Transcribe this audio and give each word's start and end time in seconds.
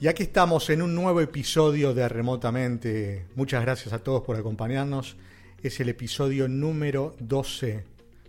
Y 0.00 0.08
aquí 0.08 0.24
estamos 0.24 0.68
en 0.70 0.82
un 0.82 0.94
nuevo 0.94 1.20
episodio 1.20 1.94
de 1.94 2.08
Remotamente. 2.08 3.26
Muchas 3.36 3.62
gracias 3.62 3.94
a 3.94 4.00
todos 4.00 4.22
por 4.22 4.36
acompañarnos. 4.36 5.16
Es 5.62 5.78
el 5.78 5.88
episodio 5.88 6.48
número 6.48 7.14
12 7.20 7.84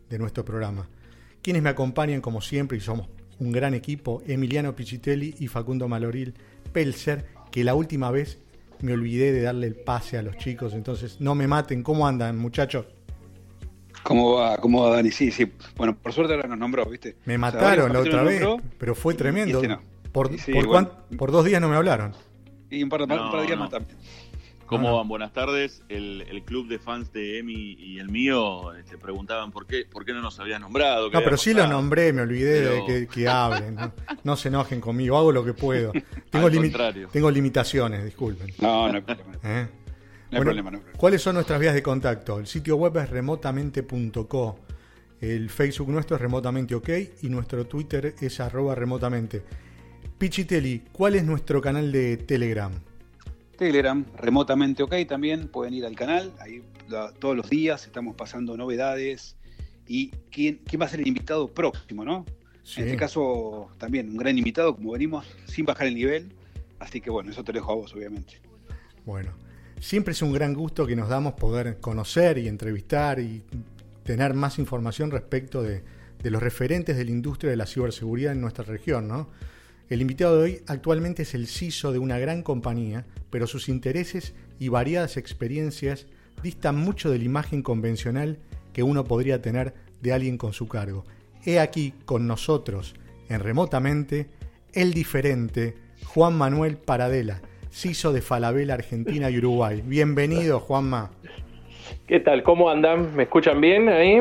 de 0.08 0.20
nuestro 0.20 0.46
programa. 0.46 0.88
Quienes 1.42 1.64
me 1.64 1.70
acompañan 1.70 2.22
como 2.22 2.40
siempre 2.40 2.78
y 2.78 2.82
somos 2.82 3.10
un 3.40 3.52
gran 3.52 3.74
equipo, 3.74 4.22
Emiliano 4.28 4.76
Pichitelli 4.76 5.36
y 5.40 5.48
Facundo 5.48 5.88
Maloril 5.88 6.36
Pelser, 6.72 7.26
que 7.52 7.64
la 7.64 7.74
última 7.74 8.12
vez 8.12 8.38
me 8.82 8.94
olvidé 8.94 9.32
de 9.32 9.42
darle 9.42 9.68
el 9.68 9.76
pase 9.76 10.20
a 10.20 10.22
los 10.22 10.38
chicos, 10.38 10.74
entonces 10.74 11.20
no 11.20 11.34
me 11.34 11.48
maten. 11.48 11.82
¿Cómo 11.82 12.08
andan, 12.08 12.38
muchachos? 12.38 12.86
¿Cómo 14.04 14.34
va? 14.34 14.58
¿Cómo 14.58 14.84
va, 14.84 14.98
Dani? 14.98 15.10
Sí, 15.12 15.32
sí. 15.32 15.52
Bueno, 15.76 15.98
por 15.98 16.14
suerte 16.14 16.36
ahora 16.36 16.48
nos 16.48 16.60
nombró, 16.60 16.86
¿viste? 16.86 17.18
Me 17.26 17.40
mataron 17.40 17.92
la 17.92 18.00
otra 18.00 18.22
vez, 18.22 18.44
pero 18.78 18.94
fue 18.94 19.16
tremendo. 19.16 19.62
Por, 20.16 20.32
por, 21.18 21.32
dos 21.34 21.44
días 21.44 21.60
no 21.60 21.68
me 21.68 21.76
hablaron. 21.76 22.14
Y 22.70 22.82
un 22.82 22.88
par 22.88 23.06
de, 23.06 23.46
días 23.46 23.60
más 23.60 23.70
también. 23.70 23.98
¿Cómo 24.66 24.96
van? 24.96 25.10
Buenas 25.10 25.34
tardes. 25.34 25.84
El, 25.90 26.42
club 26.46 26.70
de 26.70 26.80
fans 26.80 27.12
de 27.12 27.40
Emi 27.40 27.76
y 27.78 28.00
el 28.00 28.08
mío 28.08 28.72
se 28.74 28.80
este, 28.80 28.98
preguntaban 28.98 29.52
por 29.52 29.68
qué, 29.68 29.84
por 29.84 30.06
qué 30.06 30.14
no 30.14 30.22
nos 30.22 30.40
había 30.40 30.58
nombrado. 30.58 31.12
No, 31.12 31.20
pero 31.22 31.36
sí 31.36 31.54
lo 31.54 31.68
nombré, 31.68 32.14
me 32.14 32.22
olvidé 32.22 32.62
de 32.62 33.08
que, 33.08 33.28
hablen. 33.28 33.78
¿no? 34.24 34.38
se 34.38 34.48
enojen 34.48 34.80
conmigo, 34.80 35.18
hago 35.18 35.34
lo 35.34 35.44
que 35.44 35.54
puedo. 35.54 35.92
Tengo, 36.32 36.50
tengo 37.12 37.30
limitaciones, 37.30 38.06
disculpen. 38.06 38.54
No, 38.62 38.88
no 38.88 38.96
hay 38.96 39.02
problema. 39.02 39.34
¿Eh? 39.44 39.68
No, 40.32 40.38
hay 40.38 40.44
problema, 40.44 40.72
no 40.72 40.80
¿Cuáles 40.96 41.22
son 41.22 41.36
nuestras 41.36 41.60
vías 41.60 41.74
de 41.74 41.84
contacto? 41.84 42.40
El 42.40 42.48
sitio 42.48 42.78
web 42.78 42.96
es 42.98 43.10
remotamente.co. 43.10 44.60
El 45.20 45.50
Facebook 45.50 45.90
nuestro 45.90 46.16
es 46.16 46.22
remotamente 46.22 46.74
ok 46.74 46.90
y 47.22 47.30
nuestro 47.30 47.66
Twitter 47.66 48.16
es 48.22 48.40
arroba 48.40 48.76
remotamente. 48.76 49.44
Pichitelli, 50.18 50.82
¿cuál 50.94 51.16
es 51.16 51.26
nuestro 51.26 51.62
canal 51.62 51.92
de 51.92 52.16
Telegram? 52.16 52.72
Telegram, 53.58 54.06
remotamente 54.18 54.82
ok 54.82 54.96
también, 55.08 55.50
pueden 55.50 55.74
ir 55.74 55.86
al 55.86 55.96
canal, 55.96 56.32
ahí 56.40 56.64
todos 57.20 57.36
los 57.36 57.50
días 57.50 57.86
estamos 57.86 58.16
pasando 58.16 58.56
novedades 58.56 59.36
y 59.88 60.12
quién, 60.32 60.62
quién 60.66 60.82
va 60.82 60.86
a 60.86 60.90
ser 60.90 61.02
el 61.02 61.08
invitado 61.08 61.48
próximo, 61.48 62.06
¿no? 62.06 62.26
En 62.78 62.86
este 62.86 62.98
caso 62.98 63.70
también 63.78 64.10
un 64.10 64.18
gran 64.18 64.38
invitado, 64.38 64.76
como 64.76 64.94
venimos, 64.94 65.26
sin 65.46 65.66
bajar 65.66 65.88
el 65.88 65.96
nivel, 65.96 66.34
así 66.80 67.02
que 67.02 67.10
bueno, 67.10 67.32
eso 67.32 67.44
te 67.44 67.52
dejo 67.52 67.72
a 67.72 67.76
vos, 67.76 67.94
obviamente. 67.94 68.42
Bueno, 69.06 69.32
siempre 69.80 70.14
es 70.14 70.22
un 70.22 70.32
gran 70.32 70.54
gusto 70.54 70.88
que 70.88 70.96
nos 70.96 71.10
damos 71.10 71.34
poder 71.34 71.80
conocer 71.80 72.38
y 72.38 72.48
entrevistar 72.48 73.20
y 73.20 73.44
tener 74.04 74.34
más 74.34 74.60
información 74.60 75.12
respecto 75.12 75.62
de, 75.62 75.84
de 76.24 76.32
los 76.32 76.42
referentes 76.42 76.98
de 76.98 77.06
la 77.06 77.12
industria 77.12 77.52
de 77.52 77.58
la 77.58 77.66
ciberseguridad 77.66 78.32
en 78.32 78.42
nuestra 78.42 78.64
región, 78.64 79.08
¿no? 79.08 79.30
El 79.88 80.02
invitado 80.02 80.38
de 80.38 80.44
hoy 80.44 80.62
actualmente 80.68 81.22
es 81.22 81.36
el 81.36 81.46
CISO 81.46 81.92
de 81.92 82.00
una 82.00 82.18
gran 82.18 82.42
compañía, 82.42 83.06
pero 83.30 83.46
sus 83.46 83.70
intereses 83.70 84.34
y 84.60 84.70
variadas 84.70 85.16
experiencias 85.16 86.08
distan 86.42 86.76
mucho 86.76 87.12
de 87.12 87.20
la 87.20 87.26
imagen 87.26 87.62
convencional 87.62 88.40
que 88.74 88.82
uno 88.82 89.04
podría 89.04 89.44
tener 89.44 89.76
de 90.02 90.12
alguien 90.12 90.40
con 90.40 90.54
su 90.54 90.68
cargo. 90.68 91.06
He 91.46 91.60
aquí 91.60 91.94
con 92.06 92.26
nosotros, 92.26 92.96
en 93.30 93.42
remotamente, 93.42 94.28
el 94.74 94.92
diferente 94.92 95.76
Juan 96.04 96.36
Manuel 96.36 96.78
Paradela, 96.78 97.42
CISO 97.72 98.12
de 98.12 98.24
Falabella 98.24 98.74
Argentina 98.74 99.30
y 99.30 99.38
Uruguay. 99.38 99.84
Bienvenido, 99.86 100.60
Juanma. 100.62 101.12
¿Qué 102.08 102.20
tal? 102.20 102.42
¿Cómo 102.42 102.72
andan? 102.72 103.16
¿Me 103.16 103.24
escuchan 103.24 103.62
bien 103.62 103.88
ahí? 103.90 104.20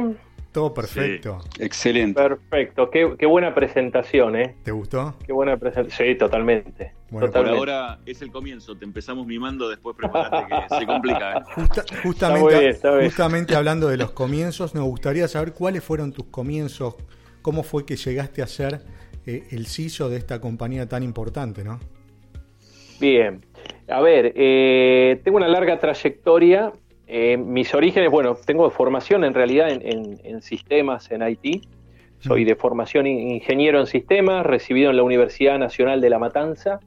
Todo 0.54 0.72
perfecto. 0.72 1.40
Excelente. 1.58 2.22
Perfecto. 2.22 2.88
Qué, 2.88 3.26
buena 3.26 3.52
presentación, 3.52 4.36
¿eh? 4.36 4.54
¿Te 4.62 4.70
gustó? 4.70 5.16
Qué 5.26 5.32
buena 5.32 5.56
presentación. 5.56 6.06
Sí, 6.10 6.14
totalmente. 6.14 6.92
Bueno, 7.10 7.28
por 7.32 7.48
ahora 7.48 7.98
es 8.06 8.22
el 8.22 8.30
comienzo. 8.30 8.76
Te 8.76 8.84
empezamos 8.84 9.26
mimando, 9.26 9.68
después 9.68 9.96
preparate 9.96 10.46
que 10.46 10.74
se 10.78 10.86
complica. 10.86 11.38
¿eh? 11.38 11.42
justamente, 12.04 12.78
justamente 13.02 13.56
hablando 13.56 13.88
de 13.88 13.96
los 13.96 14.12
comienzos, 14.12 14.76
nos 14.76 14.84
gustaría 14.84 15.26
saber 15.26 15.54
cuáles 15.54 15.82
fueron 15.82 16.12
tus 16.12 16.26
comienzos. 16.26 16.94
¿Cómo 17.42 17.64
fue 17.64 17.84
que 17.84 17.96
llegaste 17.96 18.40
a 18.40 18.46
ser 18.46 18.80
eh, 19.26 19.48
el 19.50 19.66
CISO 19.66 20.08
de 20.08 20.18
esta 20.18 20.40
compañía 20.40 20.88
tan 20.88 21.02
importante, 21.02 21.64
no? 21.64 21.80
Bien. 23.00 23.44
A 23.88 24.00
ver, 24.00 24.32
eh, 24.36 25.20
tengo 25.24 25.36
una 25.38 25.48
larga 25.48 25.80
trayectoria 25.80 26.72
eh, 27.06 27.36
mis 27.36 27.74
orígenes, 27.74 28.10
bueno, 28.10 28.36
tengo 28.46 28.70
formación 28.70 29.24
en 29.24 29.34
realidad 29.34 29.68
en, 29.70 30.42
sistemas, 30.42 31.10
en 31.10 31.22
IT. 31.28 31.66
Soy 32.18 32.44
de 32.44 32.56
formación 32.56 33.06
ingeniero 33.06 33.80
en 33.80 33.86
sistemas, 33.86 34.46
recibido 34.46 34.90
en 34.90 34.96
la 34.96 35.02
Universidad 35.02 35.58
Nacional 35.58 36.00
de 36.00 36.08
La 36.10 36.18
Matanza. 36.18 36.80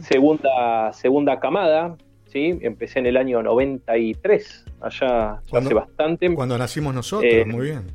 Segunda, 0.00 0.92
segunda 0.92 1.38
camada, 1.38 1.96
¿sí? 2.26 2.58
empecé 2.60 2.98
en 2.98 3.06
el 3.06 3.16
año 3.16 3.42
93, 3.42 4.64
allá 4.80 5.40
hace 5.52 5.74
bastante. 5.74 6.32
Cuando 6.34 6.58
nacimos 6.58 6.94
nosotros, 6.94 7.32
eh, 7.32 7.44
muy 7.44 7.66
bien. 7.66 7.86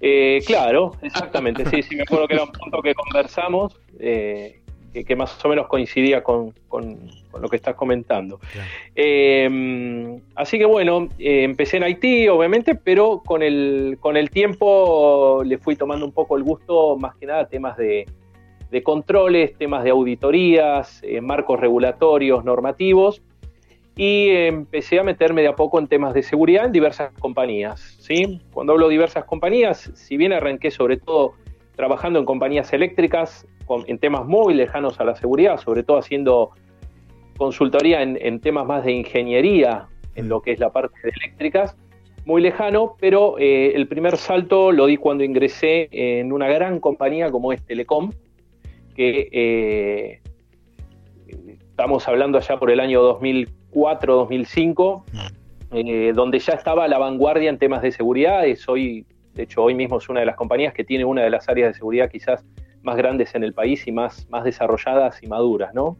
Eh, 0.00 0.40
claro, 0.46 0.92
exactamente, 1.02 1.64
sí, 1.66 1.82
sí, 1.82 1.96
me 1.96 2.02
acuerdo 2.02 2.28
que 2.28 2.34
era 2.34 2.44
un 2.44 2.52
punto 2.52 2.82
que 2.82 2.94
conversamos 2.94 3.76
que, 5.04 5.16
más 5.16 5.44
o 5.44 5.48
menos 5.48 5.66
coincidía 5.66 6.22
con, 6.22 6.54
lo 6.70 7.48
que 7.48 7.56
estás 7.56 7.74
comentando. 7.74 8.40
Eh, 8.94 10.18
así 10.34 10.58
que 10.58 10.64
bueno, 10.64 11.08
eh, 11.18 11.44
empecé 11.44 11.78
en 11.78 11.84
Haití, 11.84 12.28
obviamente, 12.28 12.74
pero 12.74 13.22
con 13.24 13.42
el, 13.42 13.98
con 14.00 14.16
el 14.16 14.30
tiempo 14.30 15.42
le 15.44 15.58
fui 15.58 15.76
tomando 15.76 16.04
un 16.04 16.12
poco 16.12 16.36
el 16.36 16.42
gusto, 16.42 16.96
más 16.96 17.16
que 17.16 17.26
nada, 17.26 17.48
temas 17.48 17.76
de, 17.76 18.06
controles, 18.82 19.56
temas 19.56 19.84
de 19.84 19.90
auditorías, 19.90 21.00
eh, 21.02 21.20
marcos 21.20 21.58
regulatorios, 21.58 22.44
normativos, 22.44 23.22
y 23.96 24.28
empecé 24.30 25.00
a 25.00 25.02
meterme 25.02 25.42
de 25.42 25.48
a 25.48 25.56
poco 25.56 25.80
en 25.80 25.88
temas 25.88 26.14
de 26.14 26.22
seguridad 26.22 26.66
en 26.66 26.72
diversas 26.72 27.12
compañías. 27.18 27.96
¿sí? 28.00 28.40
Cuando 28.52 28.72
hablo 28.72 28.86
de 28.86 28.92
diversas 28.92 29.24
compañías, 29.24 29.90
si 29.94 30.16
bien 30.16 30.32
arranqué 30.32 30.70
sobre 30.70 30.98
todo 30.98 31.34
trabajando 31.74 32.20
en 32.20 32.24
compañías 32.24 32.72
eléctricas, 32.72 33.46
en 33.86 33.98
temas 33.98 34.26
muy 34.26 34.54
lejanos 34.54 35.00
a 35.00 35.04
la 35.04 35.14
seguridad, 35.14 35.58
sobre 35.58 35.82
todo 35.82 35.98
haciendo 35.98 36.50
consultoría 37.36 38.02
en, 38.02 38.40
temas 38.40 38.66
más 38.66 38.84
de 38.84 38.92
ingeniería, 38.92 39.88
en 40.16 40.28
lo 40.28 40.42
que 40.42 40.52
es 40.52 40.58
la 40.58 40.70
parte 40.70 40.98
de 41.02 41.10
eléctricas, 41.10 41.76
muy 42.24 42.42
lejano, 42.42 42.96
pero 43.00 43.38
eh, 43.38 43.72
el 43.74 43.86
primer 43.88 44.16
salto 44.16 44.72
lo 44.72 44.86
di 44.86 44.96
cuando 44.98 45.24
ingresé 45.24 45.88
en 45.92 46.32
una 46.32 46.48
gran 46.48 46.80
compañía 46.80 47.30
como 47.30 47.52
es 47.52 47.64
Telecom, 47.64 48.10
que 48.94 49.28
eh, 49.32 50.20
estamos 51.60 52.08
hablando 52.08 52.38
allá 52.38 52.58
por 52.58 52.70
el 52.72 52.80
año 52.80 53.00
2004-2005, 53.20 55.04
mm. 55.12 55.18
eh, 55.72 56.12
donde 56.12 56.40
ya 56.40 56.54
estaba 56.54 56.84
a 56.84 56.88
la 56.88 56.98
vanguardia 56.98 57.48
en 57.48 57.58
temas 57.58 57.82
de 57.82 57.92
seguridad. 57.92 58.44
Es 58.46 58.68
hoy, 58.68 59.06
de 59.34 59.44
hecho, 59.44 59.62
hoy 59.62 59.74
mismo 59.74 59.98
es 59.98 60.08
una 60.08 60.18
de 60.20 60.26
las 60.26 60.34
compañías 60.34 60.74
que 60.74 60.82
tiene 60.82 61.04
una 61.04 61.22
de 61.22 61.30
las 61.30 61.48
áreas 61.48 61.68
de 61.68 61.74
seguridad 61.74 62.10
quizás 62.10 62.44
más 62.82 62.96
grandes 62.96 63.34
en 63.34 63.44
el 63.44 63.52
país 63.52 63.86
y 63.86 63.92
más, 63.92 64.26
más 64.30 64.44
desarrolladas 64.44 65.22
y 65.22 65.26
maduras, 65.26 65.74
¿no? 65.74 65.96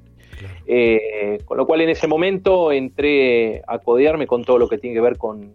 Eh, 0.66 1.38
con 1.44 1.56
lo 1.56 1.66
cual 1.66 1.80
en 1.80 1.88
ese 1.88 2.06
momento 2.06 2.72
entré 2.72 3.62
a 3.66 3.78
codearme 3.78 4.26
con 4.26 4.44
todo 4.44 4.58
lo 4.58 4.68
que 4.68 4.78
tiene 4.78 4.94
que 4.94 5.00
ver 5.00 5.16
con, 5.16 5.52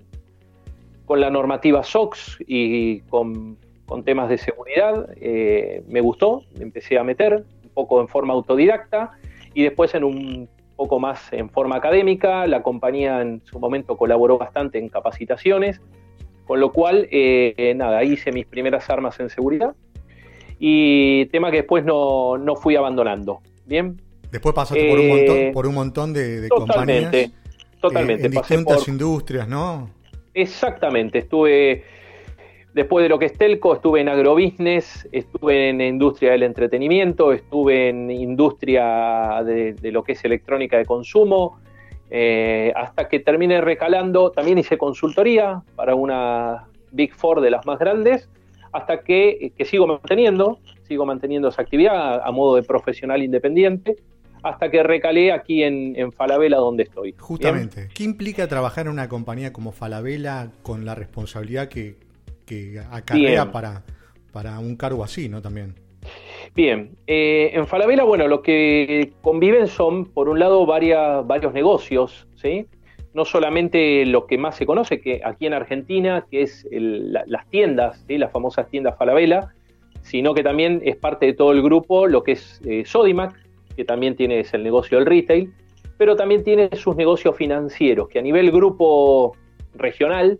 con 1.05 1.21
la 1.21 1.29
normativa 1.29 1.83
SOX 1.83 2.37
y 2.45 3.01
con, 3.01 3.57
temas 4.03 4.27
de 4.27 4.39
seguridad. 4.39 5.07
Eh, 5.21 5.83
me 5.87 6.01
gustó, 6.01 6.41
me 6.57 6.63
empecé 6.63 6.97
a 6.97 7.03
meter 7.03 7.45
un 7.63 7.69
poco 7.75 8.01
en 8.01 8.07
forma 8.07 8.33
autodidacta 8.33 9.11
y 9.53 9.61
después 9.61 9.93
en 9.93 10.03
un 10.03 10.49
poco 10.75 10.99
más 10.99 11.31
en 11.31 11.47
forma 11.49 11.75
académica. 11.75 12.47
La 12.47 12.63
compañía 12.63 13.21
en 13.21 13.41
su 13.45 13.59
momento 13.59 13.95
colaboró 13.95 14.39
bastante 14.39 14.79
en 14.79 14.89
capacitaciones, 14.89 15.79
con 16.47 16.59
lo 16.59 16.71
cual, 16.71 17.07
eh, 17.11 17.73
nada, 17.75 18.03
hice 18.03 18.31
mis 18.31 18.47
primeras 18.47 18.89
armas 18.89 19.19
en 19.19 19.29
seguridad 19.29 19.75
y 20.65 21.25
tema 21.25 21.51
que 21.51 21.57
después 21.57 21.83
no, 21.83 22.39
fui 22.56 22.77
abandonando. 22.77 23.42
Bien. 23.65 24.01
Después 24.31 24.56
pasaste 24.56 24.89
por 24.89 24.98
un 24.98 25.10
montón, 25.10 25.38
eh, 25.38 25.51
por 25.54 25.68
un 25.68 25.75
montón 25.75 26.13
de, 26.13 26.48
totalmente, 26.48 27.04
compañías. 27.04 27.31
Totalmente. 27.81 28.24
Eh, 28.24 28.25
en 28.27 28.31
distintas 28.31 28.88
industrias, 28.88 29.45
¿no? 29.45 29.89
Exactamente. 30.33 31.18
Estuve, 31.18 31.83
después 32.74 33.04
de 33.04 33.10
lo 33.10 33.19
que 33.19 33.25
es 33.25 33.38
Telco, 33.38 33.75
estuve 33.75 34.00
en 34.00 34.07
agrobusiness, 34.07 35.06
estuve 35.12 35.68
en 35.68 35.81
industria 35.81 36.31
del 36.31 36.44
entretenimiento, 36.44 37.33
estuve 37.33 37.89
en 37.89 38.10
industria 38.10 39.44
de, 39.44 39.75
lo 39.92 40.01
que 40.01 40.13
es 40.13 40.24
electrónica 40.24 40.77
de 40.77 40.86
consumo, 40.86 41.60
eh, 42.10 42.71
hasta 42.74 43.10
que 43.10 43.19
terminé 43.19 43.60
recalando, 43.60 44.31
también 44.31 44.60
hice 44.60 44.77
consultoría 44.77 45.62
para 45.75 45.94
una 45.94 46.69
Big 46.94 47.13
Four 47.13 47.42
de 47.42 47.51
las 47.51 47.65
más 47.65 47.80
grandes, 47.80 48.30
hasta 48.73 49.01
que, 49.01 49.53
sigo 49.65 49.87
manteniendo, 49.87 50.59
sigo 50.87 51.05
manteniendo 51.05 51.47
esa 51.47 51.61
actividad 51.61 52.21
a, 52.23 52.31
modo 52.31 52.55
de 52.55 52.63
profesional 52.63 53.23
independiente, 53.23 53.95
hasta 54.41 54.69
que 54.69 54.83
recalé 54.83 55.31
aquí 55.31 55.63
en, 55.63 56.11
Falabella 56.11 56.57
donde 56.57 56.83
estoy. 56.83 57.15
Justamente, 57.17 57.87
¿qué 57.93 58.03
implica 58.03 58.47
trabajar 58.47 58.87
en 58.87 58.93
una 58.93 59.07
compañía 59.07 59.53
como 59.53 59.71
Falabella 59.71 60.51
con 60.63 60.85
la 60.85 60.95
responsabilidad 60.95 61.69
que, 61.69 61.95
que 62.45 62.81
acarrea 62.91 63.51
para, 63.51 63.83
para 64.31 64.59
un 64.59 64.75
cargo 64.75 65.03
así, 65.03 65.29
¿no? 65.29 65.41
También. 65.41 65.75
Bien, 66.55 66.91
eh, 67.07 67.51
en 67.53 67.65
Falabella, 67.67 68.03
bueno, 68.03 68.27
lo 68.27 68.41
que 68.41 69.13
conviven 69.21 69.67
son, 69.67 70.05
por 70.05 70.27
un 70.27 70.39
lado, 70.39 70.65
varias, 70.65 71.25
varios 71.25 71.53
negocios, 71.53 72.27
¿sí? 72.35 72.65
No 73.13 73.25
solamente 73.25 74.06
lo 74.06 74.25
que 74.25 74.38
más 74.38 74.56
se 74.56 74.65
conoce, 74.65 75.00
que 75.00 75.21
aquí 75.24 75.45
en 75.45 75.54
Argentina, 75.54 76.25
que 76.30 76.42
es 76.42 76.68
las 76.71 77.48
tiendas, 77.50 78.04
las 78.07 78.31
famosas 78.31 78.69
tiendas 78.69 78.98
Falabella, 78.98 79.54
sino 80.01 80.33
que 80.33 80.44
también 80.44 80.81
es 80.83 80.95
parte 80.98 81.27
de 81.27 81.33
todo 81.33 81.51
el 81.51 81.62
grupo 81.62 82.07
lo 82.07 82.24
que 82.24 82.33
es 82.33 82.62
eh, 82.65 82.83
Sodimac, 82.86 83.33
que 83.75 83.86
también 83.86 84.15
tiene 84.15 84.44
el 84.51 84.63
negocio 84.63 84.98
del 84.98 85.07
retail, 85.07 85.54
pero 85.98 86.15
también 86.15 86.44
tiene 86.44 86.69
sus 86.75 86.95
negocios 86.95 87.36
financieros, 87.36 88.10
que 88.10 88.19
a 88.19 88.21
nivel 88.21 88.51
grupo 88.51 89.36
regional 89.75 90.39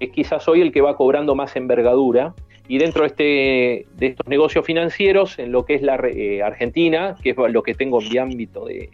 es 0.00 0.10
quizás 0.10 0.46
hoy 0.48 0.60
el 0.60 0.72
que 0.72 0.80
va 0.80 0.96
cobrando 0.96 1.34
más 1.34 1.56
envergadura 1.56 2.34
y 2.68 2.78
dentro 2.78 3.02
de, 3.02 3.06
este, 3.06 3.86
de 3.96 4.06
estos 4.06 4.26
negocios 4.26 4.64
financieros, 4.64 5.38
en 5.38 5.52
lo 5.52 5.64
que 5.64 5.74
es 5.74 5.82
la 5.82 5.96
eh, 6.04 6.42
Argentina, 6.42 7.16
que 7.22 7.30
es 7.30 7.36
lo 7.36 7.62
que 7.62 7.74
tengo 7.74 8.02
en 8.02 8.08
mi 8.08 8.18
ámbito 8.18 8.66
de, 8.66 8.90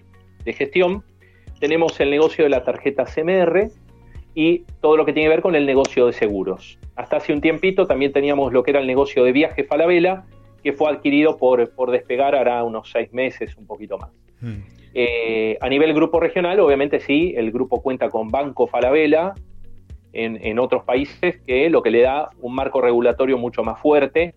gestión, 0.53 1.05
tenemos 1.63 2.01
el 2.01 2.11
negocio 2.11 2.43
de 2.43 2.51
la 2.51 2.65
tarjeta 2.65 3.05
CMR 3.05 3.69
y 4.35 4.65
todo 4.81 4.97
lo 4.97 5.07
que 5.07 5.13
tiene 5.13 5.27
que 5.27 5.37
ver 5.37 5.43
con 5.43 5.55
el 5.55 5.65
negocio 5.65 6.07
de 6.07 6.13
seguros. 6.13 6.77
Hasta 6.97 7.19
hace 7.19 7.33
un 7.33 7.41
tiempito 7.41 7.87
también 7.87 8.13
teníamos 8.13 8.53
lo 8.53 8.65
que 8.65 8.73
era 8.73 8.81
el 8.81 8.87
negocio 8.89 9.23
de 9.23 9.31
viaje 9.31 9.63
Falabella, 9.63 10.25
que 10.65 10.73
fue 10.73 10.91
adquirido 10.91 11.37
por, 11.37 11.71
por 11.71 11.93
Despegar 11.93 12.35
hará 12.35 12.65
unos 12.65 12.91
seis 12.91 13.13
meses, 13.13 13.57
un 13.57 13.69
poquito 13.69 13.97
más. 13.97 14.11
Hmm. 14.41 14.65
Eh, 14.93 15.57
a 15.61 15.69
nivel 15.69 15.95
grupo 15.95 16.19
regional, 16.19 16.59
obviamente 16.59 16.99
sí, 16.99 17.33
el 17.37 17.53
grupo 17.53 17.81
cuenta 17.81 18.11
con 18.11 18.29
Banco 18.29 18.67
Falabella, 18.67 19.33
en, 20.13 20.59
otros 20.59 20.83
países 20.83 21.41
que 21.47 21.71
lo 21.71 21.81
que 21.81 21.93
le 21.93 22.03
da 22.03 22.31
un 22.41 22.57
marco 22.57 22.81
regulatorio 22.81 23.39
mucho 23.39 23.63
más 23.63 23.81
fuerte, 23.81 24.35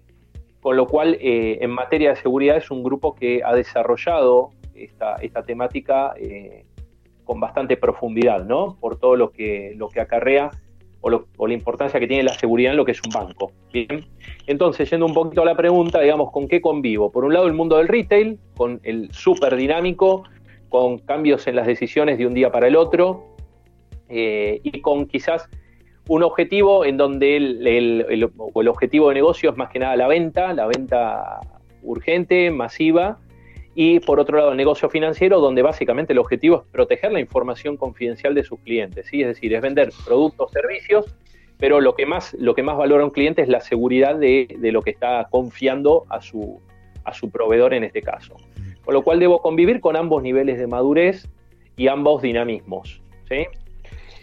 con 0.62 0.78
lo 0.78 0.86
cual 0.86 1.18
eh, 1.20 1.58
en 1.60 1.72
materia 1.72 2.12
de 2.12 2.18
seguridad 2.18 2.58
es 2.58 2.70
un 2.70 2.84
grupo 2.84 3.16
que 3.16 3.42
ha 3.44 3.56
desarrollado 3.56 4.52
esta, 4.76 5.16
esta 5.16 5.42
temática 5.42 6.14
eh, 6.18 6.66
con 7.26 7.40
bastante 7.40 7.76
profundidad, 7.76 8.46
¿no? 8.46 8.78
Por 8.80 8.98
todo 8.98 9.16
lo 9.16 9.32
que, 9.32 9.74
lo 9.76 9.90
que 9.90 10.00
acarrea 10.00 10.52
o, 11.02 11.48
la 11.48 11.54
importancia 11.54 12.00
que 12.00 12.08
tiene 12.08 12.24
la 12.24 12.34
seguridad 12.34 12.72
en 12.72 12.78
lo 12.78 12.86
que 12.86 12.94
es 12.94 13.02
un 13.06 13.12
banco. 13.12 13.52
Bien. 13.72 14.06
Entonces, 14.48 14.90
yendo 14.90 15.06
un 15.06 15.14
poquito 15.14 15.44
a 15.44 15.46
la 15.46 15.56
pregunta, 15.56 16.00
digamos, 16.02 16.32
¿con 16.32 16.48
qué 16.48 16.62
convivo? 16.62 17.12
Por 17.12 17.26
un 17.26 17.34
lado, 17.34 17.46
el 17.46 17.54
mundo 17.54 17.78
del 17.78 17.88
retail, 17.88 18.40
con 18.56 18.80
el 18.84 19.12
súper 19.12 19.56
dinámico, 19.56 20.24
con 20.70 20.98
cambios 21.00 21.46
en 21.48 21.58
las 21.58 21.68
decisiones 21.68 22.18
de 22.18 22.26
un 22.26 22.34
día 22.34 22.52
para 22.52 22.68
el 22.68 22.76
otro, 22.76 23.36
eh, 24.10 24.60
y 24.64 24.82
con 24.82 25.06
quizás 25.06 25.48
un 26.08 26.24
objetivo 26.24 26.86
en 26.86 26.98
donde 26.98 27.38
el, 27.38 27.68
el, 27.68 28.68
objetivo 28.68 29.10
de 29.10 29.16
negocio 29.16 29.52
es 29.52 29.58
más 29.58 29.70
que 29.70 29.80
nada 29.80 29.96
la 29.96 30.08
venta, 30.08 30.54
la 30.54 30.68
venta 30.68 31.40
urgente, 31.82 32.52
masiva, 32.52 33.20
y 33.76 34.00
por 34.00 34.20
otro 34.22 34.38
lado 34.38 34.52
el 34.52 34.58
negocio 34.58 34.90
financiero, 34.90 35.42
donde 35.42 35.62
básicamente 35.62 36.14
el 36.14 36.20
objetivo 36.20 36.62
es 36.62 36.72
proteger 36.72 37.12
la 37.12 37.20
información 37.20 37.76
confidencial 37.76 38.34
de 38.34 38.44
sus 38.44 38.60
clientes, 38.62 39.06
¿sí? 39.08 39.22
es 39.22 39.28
decir, 39.28 39.54
es 39.54 39.62
vender 39.62 39.92
productos, 40.06 40.52
servicios, 40.52 41.14
pero 41.58 41.82
lo 41.82 41.94
que 41.94 42.06
más, 42.06 42.34
lo 42.40 42.56
que 42.56 42.64
más 42.64 42.78
valora 42.78 43.04
un 43.04 43.12
cliente 43.12 43.42
es 43.42 43.50
la 43.50 43.60
seguridad 43.60 44.16
de, 44.16 44.48
de 44.60 44.72
lo 44.72 44.82
que 44.82 44.92
está 44.92 45.28
confiando 45.30 46.06
a 46.10 46.22
su, 46.22 46.62
a 47.04 47.14
su 47.14 47.30
proveedor 47.30 47.74
en 47.74 47.84
este 47.84 48.02
caso. 48.02 48.36
Con 48.84 48.94
lo 48.94 49.04
cual 49.04 49.20
debo 49.20 49.42
convivir 49.42 49.82
con 49.82 49.96
ambos 49.96 50.24
niveles 50.24 50.58
de 50.58 50.68
madurez 50.68 51.28
y 51.76 51.88
ambos 51.88 52.22
dinamismos. 52.22 53.02
¿sí? 53.30 53.46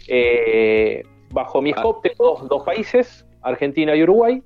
Eh, 0.07 1.03
bajo 1.31 1.61
mi 1.61 1.71
scope 1.73 2.09
tengo 2.09 2.39
dos, 2.49 2.63
países, 2.63 3.25
Argentina 3.41 3.95
y 3.95 4.03
Uruguay, 4.03 4.41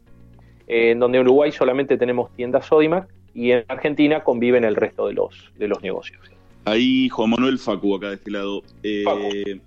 eh, 0.68 0.92
en 0.92 1.00
donde 1.00 1.20
en 1.20 1.26
Uruguay 1.26 1.52
solamente 1.52 1.98
tenemos 1.98 2.34
tiendas 2.34 2.66
Sodimac 2.66 3.08
y 3.38 3.52
en 3.52 3.64
Argentina 3.68 4.24
conviven 4.24 4.64
el 4.64 4.76
resto 4.76 5.08
de 5.08 5.14
los, 5.14 5.52
de 5.60 5.68
los 5.68 5.84
negocios. 5.84 6.20
Ahí 6.66 7.08
Juan 7.08 7.30
Manuel 7.30 7.60
Facu, 7.60 7.96
acá 7.96 8.10
de 8.10 8.16
este 8.16 8.32
lado. 8.32 8.64
Eh, 8.82 9.62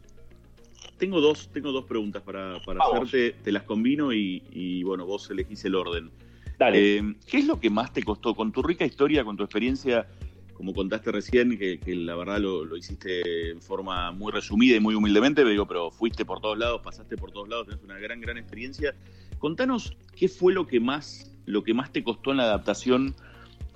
tengo 0.98 1.20
dos, 1.20 1.48
tengo 1.52 1.70
dos 1.70 1.84
preguntas 1.84 2.20
para, 2.20 2.56
hacerte, 2.56 3.36
te 3.44 3.52
las 3.52 3.62
combino 3.62 4.12
y, 4.12 4.82
bueno, 4.82 5.06
vos 5.06 5.30
elegís 5.30 5.64
el 5.64 5.76
orden. 5.76 6.10
Dale. 6.58 6.96
Eh, 6.96 7.14
¿Qué 7.28 7.38
es 7.38 7.46
lo 7.46 7.60
que 7.60 7.70
más 7.70 7.92
te 7.92 8.02
costó 8.02 8.34
con 8.34 8.50
tu 8.50 8.60
rica 8.60 8.84
historia, 8.84 9.22
con 9.22 9.36
tu 9.36 9.44
experiencia 9.44 10.08
como 10.52 10.74
contaste 10.74 11.10
recién, 11.10 11.56
que, 11.56 11.80
la 11.94 12.14
verdad 12.16 12.38
lo, 12.38 12.76
hiciste 12.76 13.50
en 13.52 13.62
forma 13.62 14.10
muy 14.10 14.30
resumida 14.30 14.76
y 14.76 14.80
muy 14.80 14.94
humildemente, 14.94 15.42
digo, 15.42 15.66
pero 15.66 15.90
fuiste 15.90 16.26
por 16.26 16.42
todos 16.42 16.58
lados, 16.58 16.82
pasaste 16.82 17.16
por 17.16 17.32
todos 17.32 17.48
lados, 17.48 17.68
tenés 17.68 17.82
una 17.82 17.98
gran, 17.98 18.20
gran 18.20 18.36
experiencia. 18.36 18.94
Contanos 19.38 19.96
qué 20.14 20.28
fue 20.28 20.52
lo 20.52 20.66
que 20.66 20.78
más, 20.78 21.32
lo 21.46 21.62
que 21.62 21.72
más 21.72 21.90
te 21.92 22.04
costó 22.04 22.32
en 22.32 22.36
la 22.36 22.42
adaptación, 22.42 23.14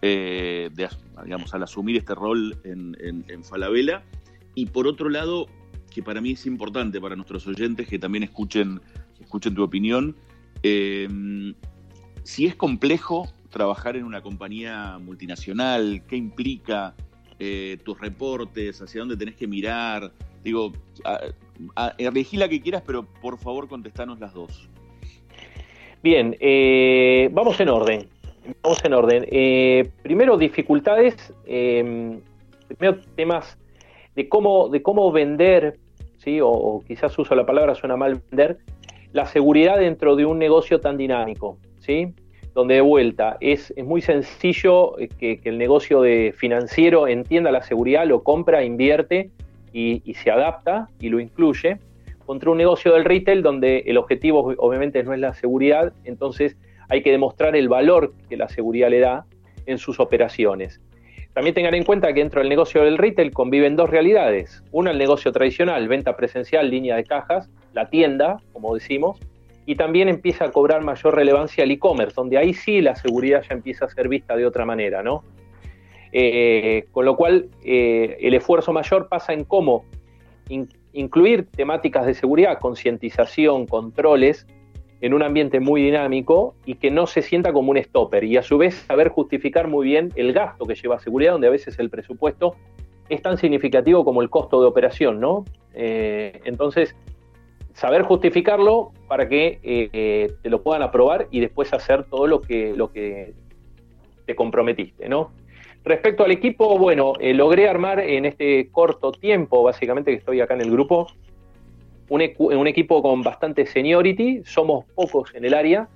eh, 0.07 0.69
digamos, 1.25 1.55
al 1.55 1.63
asumir 1.63 1.97
este 1.97 2.15
rol 2.15 2.59
en, 2.65 2.95
en, 3.01 3.43
Falabella. 3.43 4.03
Y 4.55 4.67
por 4.67 4.87
otro 4.87 5.09
lado, 5.09 5.47
que 5.91 6.03
para 6.03 6.21
mí 6.21 6.33
es 6.33 6.45
importante 6.45 7.01
para 7.01 7.17
nuestros 7.17 7.47
oyentes 7.47 7.89
que 7.89 7.99
también 7.99 8.23
escuchen, 8.23 8.83
escuchen 9.19 9.55
tu 9.55 9.63
opinión, 9.63 10.15
eh, 10.63 11.09
si 12.23 12.45
es 12.45 12.55
complejo 12.55 13.33
trabajar 13.55 13.97
en 13.97 14.05
una 14.05 14.21
compañía 14.21 14.99
multinacional? 14.99 16.03
¿Qué 16.07 16.17
implica 16.17 16.95
eh, 17.39 17.79
tus 17.85 17.99
reportes? 17.99 18.83
¿Hacia 18.83 19.01
dónde 19.01 19.17
tenés 19.17 19.37
que 19.37 19.47
mirar? 19.47 20.13
Digo, 20.43 20.73
elegí 21.97 22.37
la 22.37 22.49
que 22.49 22.61
quieras, 22.61 22.83
pero 22.85 23.07
por 23.07 23.39
favor 23.39 23.69
contestanos 23.69 24.21
las 24.21 24.35
dos. 24.35 24.69
Bien, 26.03 26.37
eh, 26.41 27.31
vamos 27.33 27.59
en 27.61 27.69
orden. 27.71 28.09
Vamos 28.63 28.85
en 28.85 28.93
orden. 28.95 29.27
Eh, 29.31 29.89
primero, 30.03 30.37
dificultades. 30.37 31.33
Em, 31.47 32.21
primero, 32.69 33.01
temas 33.15 33.59
de 34.15 34.29
cómo, 34.29 34.69
de 34.69 34.83
cómo 34.83 35.11
vender, 35.13 35.79
¿sí? 36.19 36.41
O, 36.41 36.49
o, 36.49 36.85
quizás 36.85 37.19
uso 37.19 37.35
la 37.35 37.47
palabra, 37.47 37.75
suena 37.75 37.97
mal 37.97 38.21
vender, 38.31 38.59
la 39.13 39.27
seguridad 39.27 39.79
dentro 39.79 40.17
de 40.17 40.27
un 40.27 40.39
negocio 40.39 40.81
tan 40.81 40.97
dinámico. 40.97 41.59
¿sí? 41.81 42.15
donde 42.55 42.75
de 42.75 42.81
vuelta 42.81 43.37
es, 43.41 43.75
muy 43.77 44.01
sencillo 44.01 44.99
eh, 44.99 45.09
que, 45.09 45.41
el 45.45 45.59
negocio 45.59 46.01
de 46.01 46.33
financiero 46.37 47.09
entienda 47.09 47.51
la 47.51 47.63
seguridad, 47.63 48.07
lo 48.07 48.23
compra, 48.23 48.65
invierte 48.65 49.31
y, 49.73 50.01
se 50.15 50.31
adapta 50.31 50.89
y 51.01 51.09
lo 51.09 51.19
incluye, 51.19 51.79
contra 52.25 52.51
un 52.51 52.59
negocio 52.59 52.95
del 52.95 53.05
retail 53.05 53.43
donde 53.43 53.81
el 53.87 53.99
objetivo 53.99 54.55
obviamente 54.59 55.03
no 55.03 55.13
es 55.13 55.19
la 55.19 55.35
seguridad, 55.35 55.93
entonces 56.05 56.57
hay 56.89 57.03
que 57.03 57.11
demostrar 57.11 57.57
el 57.57 57.69
valor 57.69 58.13
que 58.29 58.37
la 58.37 58.49
seguridad 58.49 58.91
le 58.91 59.01
da 59.01 59.27
en 59.67 59.79
sus 59.79 60.01
operaciones. 60.01 60.81
También 61.33 61.55
tengan 61.55 61.75
en 61.75 61.85
cuenta 61.85 62.13
que 62.13 62.21
dentro 62.21 62.41
del 62.41 62.49
negocio 62.49 62.85
del 62.85 62.97
retail 62.97 63.33
conviven 63.33 63.75
dos 63.75 63.91
realidades. 63.91 64.63
Una, 64.71 64.93
el 64.93 64.99
negocio 64.99 65.33
tradicional, 65.33 65.89
venta 65.89 66.17
presencial, 66.17 66.71
línea 66.71 66.95
de 66.95 67.05
cajas, 67.05 67.51
la 67.73 67.91
tienda, 67.91 68.41
como 68.53 68.73
decimos, 68.75 69.19
y 69.67 69.75
también 69.75 70.09
empieza 70.09 70.45
a 70.45 70.53
cobrar 70.53 70.85
mayor 70.85 71.17
relevancia 71.17 71.65
el 71.65 71.73
e-commerce, 71.73 72.15
donde 72.15 72.39
ahí 72.39 72.55
sí 72.55 72.81
la 72.81 72.95
seguridad 72.95 73.43
ya 73.49 73.55
empieza 73.55 73.87
a 73.87 73.89
ser 73.89 74.09
vista 74.09 74.37
de 74.37 74.47
otra 74.47 74.65
manera, 74.65 75.03
¿no? 75.03 75.25
Eh, 76.13 76.87
con 76.93 77.05
lo 77.05 77.17
cual, 77.17 77.49
eh, 77.65 78.17
el 78.21 78.35
esfuerzo 78.35 78.73
mayor 78.73 79.09
pasa 79.09 79.33
en 79.33 79.43
cómo 79.43 79.85
incluir 80.93 81.49
temáticas 81.51 82.07
de 82.07 82.15
seguridad, 82.15 82.61
concientización, 82.61 83.67
controles, 83.67 84.47
en 85.05 85.13
un 85.13 85.23
ambiente 85.23 85.61
muy 85.61 85.83
dinámico 85.83 86.55
y 86.65 86.77
que 86.77 86.91
no 86.91 87.07
se 87.07 87.21
sienta 87.21 87.53
como 87.53 87.73
un 87.73 87.77
stopper 87.77 88.25
y 88.25 88.39
a 88.39 88.43
su 88.43 88.57
vez 88.57 88.75
saber 88.75 89.11
justificar 89.11 89.69
muy 89.69 89.85
bien 89.85 90.11
el 90.17 90.33
gasto 90.33 90.65
que 90.65 90.75
lleva 90.75 90.99
seguridad, 90.99 91.33
donde 91.33 91.47
a 91.47 91.51
veces 91.51 91.79
el 91.79 91.91
presupuesto 91.91 92.57
es 93.11 93.21
tan 93.21 93.37
significativo 93.37 94.03
como 94.03 94.23
el 94.23 94.31
costo 94.31 94.63
de 94.63 94.67
operación, 94.67 95.21
¿no? 95.21 95.45
Eh, 95.75 96.41
entonces, 96.47 96.97
saber 97.75 98.01
justificarlo 98.05 98.93
para 99.07 99.29
que 99.29 99.59
eh, 99.63 99.91
eh, 99.93 100.33
te 100.41 100.49
lo 100.49 100.63
puedan 100.63 100.83
aprobar 100.83 101.29
y 101.31 101.41
después 101.41 101.75
hacer 101.75 102.05
todo 102.05 102.27
lo 102.27 102.41
que, 102.41 102.73
lo 102.75 102.91
que 102.91 103.35
te 104.25 104.35
comprometiste, 104.35 105.11
¿no? 105.11 105.33
Respecto 105.85 106.25
al 106.25 106.31
equipo, 106.31 106.79
bueno, 106.79 107.13
logré 107.21 107.69
armar 107.69 108.01
en 108.01 108.25
este 108.25 108.71
corto 108.73 109.13
tiempo, 109.13 109.63
básicamente 109.63 110.13
que 110.13 110.17
estoy 110.17 110.41
acá 110.41 110.55
en 110.55 110.63
el 110.63 110.71
grupo, 110.71 111.09
un, 112.09 112.23
un, 112.39 112.67
equipo 112.67 113.03
con 113.03 113.23
bastante 113.23 113.67
seniority, 113.67 114.43
somos 114.45 114.85
pocos 114.95 115.35
en 115.35 115.45
el 115.45 115.55
área, 115.55 115.89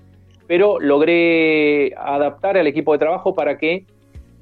pero 0.46 0.80
logré 0.80 1.94
adaptar 1.96 2.56
al 2.56 2.66
equipo 2.66 2.92
de 2.92 2.98
trabajo 2.98 3.34
para 3.34 3.58
que 3.58 3.84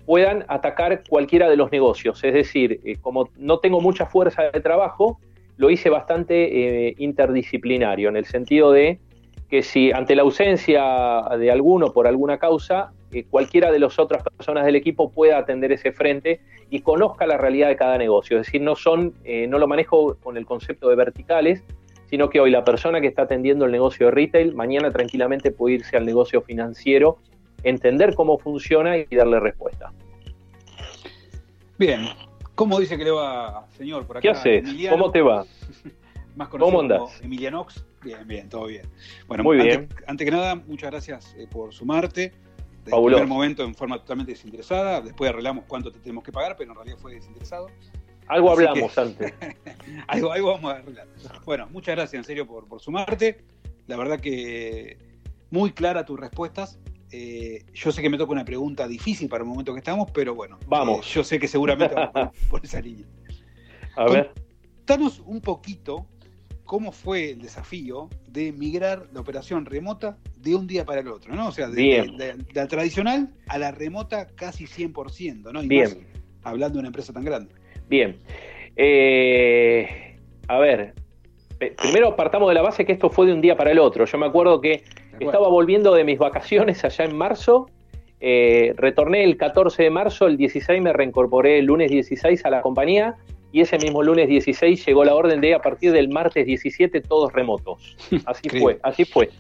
puedan 0.07 0.45
atacar 0.49 1.03
cualquiera 1.09 1.51
de 1.51 1.57
los 1.57 1.73
negocios. 1.73 2.23
Es 2.23 2.33
decir, 2.33 2.81
como 3.03 3.29
no 3.37 3.59
tengo 3.59 3.81
mucha 3.81 4.07
fuerza 4.07 4.45
de 4.45 4.61
trabajo, 4.61 5.19
lo 5.57 5.71
hice 5.71 5.91
bastante 5.91 6.89
eh, 6.89 6.95
interdisciplinario, 6.99 8.09
en 8.09 8.17
el 8.17 8.25
sentido 8.25 8.71
de 8.71 9.01
que 9.51 9.63
si 9.63 9.93
ante 9.93 10.15
la 10.15 10.23
ausencia 10.23 11.23
de 11.39 11.51
alguno 11.51 11.93
por 11.93 12.07
alguna 12.07 12.39
causa, 12.39 12.93
eh, 13.13 13.25
cualquiera 13.29 13.71
de 13.71 13.79
las 13.79 13.99
otras 13.99 14.23
personas 14.23 14.65
del 14.65 14.77
equipo 14.77 15.11
pueda 15.11 15.39
atender 15.39 15.73
ese 15.73 15.93
frente 15.93 16.41
y 16.71 16.81
conozca 16.81 17.27
la 17.27 17.37
realidad 17.37 17.69
de 17.69 17.77
cada 17.77 17.99
negocio. 17.99 18.39
Es 18.39 18.47
decir, 18.47 18.61
no 18.61 18.75
son, 18.75 19.15
eh, 19.25 19.47
no 19.47 19.59
lo 19.59 19.69
manejo 19.69 20.17
con 20.17 20.37
el 20.37 20.47
concepto 20.47 20.89
de 20.89 20.97
verticales, 20.97 21.63
sino 22.11 22.29
que 22.31 22.41
hoy 22.41 22.51
la 22.51 22.65
persona 22.65 23.01
que 23.01 23.07
está 23.07 23.23
atendiendo 23.23 23.65
el 23.65 23.73
negocio 23.73 24.07
de 24.07 24.13
retail, 24.13 24.55
mañana 24.55 24.91
tranquilamente 24.91 25.51
puede 25.51 25.77
irse 25.77 25.97
al 25.97 26.07
negocio 26.07 26.43
financiero, 26.43 27.19
entender 27.63 28.15
cómo 28.15 28.39
funciona 28.39 28.97
y 28.97 29.07
darle 29.11 29.41
respuesta. 29.41 29.93
Bien, 31.79 32.09
¿cómo 32.55 32.81
dice 32.81 32.97
que 32.97 33.05
le 33.05 33.11
va, 33.11 33.67
señor? 33.77 34.07
Por 34.07 34.17
acá, 34.17 34.23
¿Qué 34.23 34.31
haces? 34.31 34.65
¿Cómo 34.91 35.11
te 35.11 35.21
va? 35.21 35.45
Más 36.37 36.49
¿Cómo 36.49 36.81
andas? 36.81 37.21
Emilianox. 37.23 37.85
Bien, 38.03 38.27
bien, 38.27 38.49
todo 38.49 38.67
bien. 38.67 38.87
Bueno, 39.27 39.43
Muy 39.43 39.59
antes, 39.59 39.79
bien. 39.79 39.89
antes 40.07 40.25
que 40.25 40.31
nada, 40.31 40.55
muchas 40.55 40.91
gracias 40.91 41.35
eh, 41.39 41.47
por 41.51 41.73
sumarte. 41.73 42.33
Desde 42.87 42.99
el 42.99 43.05
primer 43.05 43.27
momento 43.27 43.65
en 43.65 43.75
forma 43.75 43.99
totalmente 43.99 44.33
desinteresada. 44.33 45.01
Después 45.01 45.29
arreglamos 45.29 45.65
cuánto 45.67 45.91
te 45.91 45.99
tenemos 45.99 46.23
que 46.23 46.33
pagar, 46.33 46.57
pero 46.57 46.71
en 46.71 46.77
realidad 46.77 46.99
fue 46.99 47.15
desinteresado. 47.15 47.69
Algo 48.29 48.53
hablamos 48.53 48.97
antes. 48.97 49.35
algo, 50.09 50.33
algo 50.33 50.53
vamos 50.53 50.73
a 50.73 50.77
arreglar. 50.77 51.09
Bueno, 51.45 51.69
muchas 51.71 51.97
gracias 51.97 52.15
en 52.15 52.25
serio 52.25 52.47
por, 52.47 52.67
por 52.67 52.81
sumarte. 52.81 53.45
La 53.87 53.97
verdad 53.97 54.21
que 54.21 54.99
muy 55.51 55.73
clara 55.73 56.05
tus 56.05 56.19
respuestas. 56.19 56.79
Eh, 57.11 57.65
yo 57.73 57.93
sé 57.93 58.03
que 58.03 58.11
me 58.11 58.19
toca 58.19 58.33
una 58.33 58.45
pregunta 58.45 58.89
difícil 58.89 59.29
para 59.29 59.43
el 59.43 59.49
momento 59.49 59.73
que 59.73 59.79
estamos, 59.79 60.11
pero 60.13 60.35
bueno, 60.35 60.59
vamos. 60.67 61.07
Eh, 61.07 61.11
yo 61.15 61.25
sé 61.25 61.39
que 61.39 61.49
seguramente 61.49 61.95
vamos 61.95 62.35
por, 62.49 62.65
esa 62.65 62.81
línea. 62.81 63.07
A 63.97 64.05
ver. 64.05 64.33
Contanos 64.79 65.21
un 65.25 65.41
poquito 65.41 66.07
cómo 66.67 66.93
fue 66.93 67.31
el 67.31 67.41
desafío 67.41 68.11
de 68.29 68.53
migrar 68.53 69.07
la 69.15 69.21
operación 69.21 69.65
remota 69.65 70.19
de 70.37 70.55
un 70.55 70.67
día 70.67 70.85
para 70.85 71.01
el 71.01 71.09
otro, 71.09 71.35
¿no? 71.35 71.49
O 71.49 71.53
sea, 71.53 71.69
de, 71.69 72.37
la 72.53 72.67
tradicional 72.67 73.31
a 73.49 73.59
la 73.59 73.71
remota 73.71 74.27
casi 74.35 74.65
100%, 74.65 75.53
¿no? 75.53 75.63
Y 75.63 75.69
Bien. 75.69 75.85
Más 75.85 75.97
hablando 76.47 76.75
de 76.75 76.81
una 76.81 76.89
empresa 76.89 77.13
tan 77.13 77.25
grande. 77.25 77.53
Bien. 77.89 78.17
Eh, 78.77 80.17
a 80.49 80.59
ver, 80.59 80.95
primero 81.83 82.15
partamos 82.17 82.49
de 82.49 82.55
la 82.55 82.63
base 82.63 82.85
que 82.85 82.93
esto 82.93 83.11
fue 83.11 83.27
de 83.27 83.33
un 83.33 83.41
día 83.41 83.57
para 83.57 83.73
el 83.73 83.79
otro. 83.79 84.05
Yo 84.05 84.19
me 84.19 84.27
acuerdo 84.27 84.61
que 84.61 84.85
estaba 85.19 85.49
volviendo 85.49 85.95
de 85.95 86.05
mis 86.05 86.19
vacaciones 86.19 86.85
allá 86.85 87.05
en 87.05 87.17
marzo. 87.17 87.69
Eh, 88.21 88.75
retorné 88.77 89.25
el 89.25 89.37
14 89.37 89.83
de 89.83 89.91
marzo, 89.91 90.27
el 90.27 90.37
16 90.37 90.81
me 90.83 90.93
reincorporé 90.93 91.59
el 91.59 91.67
lunes 91.67 91.91
16 91.91 92.45
a 92.45 92.51
la 92.51 92.63
compañía 92.63 93.17
y 93.57 93.63
ese 93.63 93.79
mismo 93.79 94.03
lunes 94.03 94.29
16 94.29 94.85
llegó 94.85 95.03
la 95.03 95.15
orden 95.15 95.41
de 95.41 95.55
a 95.55 95.61
partir 95.61 95.91
del 95.91 96.11
martes 96.11 96.45
17 96.45 97.01
todos 97.01 97.33
remotos. 97.33 97.97
Así 98.27 98.51
fue, 98.51 98.79
así 98.83 99.07
fue. 99.07 99.31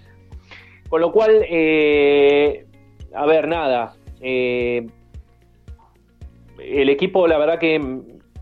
Con 0.88 1.02
lo 1.02 1.12
cual, 1.12 1.44
eh, 1.50 2.64
a 3.12 3.26
ver, 3.26 3.46
nada. 3.46 3.94
Eh, 4.22 4.86
el 6.58 6.88
equipo, 6.88 7.28
la 7.28 7.36
verdad 7.36 7.58
que 7.58 7.74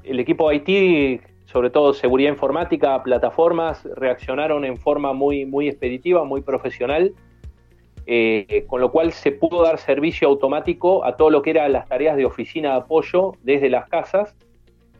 el 0.04 0.20
equipo 0.20 0.52
IT, 0.52 1.20
sobre 1.46 1.70
todo 1.70 1.92
seguridad 1.92 2.30
informática, 2.30 3.02
plataformas, 3.02 3.82
reaccionaron 3.96 4.64
en 4.64 4.76
forma 4.76 5.12
muy, 5.12 5.44
muy 5.44 5.66
expeditiva, 5.66 6.22
muy 6.22 6.42
profesional. 6.42 7.12
Eh, 8.06 8.64
con 8.68 8.80
lo 8.80 8.92
cual 8.92 9.12
se 9.12 9.32
pudo 9.32 9.64
dar 9.64 9.78
servicio 9.78 10.28
automático 10.28 11.04
a 11.04 11.16
todo 11.16 11.30
lo 11.30 11.42
que 11.42 11.50
eran 11.50 11.72
las 11.72 11.88
tareas 11.88 12.16
de 12.16 12.26
oficina 12.26 12.72
de 12.72 12.76
apoyo 12.76 13.32
desde 13.42 13.70
las 13.70 13.88
casas 13.88 14.36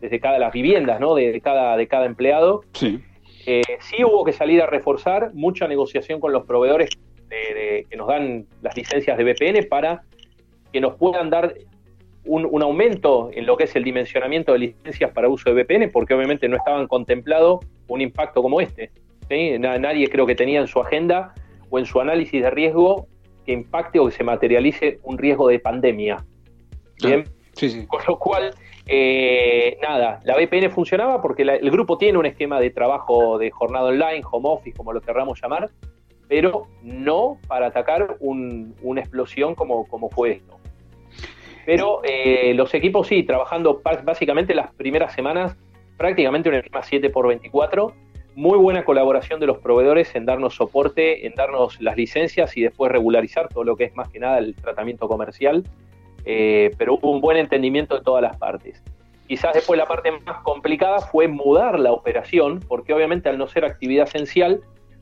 desde 0.05 0.21
cada 0.21 0.39
las 0.39 0.53
viviendas, 0.53 1.01
¿no? 1.01 1.15
De, 1.15 1.41
cada, 1.41 1.77
de 1.77 1.89
cada 1.89 2.07
empleado. 2.07 2.63
Sí. 2.73 3.03
Eh, 3.47 3.63
sí 3.81 4.05
hubo 4.05 4.25
que 4.25 4.33
salir 4.33 4.63
a 4.63 4.67
reforzar 4.67 5.33
mucha 5.35 5.67
negociación 5.67 6.21
con 6.21 6.33
los 6.33 6.45
proveedores 6.45 6.91
que 7.29 7.97
nos 7.97 8.07
dan 8.07 8.47
las 8.63 8.77
licencias 8.77 9.19
de 9.19 9.25
VPN 9.25 9.67
para 9.69 10.03
que 10.73 10.81
nos 10.81 10.95
puedan 10.95 11.31
dar 11.31 11.55
un, 12.25 12.63
aumento 12.63 13.31
en 13.33 13.47
lo 13.47 13.57
que 13.57 13.65
es 13.65 13.77
el 13.77 13.85
dimensionamiento 13.85 14.53
de 14.53 14.59
licencias 14.59 15.11
para 15.13 15.29
uso 15.29 15.53
de 15.53 15.63
VPN, 15.63 15.91
porque 15.91 16.15
obviamente 16.15 16.49
no 16.49 16.57
estaban 16.57 16.87
contemplado 16.87 17.61
un 17.89 18.01
impacto 18.01 18.43
como 18.43 18.61
este. 18.61 18.91
Nadie 19.29 20.09
creo 20.09 20.27
que 20.27 20.35
tenía 20.35 20.61
en 20.61 20.67
su 20.67 20.81
agenda 20.81 21.35
o 21.71 21.79
en 21.79 21.87
su 21.87 22.01
análisis 22.01 22.43
de 22.43 22.51
riesgo 22.51 23.09
que 23.45 23.53
impacte 23.53 23.99
o 23.99 24.07
que 24.07 24.13
se 24.13 24.25
materialice 24.25 24.99
un 25.03 25.19
riesgo 25.19 25.49
de 25.49 25.59
pandemia. 25.59 26.25
Bien. 27.03 27.25
Sí, 27.53 27.69
sí. 27.69 27.87
Con 27.87 28.03
lo 28.09 28.19
cual, 28.19 28.55
eh, 28.87 29.79
nada, 29.81 30.21
la 30.25 30.37
VPN 30.37 30.71
funcionaba 30.71 31.23
porque 31.23 31.43
el 31.43 31.71
grupo 31.71 31.97
tiene 31.97 32.19
un 32.19 32.27
esquema 32.27 32.61
de 32.61 32.71
trabajo 32.71 33.39
de 33.39 33.51
jornada 33.51 33.87
online, 33.87 34.23
home 34.31 34.49
office, 34.49 34.77
como 34.77 34.93
lo 34.93 35.01
querramos 35.01 35.41
llamar, 35.41 35.71
pero 36.29 36.67
no 36.83 37.39
para 37.49 37.69
atacar 37.69 38.17
una 38.21 39.01
explosión 39.01 39.55
como, 39.55 39.87
fue 40.11 40.33
esto. 40.33 40.59
Pero 41.65 42.03
eh, 42.05 42.53
los 42.55 42.75
equipos 42.75 43.07
sí, 43.07 43.23
trabajando 43.23 43.81
básicamente 44.05 44.55
las 44.55 44.73
primeras 44.75 45.15
semanas, 45.15 45.57
prácticamente 45.97 46.51
un 46.51 46.57
esquema 46.57 46.83
7 46.83 47.09
por 47.09 47.29
24 47.29 47.95
muy 48.37 48.59
buena 48.59 48.85
colaboración 48.85 49.39
de 49.39 49.47
los 49.47 49.59
proveedores 49.59 50.15
en 50.17 50.27
darnos 50.27 50.57
soporte, 50.57 51.27
en 51.27 51.35
darnos 51.35 51.81
las 51.81 51.97
licencias 51.97 52.57
y 52.57 52.63
después 52.63 52.91
regularizar 52.91 53.49
todo 53.49 53.65
lo 53.65 53.77
que 53.77 53.85
es 53.85 53.95
más 53.95 54.09
que 54.09 54.19
nada 54.19 54.39
el 54.39 54.57
tratamiento 54.57 55.09
comercial 55.09 55.65
eh, 56.25 56.71
pero 56.79 56.95
hubo 56.95 57.11
un 57.11 57.21
buen 57.21 57.37
entendimiento 57.37 57.97
de 57.97 58.03
todas 58.03 58.23
las 58.23 58.37
partes. 58.37 58.83
Quizás 59.27 59.55
después 59.55 59.79
la 59.79 59.87
parte 59.87 60.11
más 60.11 60.43
complicada 60.43 60.99
fue 61.01 61.29
mudar 61.29 61.79
la 61.81 61.93
operación, 61.93 62.61
porque 62.69 62.93
obviamente 62.93 63.29
al 63.29 63.39
no 63.39 63.47
ser 63.49 63.65
actividad 63.65 64.07
esencial, 64.07 64.61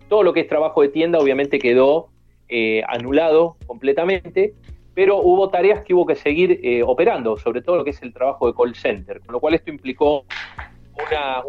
todo 0.08 0.22
lo 0.22 0.32
que 0.32 0.40
es 0.40 0.48
trabajo 0.48 0.82
de 0.82 0.88
tienda 0.88 1.18
obviamente 1.18 1.58
quedó 1.58 2.08
eh, 2.48 2.82
anulado 2.86 3.56
completamente, 3.66 4.54
pero 4.94 5.18
hubo 5.18 5.48
tareas 5.48 5.84
que 5.84 5.94
hubo 5.94 6.06
que 6.06 6.14
seguir 6.14 6.60
eh, 6.62 6.82
operando, 6.82 7.36
sobre 7.36 7.62
todo 7.62 7.76
lo 7.76 7.84
que 7.84 7.90
es 7.90 8.02
el 8.02 8.12
trabajo 8.12 8.46
de 8.46 8.54
call 8.54 8.74
center, 8.76 9.20
con 9.20 9.32
lo 9.32 9.40
cual 9.40 9.54
esto 9.54 9.70
implicó 9.70 10.24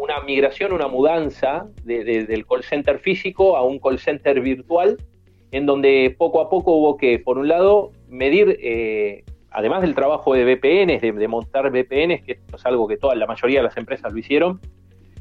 una, 0.00 0.20
migración, 0.20 0.72
una 0.72 0.88
mudanza 0.88 1.68
del 1.84 2.46
call 2.46 2.64
center 2.64 2.98
físico 2.98 3.56
a 3.56 3.62
un 3.62 3.78
call 3.78 3.98
center 3.98 4.40
virtual, 4.40 4.96
en 5.52 5.66
donde 5.66 6.14
poco 6.18 6.40
a 6.40 6.48
poco 6.48 6.72
hubo 6.72 6.96
que, 6.96 7.18
por 7.18 7.38
un 7.38 7.46
lado, 7.46 7.92
medir 8.08 8.58
además 9.54 9.82
del 9.82 9.94
trabajo 9.94 10.34
de 10.34 10.44
VPNs, 10.44 11.00
de, 11.00 11.28
montar 11.28 11.70
VPNs, 11.70 12.22
que 12.22 12.32
esto 12.32 12.56
es 12.56 12.66
algo 12.66 12.88
que 12.88 12.96
toda 12.96 13.14
la 13.14 13.26
mayoría 13.26 13.60
de 13.60 13.64
las 13.64 13.76
empresas 13.76 14.12
lo 14.12 14.18
hicieron, 14.18 14.60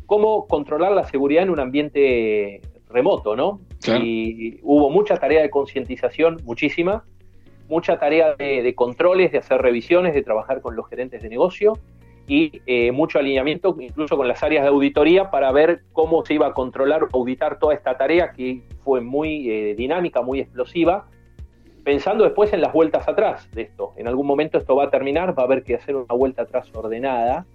cómo 0.08 0.48
controlar 0.48 0.92
la 0.92 1.04
seguridad 1.06 1.44
en 1.44 1.52
un 1.52 1.60
ambiente 1.60 2.62
remoto, 2.90 3.36
¿no? 3.36 3.62
Y 4.02 4.60
hubo 4.64 4.90
mucha 4.90 5.18
tarea 5.18 5.42
de 5.42 5.50
concientización, 5.50 6.42
muchísima, 6.46 7.04
mucha 7.70 8.00
tarea 8.00 8.36
de, 8.36 8.74
controles, 8.76 9.32
de 9.32 9.38
hacer 9.38 9.62
revisiones, 9.62 10.16
de 10.16 10.24
trabajar 10.24 10.62
con 10.62 10.76
los 10.76 10.90
gerentes 10.90 11.22
de 11.22 11.30
negocio 11.30 11.74
y 12.26 12.62
eh, 12.66 12.92
mucho 12.92 13.20
alineamiento 13.20 13.76
incluso 13.80 14.16
con 14.16 14.28
las 14.28 14.42
áreas 14.44 14.64
de 14.64 14.70
auditoría 14.70 15.30
para 15.30 15.52
ver 15.52 15.82
cómo 15.92 16.26
se 16.26 16.34
iba 16.34 16.48
a 16.48 16.54
controlar, 16.54 17.08
auditar 17.12 17.60
toda 17.60 17.74
esta 17.74 17.98
tarea 17.98 18.32
que 18.32 18.64
fue 18.84 19.02
muy 19.02 19.50
eh, 19.52 19.76
dinámica, 19.76 20.22
muy 20.22 20.40
explosiva 20.40 21.06
pensando 21.84 22.24
después 22.24 22.54
en 22.54 22.62
las 22.62 22.74
vueltas 22.74 23.08
atrás 23.08 23.50
de 23.52 23.64
esto. 23.64 23.94
En 23.98 24.08
algún 24.08 24.26
momento 24.26 24.58
esto 24.58 24.76
va 24.76 24.86
a 24.86 24.90
terminar, 24.90 25.38
va 25.38 25.44
a 25.44 25.46
haber 25.46 25.64
que 25.64 25.76
hacer 25.76 25.96
una 25.96 26.14
vuelta 26.14 26.44
atrás 26.44 26.70
ordenada 26.74 27.46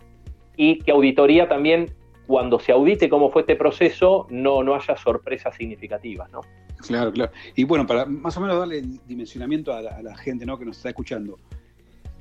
y 0.56 0.80
que 0.80 0.90
auditoría 0.90 1.48
también, 1.48 1.94
cuando 2.26 2.58
se 2.58 2.72
audite 2.72 3.08
cómo 3.08 3.30
fue 3.30 3.42
este 3.42 3.56
proceso, 3.56 4.26
no, 4.28 4.62
no 4.62 4.74
haya 4.74 4.96
sorpresas 4.96 5.54
significativas, 5.56 6.30
¿no? 6.30 6.40
Claro, 6.86 7.12
claro. 7.12 7.32
Y 7.56 7.64
bueno, 7.64 7.86
para 7.86 8.04
más 8.04 8.36
o 8.36 8.40
menos 8.40 8.58
darle 8.58 8.82
dimensionamiento 9.06 9.72
a 9.72 9.82
la, 9.82 10.16
gente 10.16 10.46
¿no? 10.46 10.58
que 10.58 10.64
nos 10.64 10.76
está 10.76 10.90
escuchando, 10.90 11.38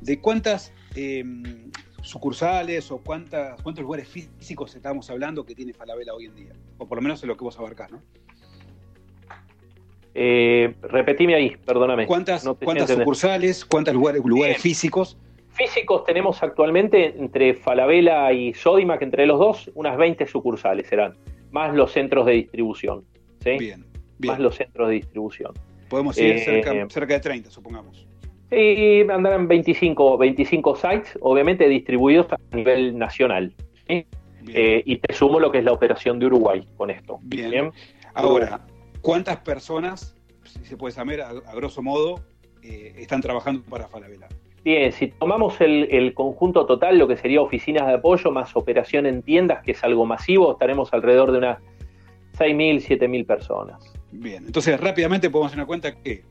¿de 0.02 0.20
cuántas 0.20 0.74
em, 0.96 1.72
sucursales 2.02 2.90
o 2.92 3.00
cuántas, 3.00 3.62
cuántos 3.62 3.84
lugares 3.84 4.08
físicos 4.08 4.76
estamos 4.76 5.10
hablando 5.10 5.46
que 5.46 5.54
tiene 5.54 5.74
Falabella 5.74 6.14
hoy 6.14 6.26
en 6.26 6.36
día? 6.36 6.54
O 6.78 6.88
por 6.88 6.98
lo 6.98 7.02
menos 7.04 7.22
en 7.22 7.30
lo 7.30 7.38
que 7.38 7.44
vos 7.44 7.60
abarcás, 7.60 7.92
¿no? 7.92 8.02
Eh, 10.20 10.74
repetime 10.82 11.36
ahí, 11.36 11.56
perdóname. 11.64 12.08
¿Cuántas, 12.08 12.42
sucursales, 12.42 13.64
cuántos 13.64 13.94
lugares, 13.94 14.26
lugares 14.26 14.58
físicos? 14.58 15.16
Físicos 15.52 16.06
tenemos 16.06 16.42
actualmente 16.42 17.14
entre 17.20 17.54
Falabella 17.54 18.34
y 18.34 18.52
Sodimac, 18.56 19.00
entre 19.04 19.28
los 19.28 19.38
dos, 19.38 19.70
unas 19.76 19.96
20 19.96 20.26
sucursales 20.26 20.88
serán, 20.88 21.14
más 21.52 21.76
los 21.76 21.92
centros 21.92 22.26
de 22.26 22.32
distribución. 22.32 23.06
¿sí? 23.44 23.58
Bien, 23.60 23.86
Más 24.26 24.40
los 24.40 24.56
centros 24.56 24.88
de 24.88 24.96
distribución. 24.96 25.54
Podemos 25.88 26.18
ir 26.18 26.40
cerca, 26.40 26.74
cerca, 26.90 27.14
de 27.14 27.20
30, 27.20 27.52
supongamos. 27.52 28.08
Sí, 28.50 29.06
andarán 29.08 29.48
25, 29.48 30.18
25 30.18 30.76
sites, 30.78 31.16
obviamente 31.22 31.70
distribuidos 31.70 32.26
a 32.34 32.56
nivel 32.56 32.98
nacional. 32.98 33.54
Eh, 33.88 34.82
y 34.84 34.96
te 34.98 35.14
sumo 35.14 35.40
lo 35.40 35.52
que 35.52 35.60
es 35.60 35.64
la 35.64 35.74
operación 35.74 36.18
de 36.18 36.26
Uruguay 36.26 36.68
con 36.76 36.90
esto. 36.90 37.20
Bien. 37.22 37.72
Ahora, 38.16 38.62
¿Cuántas 39.08 39.38
personas, 39.38 40.18
si 40.44 40.66
se 40.66 40.76
puede 40.76 40.94
saber, 40.94 41.22
a, 41.22 41.32
grosso 41.56 41.82
modo, 41.82 42.20
eh, 42.62 42.94
están 42.98 43.22
trabajando 43.22 43.64
para 43.64 43.88
Falabella? 43.88 44.28
Bien, 44.66 44.92
si 44.92 45.08
tomamos 45.08 45.62
el, 45.62 46.14
conjunto 46.14 46.66
total, 46.66 46.98
lo 46.98 47.08
que 47.08 47.16
sería 47.16 47.40
oficinas 47.40 47.88
de 47.88 47.94
apoyo 47.94 48.32
más 48.32 48.54
operación 48.58 49.06
en 49.06 49.22
tiendas, 49.22 49.64
que 49.64 49.72
es 49.72 49.82
algo 49.86 50.06
masivo, 50.06 50.52
estaremos 50.52 50.92
alrededor 50.92 51.32
de 51.32 51.38
unas 51.38 51.60
6.000, 52.38 52.86
7.000 53.00 53.26
personas. 53.26 53.94
Bien, 54.12 54.46
entonces 54.46 54.78
rápidamente 54.78 55.30
podemos 55.30 55.52
hacer 55.52 55.60
una 55.60 55.68
cuenta 55.68 55.96
que 55.96 56.26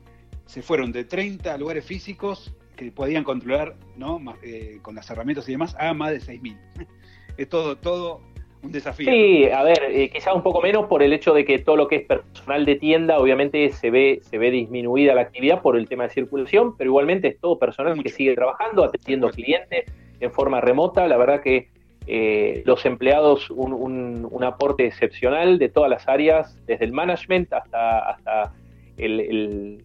se 0.45 0.61
fueron 0.61 0.91
de 0.91 1.03
30 1.03 1.57
lugares 1.57 1.83
físicos 1.83 2.53
que 2.75 2.91
podían 2.91 3.23
controlar 3.23 3.75
¿no? 3.95 4.21
Eh, 4.43 4.77
con 4.83 4.93
las 4.93 5.09
herramientas 5.09 5.49
y 5.49 5.53
demás 5.53 5.75
a 5.79 5.95
más 5.95 6.11
de 6.11 6.19
6.000. 6.19 6.59
es 7.37 7.49
todo, 7.49 7.75
todo 7.75 8.21
un 8.67 8.71
desafío. 8.71 9.09
Sí, 9.09 9.45
a 9.49 9.63
ver, 9.63 9.79
eh, 9.89 10.09
quizás 10.09 10.33
un 10.33 10.43
poco 10.43 10.61
menos 10.61 10.85
por 10.85 11.01
el 11.01 11.11
hecho 11.13 11.33
de 11.33 11.43
que 11.43 11.59
todo 11.59 11.75
lo 11.75 11.87
que 11.87 11.97
es 11.97 12.05
personal 12.05 12.65
de 12.65 12.75
tienda, 12.75 13.19
obviamente 13.19 13.69
se 13.69 13.89
ve, 13.89 14.19
se 14.21 14.37
ve 14.37 14.51
disminuida 14.51 15.15
la 15.15 15.21
actividad 15.21 15.61
por 15.61 15.77
el 15.77 15.87
tema 15.87 16.03
de 16.03 16.09
circulación, 16.11 16.77
pero 16.77 16.89
igualmente 16.89 17.29
es 17.29 17.39
todo 17.39 17.57
personal 17.57 18.01
que 18.01 18.09
sigue 18.09 18.35
trabajando, 18.35 18.83
atendiendo 18.83 19.29
clientes 19.29 19.91
en 20.19 20.31
forma 20.31 20.61
remota. 20.61 21.07
La 21.07 21.17
verdad 21.17 21.41
que 21.41 21.69
eh, 22.05 22.63
los 22.65 22.85
empleados 22.85 23.49
un, 23.49 24.43
aporte 24.43 24.85
excepcional 24.85 25.59
de 25.59 25.67
todas 25.67 25.89
las 25.89 26.07
áreas, 26.07 26.57
desde 26.65 26.85
el 26.85 26.93
management 26.93 27.51
hasta, 27.51 28.11
hasta 28.11 28.53
el, 28.97 29.19
el, 29.19 29.83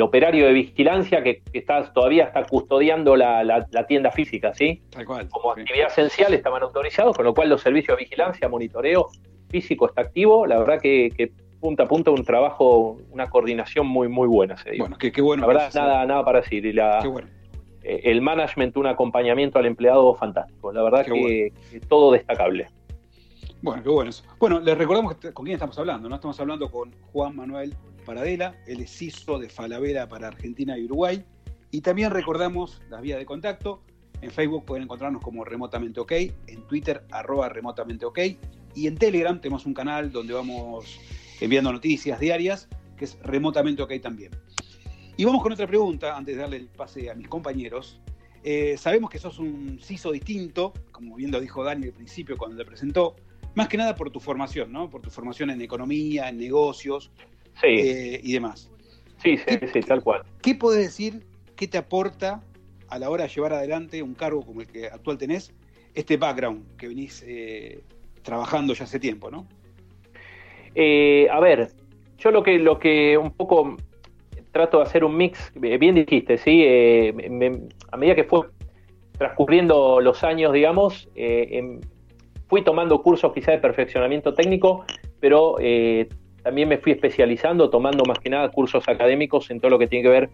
operario 0.00 0.46
de 0.46 0.52
vigilancia 0.52 1.22
que, 1.22 1.42
está, 1.52 1.92
todavía 1.92 2.24
está 2.24 2.44
custodiando 2.44 3.16
la, 3.16 3.66
tienda 3.88 4.10
física, 4.10 4.54
¿sí? 4.54 4.82
Como 5.30 5.52
actividad 5.52 5.88
esencial 5.88 6.34
estaban 6.34 6.62
autorizados, 6.62 7.16
con 7.16 7.24
lo 7.24 7.34
cual 7.34 7.48
los 7.48 7.60
servicios 7.60 7.96
de 7.96 8.04
vigilancia, 8.04 8.48
monitoreo 8.48 9.08
físico 9.48 9.86
está 9.86 10.02
activo. 10.02 10.46
La 10.46 10.58
verdad 10.58 10.80
que, 10.80 11.32
punta 11.60 11.84
a 11.84 11.88
punta 11.88 12.10
un 12.10 12.24
trabajo, 12.24 12.98
una 13.10 13.30
coordinación 13.30 13.86
muy, 13.86 14.08
muy 14.08 14.28
buena, 14.28 14.56
se 14.56 14.76
Bueno, 14.76 14.96
qué, 14.98 15.10
bueno. 15.22 15.42
La 15.42 15.46
verdad, 15.46 15.70
nada, 15.74 16.06
nada 16.06 16.24
para 16.24 16.40
decir. 16.40 16.64
Eh, 16.66 18.00
el 18.04 18.22
management, 18.22 18.76
un 18.78 18.86
acompañamiento 18.86 19.58
al 19.58 19.66
empleado 19.66 20.14
fantástico. 20.14 20.72
La 20.72 20.82
verdad 20.82 21.04
que, 21.04 21.52
todo 21.88 22.12
destacable. 22.12 22.68
Bueno, 23.60 23.82
qué 23.82 23.88
bueno 23.88 24.10
eso. 24.10 24.24
Bueno, 24.38 24.60
les 24.60 24.76
recordamos 24.76 25.14
con 25.32 25.44
quién 25.44 25.54
estamos 25.54 25.78
hablando, 25.78 26.08
¿no? 26.08 26.16
Estamos 26.16 26.38
hablando 26.40 26.70
con 26.70 26.92
Juan 27.12 27.36
Manuel 27.36 27.74
Paradela, 28.04 28.56
él 28.66 28.80
es 28.80 28.90
CISO 28.90 29.38
de 29.38 29.48
Falabella 29.48 30.08
para 30.08 30.28
Argentina 30.28 30.78
y 30.78 30.84
Uruguay. 30.84 31.24
Y 31.70 31.80
también 31.80 32.10
recordamos 32.10 32.82
las 32.90 33.02
vías 33.02 33.18
de 33.18 33.26
contacto. 33.26 33.82
En 34.20 34.30
Facebook 34.30 34.64
pueden 34.64 34.84
encontrarnos 34.84 35.22
como 35.22 35.44
Remotamente 35.44 36.00
OK, 36.00 36.12
en 36.12 36.62
Twitter 36.68 37.04
arroba 37.10 37.48
Remotamente 37.48 38.06
OK 38.06 38.18
y 38.74 38.86
en 38.86 38.96
Telegram 38.96 39.40
tenemos 39.40 39.66
un 39.66 39.74
canal 39.74 40.10
donde 40.10 40.34
vamos 40.34 40.98
enviando 41.40 41.72
noticias 41.72 42.18
diarias 42.18 42.68
que 42.96 43.04
es 43.04 43.18
Remotamente 43.22 43.82
OK 43.82 43.92
también. 44.00 44.32
Y 45.16 45.24
vamos 45.24 45.42
con 45.42 45.52
otra 45.52 45.66
pregunta 45.66 46.16
antes 46.16 46.34
de 46.34 46.42
darle 46.42 46.56
el 46.56 46.66
pase 46.66 47.10
a 47.10 47.14
mis 47.14 47.28
compañeros. 47.28 48.00
Eh, 48.42 48.76
sabemos 48.76 49.10
que 49.10 49.18
sos 49.18 49.38
un 49.38 49.78
CISO 49.80 50.12
distinto, 50.12 50.72
como 50.90 51.16
bien 51.16 51.30
lo 51.30 51.40
dijo 51.40 51.62
Dani 51.62 51.86
al 51.86 51.92
principio 51.92 52.36
cuando 52.36 52.56
le 52.56 52.64
presentó, 52.64 53.16
más 53.54 53.68
que 53.68 53.76
nada 53.76 53.94
por 53.94 54.10
tu 54.10 54.20
formación, 54.20 54.72
¿no? 54.72 54.90
Por 54.90 55.02
tu 55.02 55.10
formación 55.10 55.50
en 55.50 55.60
economía, 55.62 56.28
en 56.28 56.38
negocios, 56.38 57.10
eh, 57.62 58.20
y 58.22 58.32
demás. 58.32 58.70
Sí, 59.22 59.38
sí, 59.38 59.58
sí, 59.72 59.80
tal 59.80 60.02
cual. 60.02 60.22
¿Qué 60.42 60.54
puedes 60.54 60.84
decir, 60.84 61.24
qué 61.56 61.66
te 61.66 61.78
aporta 61.78 62.42
a 62.88 62.98
la 62.98 63.10
hora 63.10 63.24
de 63.24 63.30
llevar 63.30 63.54
adelante 63.54 64.02
un 64.02 64.14
cargo 64.14 64.42
como 64.42 64.60
el 64.60 64.66
que 64.66 64.86
actual 64.86 65.18
tenés, 65.18 65.52
este 65.94 66.16
background 66.16 66.76
que 66.76 66.88
venís 66.88 67.24
eh, 67.26 67.80
trabajando 68.22 68.74
ya 68.74 68.84
hace 68.84 69.00
tiempo, 69.00 69.30
¿no? 69.30 69.46
Eh, 70.74 71.28
a 71.30 71.40
ver, 71.40 71.70
yo 72.18 72.30
lo 72.30 72.42
que, 72.42 72.58
lo 72.58 72.78
que 72.78 73.16
un 73.16 73.30
poco 73.30 73.76
trato 74.52 74.78
de 74.78 74.84
hacer 74.84 75.04
un 75.04 75.16
mix, 75.16 75.52
bien 75.54 75.94
dijiste, 75.94 76.38
¿sí? 76.38 76.64
a 77.90 77.96
medida 77.96 78.14
que 78.14 78.24
fue 78.24 78.46
transcurriendo 79.18 80.00
los 80.00 80.22
años, 80.22 80.52
digamos, 80.52 81.08
em, 81.16 81.80
fui 82.48 82.62
tomando 82.62 83.02
cursos 83.02 83.32
quizá 83.32 83.52
de 83.52 83.58
perfeccionamiento 83.58 84.34
técnico, 84.34 84.84
pero 85.18 85.56
también 86.44 86.68
me 86.68 86.76
fui 86.76 86.92
especializando, 86.92 87.70
tomando 87.70 88.04
más 88.04 88.18
que 88.18 88.28
nada 88.28 88.48
cursos 88.50 88.86
académicos 88.86 89.50
en 89.50 89.60
todo 89.60 89.70
lo 89.70 89.78
que 89.78 89.86
tiene 89.86 90.02
que 90.04 90.10
ver 90.10 90.30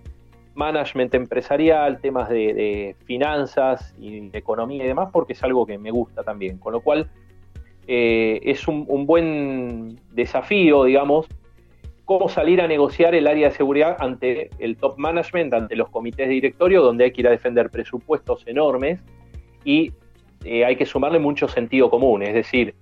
management 0.55 1.15
empresarial, 1.15 2.01
temas 2.01 2.29
de, 2.29 2.97
finanzas 3.05 3.95
y 3.99 4.29
de 4.29 4.39
economía 4.39 4.85
y 4.85 4.89
demás, 4.89 5.09
porque 5.13 5.35
es 5.35 5.43
algo 5.45 5.65
que 5.65 5.79
me 5.79 5.93
gusta 5.93 6.25
también. 6.25 6.59
Con 6.59 6.73
lo 6.73 6.81
cual 6.81 7.09
eh, 7.87 8.41
es 8.43 8.67
un, 8.67 9.07
buen 9.07 10.01
desafío, 10.11 10.85
digamos, 10.85 11.27
cómo 12.05 12.29
salir 12.29 12.61
a 12.61 12.67
negociar 12.67 13.15
el 13.15 13.29
área 13.29 13.49
de 13.49 13.55
seguridad 13.55 13.97
ante 14.01 14.51
el 14.59 14.77
top 14.77 14.99
management, 14.99 15.55
ante 15.55 15.77
los 15.77 15.89
comités 15.91 16.27
de 16.27 16.35
directorio, 16.35 16.83
donde 16.83 17.05
hay 17.05 17.13
que 17.13 17.21
ir 17.21 17.29
a 17.29 17.31
defender 17.31 17.71
presupuestos 17.71 18.45
enormes 18.49 19.01
y 19.65 19.93
eh, 20.45 20.65
hay 20.65 20.75
que 20.75 20.87
sumarle 20.87 21.21
mucho 21.21 21.47
sentido 21.47 21.89
común, 21.89 22.23
es 22.23 22.35
decir, 22.35 22.75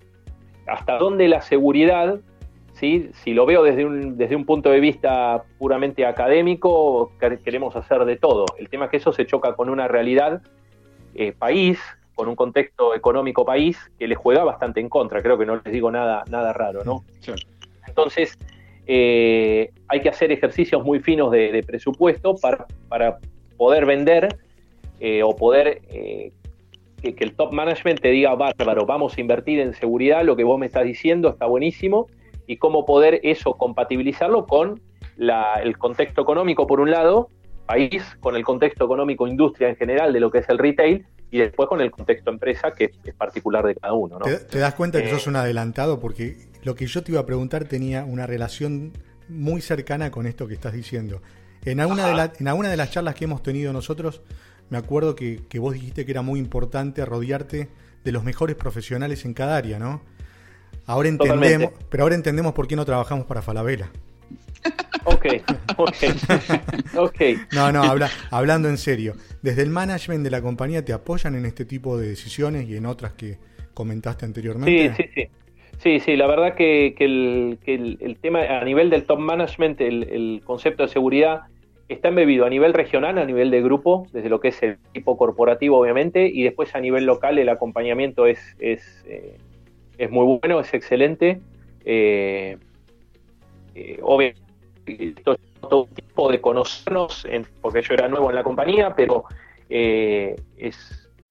hasta 0.66 0.96
dónde 0.96 1.28
la 1.28 1.42
seguridad 1.42 2.20
si 2.78 3.34
lo 3.34 3.44
veo 3.44 3.64
desde 3.64 3.84
un, 3.84 4.16
desde 4.16 4.36
un 4.36 4.44
punto 4.44 4.70
de 4.70 4.78
vista 4.78 5.42
puramente 5.58 6.06
académico, 6.06 7.12
queremos 7.44 7.74
hacer 7.74 8.04
de 8.04 8.16
todo. 8.16 8.44
El 8.56 8.68
tema 8.68 8.84
es 8.84 8.90
que 8.92 8.96
eso 8.98 9.12
se 9.12 9.26
choca 9.26 9.54
con 9.54 9.68
una 9.68 9.88
realidad 9.88 10.42
eh, 11.14 11.32
país, 11.32 11.80
con 12.14 12.28
un 12.28 12.36
contexto 12.36 12.94
económico 12.94 13.44
país 13.44 13.78
que 13.98 14.06
le 14.06 14.14
juega 14.14 14.44
bastante 14.44 14.80
en 14.80 14.88
contra. 14.88 15.22
Creo 15.22 15.36
que 15.36 15.46
no 15.46 15.56
les 15.56 15.72
digo 15.72 15.90
nada, 15.90 16.22
nada 16.30 16.52
raro, 16.52 16.84
¿no? 16.84 17.04
Entonces, 17.86 18.38
eh, 18.86 19.70
hay 19.88 20.00
que 20.00 20.08
hacer 20.08 20.30
ejercicios 20.30 20.84
muy 20.84 21.00
finos 21.00 21.32
de, 21.32 21.64
presupuesto 21.66 22.36
para, 22.36 22.66
para, 22.88 23.18
poder 23.56 23.86
vender 23.86 24.38
eh, 25.00 25.24
o 25.24 25.34
poder 25.34 25.80
que, 25.88 26.32
que, 27.02 27.24
el 27.24 27.34
top 27.34 27.52
management 27.52 27.98
te 27.98 28.10
diga, 28.10 28.36
bárbaro, 28.36 28.86
vamos 28.86 29.18
a 29.18 29.20
invertir 29.20 29.58
en 29.58 29.74
seguridad, 29.74 30.22
lo 30.22 30.36
que 30.36 30.44
vos 30.44 30.60
me 30.60 30.66
estás 30.66 30.84
diciendo 30.84 31.30
está 31.30 31.46
buenísimo, 31.46 32.06
y 32.48 32.56
cómo 32.56 32.84
poder 32.84 33.20
eso 33.22 33.52
compatibilizarlo 33.52 34.46
con 34.46 34.80
el 35.18 35.78
contexto 35.78 36.22
económico, 36.22 36.66
por 36.66 36.80
un 36.80 36.90
lado, 36.90 37.28
país, 37.66 38.02
con 38.20 38.34
el 38.34 38.44
contexto 38.44 38.86
económico, 38.86 39.28
industria 39.28 39.68
en 39.68 39.76
general 39.76 40.12
de 40.12 40.20
lo 40.20 40.30
que 40.30 40.38
es 40.38 40.48
el 40.48 40.58
retail, 40.58 41.06
y 41.30 41.38
después 41.38 41.68
con 41.68 41.82
el 41.82 41.90
contexto 41.90 42.30
empresa, 42.30 42.72
que 42.72 42.90
es 43.04 43.14
particular 43.14 43.66
de 43.66 43.74
cada 43.74 43.92
uno. 43.92 44.18
¿no? 44.18 44.24
¿Te, 44.24 44.58
das 44.58 44.74
cuenta 44.74 44.98
que 45.02 45.08
eh, 45.08 45.10
sos 45.10 45.26
un 45.26 45.36
adelantado? 45.36 46.00
Porque 46.00 46.48
lo 46.64 46.74
que 46.74 46.86
yo 46.86 47.02
te 47.02 47.12
iba 47.12 47.20
a 47.20 47.26
preguntar 47.26 47.66
tenía 47.66 48.04
una 48.04 48.26
relación 48.26 48.92
muy 49.28 49.60
cercana 49.60 50.10
con 50.10 50.26
esto 50.26 50.48
que 50.48 50.54
estás 50.54 50.72
diciendo. 50.72 51.20
En 51.66 51.80
alguna, 51.80 52.28
de, 52.28 52.32
en 52.40 52.48
alguna 52.48 52.70
de 52.70 52.78
las 52.78 52.90
charlas 52.90 53.14
que 53.14 53.26
hemos 53.26 53.42
tenido 53.42 53.74
nosotros, 53.74 54.22
me 54.70 54.78
acuerdo 54.78 55.14
que, 55.14 55.42
que 55.50 55.58
vos 55.58 55.74
dijiste 55.74 56.06
que 56.06 56.12
era 56.12 56.22
muy 56.22 56.40
importante 56.40 57.04
rodearte 57.04 57.68
de 58.04 58.12
los 58.12 58.24
mejores 58.24 58.56
profesionales 58.56 59.26
en 59.26 59.34
cada 59.34 59.58
área, 59.58 59.78
¿no? 59.78 60.00
Ahora 60.88 61.10
entendemos, 61.10 61.70
pero 61.90 62.02
ahora 62.02 62.14
entendemos 62.14 62.54
por 62.54 62.66
qué 62.66 62.74
no 62.74 62.84
trabajamos 62.84 63.26
para 63.26 63.42
Falabella. 63.42 63.90
Ok, 65.04 65.26
ok, 65.78 65.96
ok. 66.98 67.20
No, 67.54 67.72
no, 67.72 67.82
habla, 67.82 68.10
hablando 68.30 68.68
en 68.68 68.76
serio. 68.76 69.14
¿Desde 69.40 69.62
el 69.62 69.70
management 69.70 70.22
de 70.22 70.30
la 70.30 70.42
compañía 70.42 70.84
te 70.84 70.92
apoyan 70.92 71.34
en 71.34 71.46
este 71.46 71.64
tipo 71.64 71.96
de 71.96 72.08
decisiones 72.08 72.68
y 72.68 72.76
en 72.76 72.84
otras 72.84 73.14
que 73.14 73.38
comentaste 73.72 74.26
anteriormente? 74.26 74.94
Sí, 74.94 75.02
sí, 75.02 75.10
sí. 75.14 75.28
Sí, 75.78 76.00
sí, 76.00 76.16
la 76.16 76.26
verdad 76.26 76.56
que, 76.56 76.94
el, 76.98 77.58
el, 77.64 78.16
tema 78.20 78.42
a 78.42 78.64
nivel 78.64 78.90
del 78.90 79.04
top 79.04 79.20
management, 79.20 79.80
el, 79.80 80.42
concepto 80.44 80.82
de 80.82 80.88
seguridad 80.90 81.42
está 81.88 82.08
embebido 82.08 82.44
a 82.44 82.50
nivel 82.50 82.74
regional, 82.74 83.16
a 83.16 83.24
nivel 83.24 83.50
de 83.50 83.62
grupo, 83.62 84.06
desde 84.12 84.28
lo 84.28 84.40
que 84.40 84.48
es 84.48 84.62
el 84.62 84.76
tipo 84.92 85.16
corporativo, 85.16 85.78
obviamente, 85.78 86.28
y 86.28 86.42
después 86.42 86.74
a 86.74 86.80
nivel 86.80 87.06
local 87.06 87.38
el 87.38 87.48
acompañamiento 87.48 88.26
es, 88.26 88.40
es 88.58 89.04
eh, 89.06 89.38
es 89.98 90.10
muy 90.10 90.38
bueno, 90.38 90.60
es 90.60 90.72
excelente. 90.72 91.40
Eh, 91.84 92.56
eh, 93.74 93.98
obviamente, 94.02 94.40
todo, 95.24 95.88
todo 96.14 96.30
de 96.30 96.40
conocernos, 96.40 97.24
en, 97.24 97.46
porque 97.60 97.82
yo 97.82 97.94
era 97.94 98.08
nuevo 98.08 98.30
en 98.30 98.36
la 98.36 98.42
compañía, 98.42 98.94
pero 98.94 99.24
eh, 99.68 100.36
es. 100.56 100.76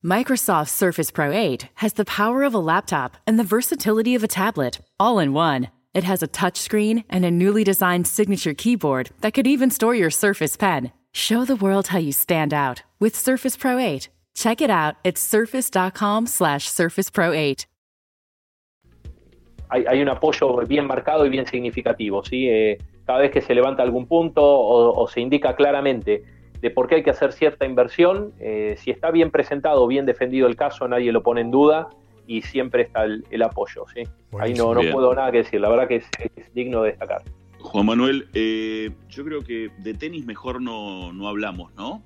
Microsoft 0.04 0.70
Surface 0.70 1.12
Pro 1.12 1.32
8 1.32 1.70
has 1.76 1.94
the 1.94 2.06
power 2.06 2.44
of 2.44 2.54
a 2.54 2.60
laptop 2.60 3.18
and 3.26 3.40
the 3.40 3.44
versatility 3.44 4.14
of 4.16 4.24
a 4.24 4.28
tablet, 4.28 4.80
all 5.00 5.20
in 5.20 5.34
one. 5.34 5.70
It 5.94 6.04
has 6.04 6.22
a 6.22 6.28
touchscreen 6.28 7.04
and 7.10 7.26
a 7.26 7.32
newly 7.32 7.64
designed 7.64 8.06
signature 8.06 8.54
keyboard 8.54 9.10
that 9.22 9.34
could 9.34 9.48
even 9.48 9.72
store 9.72 9.96
your 9.96 10.12
Surface 10.12 10.56
Pen. 10.56 10.92
Show 11.12 11.46
the 11.46 11.56
world 11.56 11.88
how 11.88 11.98
you 11.98 12.12
stand 12.12 12.54
out 12.54 12.84
with 13.00 13.16
Surface 13.16 13.58
Pro 13.58 13.80
8. 13.80 14.10
Check 14.36 14.62
it 14.62 14.70
out 14.70 14.96
at 15.04 15.18
surface.com 15.18 16.28
slash 16.28 16.70
surfacepro8. 16.70 17.66
hay, 19.70 20.02
un 20.02 20.10
apoyo 20.10 20.58
bien 20.68 20.86
marcado 20.86 21.26
y 21.26 21.30
bien 21.30 21.46
significativo. 21.46 22.24
¿sí? 22.24 22.48
Eh, 22.50 22.78
cada 23.06 23.20
vez 23.20 23.32
que 23.32 23.42
se 23.42 23.56
levanta 23.56 23.84
algún 23.84 24.08
punto 24.08 24.44
o, 24.44 25.02
o, 25.02 25.08
se 25.08 25.22
indica 25.22 25.56
claramente 25.56 26.24
de 26.62 26.70
por 26.72 26.88
qué 26.88 26.96
hay 26.96 27.04
que 27.04 27.12
hacer 27.12 27.34
cierta 27.34 27.66
inversión, 27.66 28.34
eh, 28.40 28.76
si 28.78 28.92
está 28.92 29.12
bien 29.12 29.32
presentado, 29.32 29.86
bien 29.88 30.06
defendido 30.06 30.48
el 30.48 30.56
caso, 30.56 30.88
nadie 30.88 31.12
lo 31.12 31.22
pone 31.22 31.42
en 31.42 31.52
duda 31.52 31.90
y 32.26 32.42
siempre 32.42 32.84
está 32.84 33.04
el, 33.04 33.42
apoyo. 33.44 33.86
¿sí? 33.94 34.04
Ahí 34.40 34.54
no, 34.54 34.74
no 34.74 34.82
puedo 34.92 35.14
nada 35.14 35.32
que 35.32 35.40
decir, 35.40 35.62
la 35.62 35.70
verdad 35.70 35.88
que 35.88 35.98
es, 35.98 36.06
es 36.36 36.54
digno 36.54 36.82
de 36.82 36.92
destacar. 36.92 37.22
Juan 37.60 37.86
Manuel, 37.86 38.30
eh, 38.34 38.92
yo 39.10 39.26
creo 39.26 39.42
que 39.42 39.70
de 39.80 39.94
tenis 39.94 40.26
mejor 40.26 40.62
no, 40.62 41.12
no 41.12 41.28
hablamos, 41.28 41.74
¿no? 41.76 42.04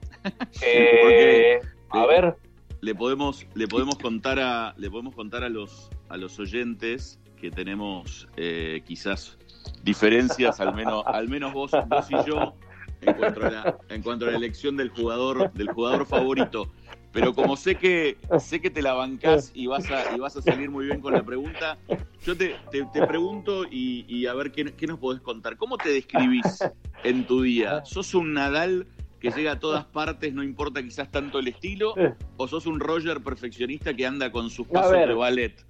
Eh, 0.65 0.99
Porque, 1.01 1.59
a 1.89 2.03
eh, 2.03 2.07
ver. 2.07 2.35
Le 2.81 2.95
podemos, 2.95 3.45
le 3.53 3.67
podemos 3.67 3.95
contar 3.97 4.39
a, 4.39 4.73
le 4.77 4.89
podemos 4.89 5.13
contar 5.13 5.43
a 5.43 5.49
los, 5.49 5.91
a 6.09 6.17
los 6.17 6.39
oyentes 6.39 7.19
que 7.41 7.51
tenemos 7.51 8.29
eh, 8.37 8.83
quizás 8.85 9.37
diferencias, 9.83 10.59
al 10.59 10.75
menos, 10.75 11.03
al 11.07 11.27
menos 11.27 11.53
vos, 11.53 11.71
vos 11.87 12.07
y 12.09 12.29
yo, 12.29 12.53
en 13.01 13.13
cuanto, 13.15 13.45
a 13.45 13.49
la, 13.49 13.77
en 13.89 14.01
cuanto 14.03 14.25
a 14.27 14.31
la 14.31 14.37
elección 14.37 14.77
del 14.77 14.89
jugador, 14.89 15.51
del 15.53 15.69
jugador 15.69 16.05
favorito. 16.05 16.71
Pero 17.11 17.33
como 17.33 17.57
sé 17.57 17.75
que 17.75 18.17
sé 18.39 18.61
que 18.61 18.69
te 18.69 18.81
la 18.81 18.93
bancás 18.93 19.51
y 19.53 19.67
vas 19.67 19.89
a, 19.91 20.15
y 20.15 20.19
vas 20.19 20.37
a 20.37 20.41
salir 20.41 20.69
muy 20.69 20.85
bien 20.85 21.01
con 21.01 21.11
la 21.11 21.23
pregunta, 21.23 21.77
yo 22.23 22.37
te, 22.37 22.55
te, 22.71 23.05
pregunto 23.05 23.65
y, 23.65 24.05
y, 24.07 24.27
a 24.27 24.33
ver 24.33 24.51
qué, 24.53 24.71
qué, 24.73 24.87
nos 24.87 24.97
podés 24.97 25.19
contar. 25.19 25.57
¿Cómo 25.57 25.77
te 25.77 25.89
describís 25.89 26.63
en 27.03 27.25
tu 27.27 27.41
día? 27.41 27.83
¿Sos 27.83 28.13
un 28.13 28.33
Nadal 28.33 28.87
que 29.19 29.29
llega 29.31 29.53
a 29.53 29.59
todas 29.59 29.83
partes, 29.85 30.33
no 30.33 30.41
importa 30.41 30.81
quizás 30.81 31.11
tanto 31.11 31.39
el 31.39 31.49
estilo? 31.49 31.95
¿O 32.37 32.47
sos 32.47 32.65
un 32.65 32.79
Roger 32.79 33.21
perfeccionista 33.21 33.93
que 33.93 34.05
anda 34.05 34.31
con 34.31 34.49
sus 34.49 34.67
pasos 34.67 34.93
de 34.93 35.13
ballet? 35.13 35.65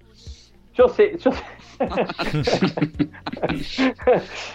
Yo 0.74 0.88
sé, 0.88 1.18
yo 1.18 1.32
sé. 1.32 1.42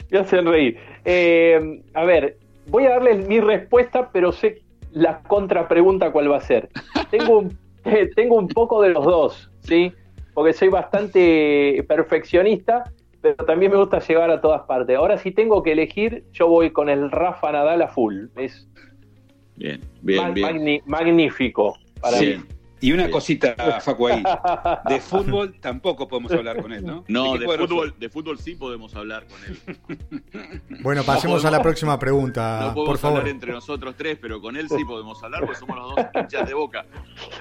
Me 0.10 0.20
hacen 0.20 0.46
reír. 0.46 0.78
Eh, 1.06 1.82
a 1.94 2.04
ver, 2.06 2.38
voy 2.68 2.86
a 2.86 2.92
darle 2.92 3.16
mi 3.16 3.40
respuesta, 3.40 4.10
pero 4.12 4.32
sé 4.32 4.62
la 4.92 5.22
contrapregunta 5.22 6.12
cuál 6.12 6.32
va 6.32 6.38
a 6.38 6.42
ser. 6.42 6.70
Tengo 7.12 7.40
un, 7.40 7.58
tengo 8.16 8.36
un 8.36 8.48
poco 8.48 8.82
de 8.82 8.90
los 8.90 9.06
dos, 9.06 9.52
¿sí? 9.62 9.92
Porque 10.34 10.54
soy 10.54 10.70
bastante 10.70 11.84
perfeccionista, 11.88 12.92
pero 13.22 13.36
también 13.46 13.72
me 13.72 13.78
gusta 13.78 14.00
llegar 14.00 14.30
a 14.30 14.42
todas 14.42 14.62
partes. 14.64 14.98
Ahora, 14.98 15.18
si 15.18 15.32
tengo 15.32 15.64
que 15.64 15.74
elegir, 15.74 16.24
yo 16.34 16.48
voy 16.48 16.72
con 16.72 16.90
el 16.90 17.12
Rafa 17.12 17.52
Nadal 17.52 17.82
a 17.82 17.88
full. 17.88 18.26
Es 18.36 18.68
bien, 19.56 19.82
bien, 20.02 20.34
bien. 20.34 20.82
magnífico 20.86 21.78
para 22.02 22.20
mí. 22.20 22.38
Y 22.80 22.92
una 22.92 23.10
cosita, 23.10 23.56
Facu, 23.82 24.08
ahí. 24.08 24.24
De 24.90 25.00
fútbol 25.00 25.56
tampoco 25.60 26.08
podemos 26.08 26.32
hablar 26.32 26.62
con 26.62 26.72
él, 26.72 26.86
¿no? 26.86 27.04
No, 27.08 27.38
de, 27.38 27.46
fútbol, 27.46 27.96
de 27.98 28.10
fútbol 28.10 28.38
sí 28.40 28.56
podemos 28.56 28.96
hablar 28.96 29.26
con 29.28 29.40
él. 29.46 29.78
Bueno, 30.82 31.04
pasemos 31.04 31.44
a 31.44 31.52
la 31.52 31.62
próxima 31.62 31.98
pregunta. 31.98 32.60
No 32.62 32.74
podemos 32.74 32.86
por 32.86 32.98
favor. 32.98 33.18
hablar 33.20 33.32
entre 33.32 33.52
nosotros 33.52 33.96
tres, 33.98 34.18
pero 34.22 34.40
con 34.40 34.56
él 34.56 34.70
sí 34.70 34.84
podemos 34.86 35.22
hablar 35.24 35.42
porque 35.42 35.60
somos 35.60 35.78
los 35.78 35.96
dos 35.96 36.06
hinchas 36.14 36.48
de 36.48 36.54
boca. 36.54 36.86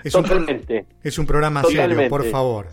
Es 0.02 0.12
Totalmente. 0.12 0.80
Un, 0.80 0.86
es 1.02 1.18
un 1.18 1.26
programa 1.26 1.62
serio, 1.64 2.08
por 2.08 2.24
favor. 2.24 2.68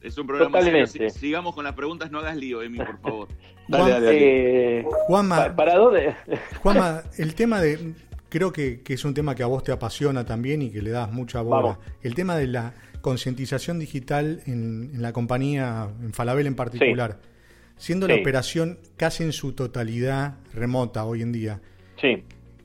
Es 0.00 0.16
un 0.16 0.26
programa 0.26 0.62
serio. 0.62 1.10
Sigamos 1.10 1.54
con 1.54 1.64
las 1.64 1.74
preguntas, 1.74 2.10
no 2.10 2.20
hagas 2.20 2.36
lío, 2.36 2.62
Emi, 2.62 2.78
por 2.78 3.00
favor. 3.00 3.28
Dale, 3.68 3.90
dale, 3.90 4.06
dale. 4.06 4.78
Eh, 4.80 4.84
Juanma, 5.06 5.56
¿para 5.56 5.76
dónde? 5.76 6.14
Juanma, 6.62 7.02
el 7.18 7.34
tema 7.34 7.60
de 7.60 7.94
creo 8.34 8.52
que, 8.52 8.80
es 8.88 9.04
un 9.04 9.14
tema 9.14 9.36
que 9.36 9.44
a 9.44 9.46
vos 9.46 9.62
te 9.62 9.70
apasiona 9.70 10.24
también 10.24 10.60
y 10.60 10.68
que 10.68 10.82
le 10.82 10.90
das 10.90 11.12
mucha 11.12 11.40
bola. 11.40 11.78
El 12.02 12.16
tema 12.16 12.36
de 12.36 12.48
la 12.48 12.74
concientización 13.00 13.78
digital 13.78 14.40
en, 14.46 15.00
la 15.00 15.12
compañía, 15.12 15.88
en 16.02 16.12
Falabel 16.12 16.48
en 16.48 16.56
particular, 16.56 17.20
siendo 17.76 18.08
la 18.08 18.16
operación 18.16 18.80
casi 18.96 19.22
en 19.22 19.30
su 19.30 19.52
totalidad 19.52 20.38
remota 20.52 21.04
hoy 21.04 21.22
en 21.22 21.30
día. 21.30 21.60
Sí. 22.00 22.24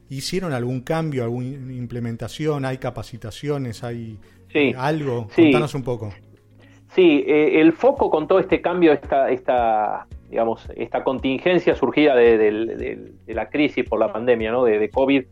¿Hicieron 0.09 0.53
algún 0.53 0.81
cambio, 0.81 1.23
alguna 1.23 1.71
implementación? 1.71 2.65
¿Hay 2.65 2.79
capacitaciones? 2.79 3.83
¿Hay 3.83 4.17
eh, 4.55 4.73
algo? 4.75 5.27
Contanos 5.35 5.75
un 5.75 5.83
poco. 5.83 6.11
Sí, 6.95 7.23
eh, 7.27 7.61
el 7.61 7.73
foco 7.73 8.09
con 8.09 8.27
todo 8.27 8.39
este 8.39 8.59
cambio, 8.59 8.91
esta, 8.91 9.29
esta, 9.29 10.07
digamos, 10.29 10.67
esta 10.75 11.03
contingencia 11.03 11.75
surgida 11.75 12.15
de, 12.15 13.13
la 13.27 13.49
crisis 13.49 13.87
por 13.87 13.99
la 13.99 14.11
pandemia, 14.11 14.51
¿no? 14.51 14.63
de, 14.63 14.89
COVID, 14.89 15.25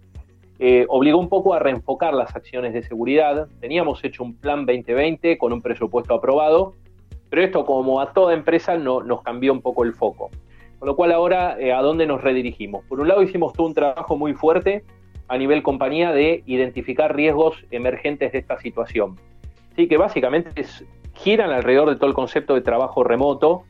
eh, 0.60 0.86
obligó 0.90 1.20
un 1.20 1.30
poco 1.30 1.54
a 1.54 1.60
reenfocar 1.60 2.14
las 2.14 2.36
acciones 2.36 2.74
de 2.74 2.82
seguridad. 2.82 3.48
Teníamos 3.60 4.04
hecho 4.04 4.24
un 4.24 4.36
plan 4.36 4.66
2020 4.66 5.38
con 5.38 5.54
un 5.54 5.62
presupuesto 5.62 6.16
aprobado, 6.16 6.74
pero 7.30 7.44
esto 7.44 7.66
como 7.66 8.02
a 8.02 8.14
toda 8.14 8.34
empresa 8.34 8.78
no, 8.78 9.04
nos 9.04 9.22
cambió 9.22 9.54
un 9.54 9.62
poco 9.62 9.84
el 9.84 9.94
foco. 9.94 10.30
Con 10.80 10.88
lo 10.88 10.96
cual 10.96 11.12
ahora, 11.12 11.60
eh, 11.60 11.74
¿a 11.74 11.82
dónde 11.82 12.06
nos 12.06 12.24
redirigimos? 12.24 12.86
Por 12.86 13.00
un 13.00 13.08
lado 13.08 13.22
hicimos 13.22 13.54
todo 13.54 13.68
un 13.68 13.74
trabajo 13.74 14.18
muy 14.18 14.34
fuerte 14.34 14.84
a 15.28 15.38
nivel 15.38 15.62
compañía 15.62 16.12
de 16.12 16.44
identificar 16.46 17.16
riesgos 17.16 17.66
emergentes 17.72 18.32
de 18.32 18.40
esta 18.40 18.60
situación. 18.60 19.16
Así 19.74 19.88
que 19.88 19.98
básicamente 19.98 20.66
giran 21.14 21.52
alrededor 21.52 21.90
de 21.90 21.96
todo 21.98 22.08
el 22.08 22.16
concepto 22.16 22.54
de 22.54 22.62
trabajo 22.62 23.04
remoto 23.04 23.64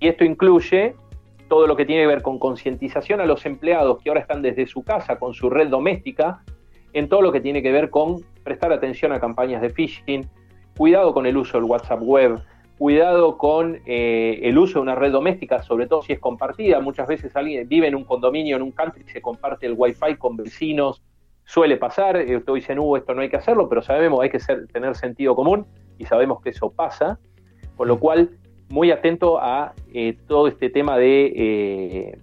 y 0.00 0.08
esto 0.08 0.24
incluye 0.24 0.94
todo 1.48 1.66
lo 1.66 1.76
que 1.76 1.84
tiene 1.84 2.02
que 2.02 2.08
ver 2.08 2.22
con 2.22 2.38
concientización 2.38 3.20
a 3.20 3.26
los 3.26 3.46
empleados 3.46 4.02
que 4.02 4.10
ahora 4.10 4.20
están 4.20 4.42
desde 4.42 4.66
su 4.66 4.82
casa 4.82 5.18
con 5.18 5.34
su 5.34 5.50
red 5.50 5.68
doméstica, 5.68 6.42
en 6.92 7.08
todo 7.08 7.22
lo 7.22 7.32
que 7.32 7.40
tiene 7.40 7.62
que 7.62 7.72
ver 7.72 7.90
con 7.90 8.22
prestar 8.42 8.72
atención 8.72 9.12
a 9.12 9.20
campañas 9.20 9.60
de 9.60 9.70
phishing, 9.70 10.28
cuidado 10.76 11.12
con 11.12 11.26
el 11.26 11.36
uso 11.36 11.58
del 11.58 11.64
WhatsApp 11.64 12.00
web, 12.02 12.40
cuidado 12.78 13.38
con 13.38 13.80
eh, 13.86 14.40
el 14.42 14.58
uso 14.58 14.78
de 14.78 14.80
una 14.80 14.94
red 14.94 15.12
doméstica, 15.12 15.62
sobre 15.62 15.86
todo 15.86 16.02
si 16.02 16.12
es 16.12 16.20
compartida. 16.20 16.80
Muchas 16.80 17.08
veces 17.08 17.34
alguien 17.36 17.68
vive 17.68 17.86
en 17.86 17.94
un 17.94 18.04
condominio, 18.04 18.56
en 18.56 18.62
un 18.62 18.72
country, 18.72 19.04
se 19.06 19.20
comparte 19.20 19.66
el 19.66 19.74
wifi 19.76 20.16
con 20.18 20.36
vecinos, 20.36 21.02
suele 21.44 21.76
pasar, 21.76 22.16
eh, 22.16 22.36
ustedes 22.36 22.62
dicen, 22.62 22.78
uh, 22.78 22.96
esto 22.96 23.14
no 23.14 23.22
hay 23.22 23.30
que 23.30 23.36
hacerlo, 23.36 23.68
pero 23.68 23.82
sabemos, 23.82 24.20
hay 24.20 24.30
que 24.30 24.40
ser, 24.40 24.66
tener 24.68 24.94
sentido 24.96 25.34
común 25.34 25.66
y 25.98 26.04
sabemos 26.04 26.42
que 26.42 26.50
eso 26.50 26.70
pasa, 26.70 27.18
con 27.76 27.88
lo 27.88 27.98
cual 27.98 28.30
muy 28.68 28.90
atento 28.90 29.40
a 29.40 29.74
eh, 29.92 30.16
todo 30.26 30.48
este 30.48 30.70
tema 30.70 30.96
eh, 30.98 32.18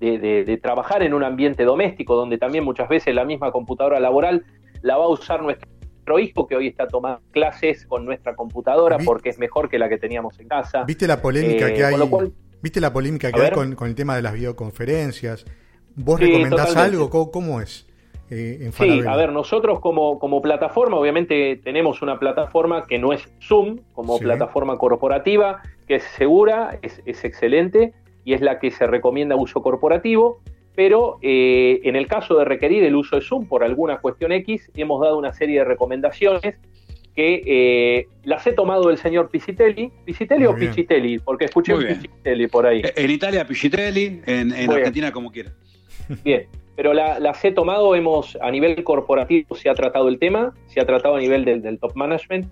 de, 0.00 0.18
de, 0.44 0.56
trabajar 0.58 1.02
en 1.02 1.12
un 1.12 1.22
ambiente 1.22 1.64
doméstico, 1.64 2.14
donde 2.14 2.38
también 2.38 2.64
muchas 2.64 2.88
veces 2.88 3.14
la 3.14 3.24
misma 3.24 3.52
computadora 3.52 4.00
laboral 4.00 4.44
la 4.82 4.96
va 4.96 5.04
a 5.04 5.08
usar 5.08 5.42
nuestro 5.42 5.70
hijo, 6.18 6.46
que 6.46 6.56
hoy 6.56 6.68
está 6.68 6.88
tomando 6.88 7.20
clases 7.30 7.86
con 7.86 8.04
nuestra 8.04 8.34
computadora 8.34 8.98
porque 8.98 9.28
es 9.28 9.38
mejor 9.38 9.68
que 9.68 9.78
la 9.78 9.88
que 9.88 9.98
teníamos 9.98 10.38
en 10.40 10.48
casa. 10.48 10.84
¿Viste 10.84 11.06
la 11.06 11.20
polémica 11.20 11.68
eh, 11.68 11.74
que 11.74 11.84
hay? 11.84 11.94
¿Viste 12.62 12.80
la 12.80 12.92
polémica 12.92 13.30
que 13.30 13.40
hay 13.40 13.50
con, 13.50 13.88
el 13.88 13.94
tema 13.94 14.16
de 14.16 14.22
las 14.22 14.32
videoconferencias? 14.32 15.44
¿Vos 15.94 16.18
recomendás 16.20 16.76
algo? 16.76 17.10
¿Cómo, 17.30 17.60
es? 17.60 17.86
Eh, 18.30 18.70
sí, 18.74 19.02
a 19.06 19.16
ver, 19.16 19.32
nosotros 19.32 19.80
como, 19.80 20.20
como, 20.20 20.40
plataforma, 20.40 20.96
obviamente 20.96 21.60
tenemos 21.64 22.00
una 22.00 22.18
plataforma 22.20 22.86
que 22.86 22.98
no 22.98 23.12
es 23.12 23.28
Zoom, 23.42 23.80
como 23.92 24.18
plataforma 24.20 24.78
corporativa, 24.78 25.62
que 25.88 25.96
es 25.96 26.04
segura, 26.16 26.78
es, 26.82 27.02
excelente 27.06 27.92
y 28.24 28.34
es 28.34 28.40
la 28.40 28.60
que 28.60 28.70
se 28.70 28.86
recomienda 28.86 29.34
uso 29.34 29.62
corporativo, 29.62 30.40
pero 30.76 31.18
eh, 31.22 31.80
en 31.82 31.96
el 31.96 32.06
caso 32.06 32.38
de 32.38 32.44
requerir 32.44 32.84
el 32.84 32.94
uso 32.94 33.16
de 33.16 33.22
Zoom 33.22 33.46
por 33.46 33.64
alguna 33.64 33.98
cuestión 33.98 34.30
X, 34.30 34.70
hemos 34.76 35.00
dado 35.00 35.18
una 35.18 35.32
serie 35.32 35.58
de 35.58 35.64
recomendaciones 35.64 36.54
que 37.16 37.42
eh, 37.44 38.06
las 38.22 38.46
he 38.46 38.52
tomado 38.52 38.86
del 38.86 38.98
señor 38.98 39.28
Pisitelli. 39.30 39.90
¿Pisitelli 40.04 40.46
o 40.46 40.54
Pichitelli? 40.54 41.18
Porque 41.18 41.46
escuché 41.46 41.74
Pisitelli 41.74 42.46
por 42.46 42.66
ahí. 42.66 42.82
En 42.94 43.10
Italia 43.10 43.44
Pichitelli, 43.44 44.22
en, 44.26 44.54
en 44.54 44.70
Argentina 44.70 45.10
como 45.10 45.32
quiera. 45.32 45.50
Bien, 46.24 46.46
pero 46.80 46.94
las 46.94 47.44
he 47.44 47.52
tomado, 47.52 47.94
hemos 47.94 48.38
a 48.40 48.50
nivel 48.50 48.82
corporativo 48.84 49.54
se 49.54 49.68
ha 49.68 49.74
tratado 49.74 50.08
el 50.08 50.18
tema, 50.18 50.54
se 50.66 50.80
ha 50.80 50.86
tratado 50.86 51.16
a 51.16 51.20
nivel 51.20 51.44
del, 51.44 51.78
top 51.78 51.94
management. 51.94 52.50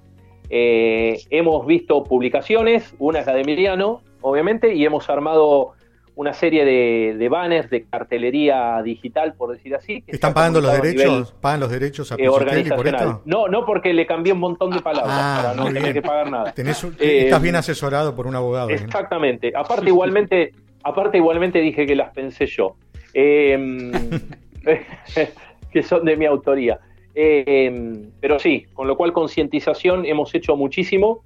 Eh, 0.51 1.19
hemos 1.31 1.67
visto 1.67 2.05
publicaciones, 2.05 2.95
una 2.99 3.21
es 3.21 3.27
la 3.27 3.33
de 3.33 3.41
Emiliano, 3.41 4.03
obviamente, 4.21 4.75
y 4.75 4.85
hemos 4.85 5.09
armado 5.09 5.73
una 6.15 6.35
serie 6.35 6.67
de, 6.67 7.29
banners, 7.31 7.71
de 7.71 7.85
cartelería 7.85 8.83
digital, 8.83 9.33
por 9.33 9.53
decir 9.53 9.75
así. 9.75 10.05
¿Están 10.07 10.35
pagando 10.35 10.61
los 10.61 10.79
derechos? 10.79 11.33
¿Pagan 11.41 11.61
los 11.61 11.71
derechos 11.71 12.13
a 12.13 12.17
eh, 12.17 12.29
por 12.29 12.87
esto? 12.87 13.23
No, 13.25 13.49
no, 13.49 13.65
porque 13.65 13.95
le 13.95 14.05
cambié 14.05 14.35
un 14.35 14.41
montón 14.41 14.73
de 14.73 14.81
palabras 14.81 15.17
ah, 15.19 15.41
para 15.43 15.55
no 15.55 15.73
tener 15.73 15.95
que 15.95 16.03
pagar 16.03 16.31
nada. 16.31 16.53
Eh, 16.55 17.21
estás 17.25 17.41
bien 17.41 17.57
asesorado 17.57 18.15
por 18.15 18.27
un 18.27 18.37
abogado. 18.37 18.69
Exactamente. 18.69 19.55
Aparte, 19.57 19.89
igualmente, 19.89 20.53
aparte, 20.85 21.17
igualmente 21.17 21.61
dije 21.61 21.87
que 21.87 21.97
las 21.97 22.13
pensé 22.13 22.45
yo. 22.45 22.77
Em, 23.15 23.93
que 25.73 25.83
son 25.83 26.05
de 26.05 26.17
mi 26.17 26.27
autoría. 26.27 26.81
Em, 27.15 28.11
pero 28.21 28.39
sí, 28.39 28.67
con 28.75 28.87
lo 28.87 28.97
cual 28.97 29.13
concientización 29.13 30.05
hemos 30.07 30.35
hecho 30.35 30.57
muchísimo. 30.57 31.23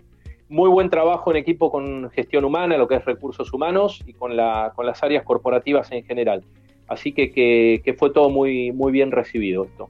Muy 0.49 0.68
buen 0.68 0.90
trabajo 0.90 1.31
en 1.31 1.38
equipo 1.38 1.71
con 1.71 2.11
gestión 2.11 2.45
humana, 2.45 2.77
lo 2.77 2.87
que 2.87 2.97
es 2.97 3.05
recursos 3.05 3.53
humanos 3.53 4.03
y 4.07 4.12
con, 4.12 4.37
la, 4.37 4.73
con 4.77 4.87
las 4.87 5.03
áreas 5.03 5.25
corporativas 5.25 5.90
en 5.92 6.05
general. 6.05 6.45
Así 6.88 7.12
que, 7.12 7.31
que, 7.31 7.95
fue 7.95 8.11
todo 8.11 8.29
muy, 8.29 8.71
muy 8.71 8.92
bien 8.92 9.12
recibido 9.12 9.64
esto. 9.64 9.88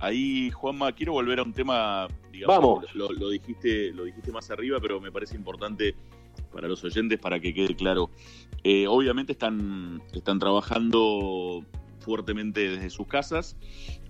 Ahí, 0.00 0.50
Juanma, 0.50 0.92
quiero 0.92 1.12
volver 1.12 1.38
a 1.38 1.42
un 1.42 1.54
tema, 1.54 2.08
digamos, 2.30 2.94
Lo, 2.94 3.10
lo, 3.12 3.30
dijiste, 3.30 3.92
lo 3.92 4.04
dijiste 4.04 4.30
más 4.30 4.50
arriba, 4.50 4.78
pero 4.80 5.00
me 5.00 5.10
parece 5.10 5.36
importante 5.36 5.94
para 6.52 6.68
los 6.68 6.82
oyentes 6.84 7.18
para 7.18 7.40
que 7.40 7.52
quede 7.52 7.74
claro. 7.74 8.10
Eh, 8.62 8.86
obviamente 8.86 9.32
están, 9.32 10.02
están 10.12 10.38
trabajando 10.38 11.64
fuertemente 12.00 12.70
desde 12.70 12.88
sus 12.88 13.06
casas 13.06 13.56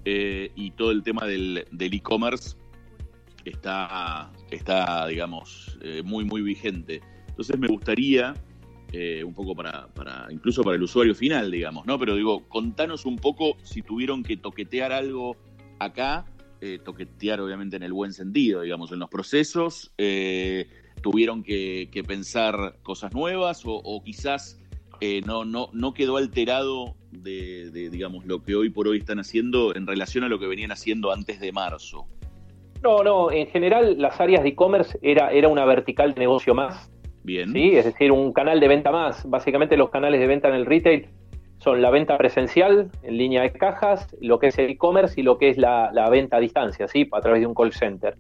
eh, 0.04 0.52
y 0.54 0.70
todo 0.72 0.92
el 0.92 1.02
tema 1.02 1.26
del 1.26 1.66
e-commerce 1.78 2.56
está, 3.44 4.32
está, 4.50 5.06
digamos, 5.08 5.76
eh, 5.82 6.02
muy, 6.04 6.24
muy 6.24 6.42
vigente. 6.42 7.02
Entonces 7.28 7.58
me 7.58 7.66
gustaría, 7.66 8.34
un 9.24 9.34
poco 9.34 9.56
para, 9.56 9.88
para, 9.88 10.28
incluso 10.30 10.62
para 10.62 10.76
el 10.76 10.82
usuario 10.84 11.16
final, 11.16 11.50
digamos, 11.50 11.84
¿no? 11.84 11.98
Pero 11.98 12.14
digo, 12.14 12.44
contanos 12.48 13.06
un 13.06 13.16
poco 13.16 13.56
si 13.64 13.82
tuvieron 13.82 14.22
que 14.22 14.36
toquetear 14.36 14.92
algo 14.92 15.36
acá, 15.80 16.26
toquetear 16.84 17.40
obviamente 17.40 17.74
en 17.74 17.82
el 17.82 17.92
buen 17.92 18.12
sentido, 18.12 18.62
digamos, 18.62 18.92
en 18.92 19.00
los 19.00 19.10
procesos, 19.10 19.92
tuvieron 21.04 21.42
que, 21.42 22.02
pensar 22.08 22.76
cosas 22.82 23.12
nuevas 23.12 23.62
o, 23.66 24.02
quizás 24.02 24.58
eh, 25.02 25.20
no, 25.26 25.44
no, 25.44 25.68
no 25.74 25.92
quedó 25.92 26.16
alterado 26.16 26.96
de, 27.10 27.90
digamos, 27.90 28.24
lo 28.24 28.42
que 28.42 28.54
hoy 28.54 28.70
por 28.70 28.88
hoy 28.88 28.98
están 28.98 29.18
haciendo 29.18 29.76
en 29.76 29.86
relación 29.86 30.24
a 30.24 30.28
lo 30.28 30.38
que 30.38 30.46
venían 30.46 30.72
haciendo 30.72 31.12
antes 31.12 31.40
de 31.40 31.52
marzo. 31.52 32.06
No, 32.82 33.02
no, 33.02 33.30
en 33.30 33.48
general 33.48 33.96
las 33.98 34.18
áreas 34.18 34.42
de 34.42 34.48
e-commerce 34.48 34.98
era, 35.02 35.30
era 35.30 35.48
una 35.48 35.66
vertical 35.66 36.14
de 36.14 36.20
negocio 36.20 36.54
más. 36.54 36.90
Bien. 37.22 37.52
¿sí? 37.52 37.76
Es 37.76 37.84
decir, 37.84 38.10
un 38.10 38.32
canal 38.32 38.58
de 38.58 38.68
venta 38.68 38.90
más. 38.90 39.28
Básicamente 39.28 39.76
los 39.76 39.90
canales 39.90 40.20
de 40.20 40.26
venta 40.26 40.48
en 40.48 40.54
el 40.54 40.64
retail 40.64 41.08
son 41.58 41.82
la 41.82 41.90
venta 41.90 42.16
presencial 42.16 42.90
en 43.02 43.18
línea 43.18 43.42
de 43.42 43.52
cajas, 43.52 44.08
lo 44.22 44.38
que 44.38 44.46
es 44.46 44.58
el 44.58 44.70
e-commerce 44.70 45.20
y 45.20 45.22
lo 45.22 45.36
que 45.36 45.50
es 45.50 45.58
la, 45.58 45.90
venta 46.10 46.38
a 46.38 46.40
distancia, 46.40 46.88
¿sí? 46.88 47.06
a 47.12 47.20
través 47.20 47.40
de 47.40 47.46
un 47.46 47.54
call 47.54 47.74
center. 47.74 48.16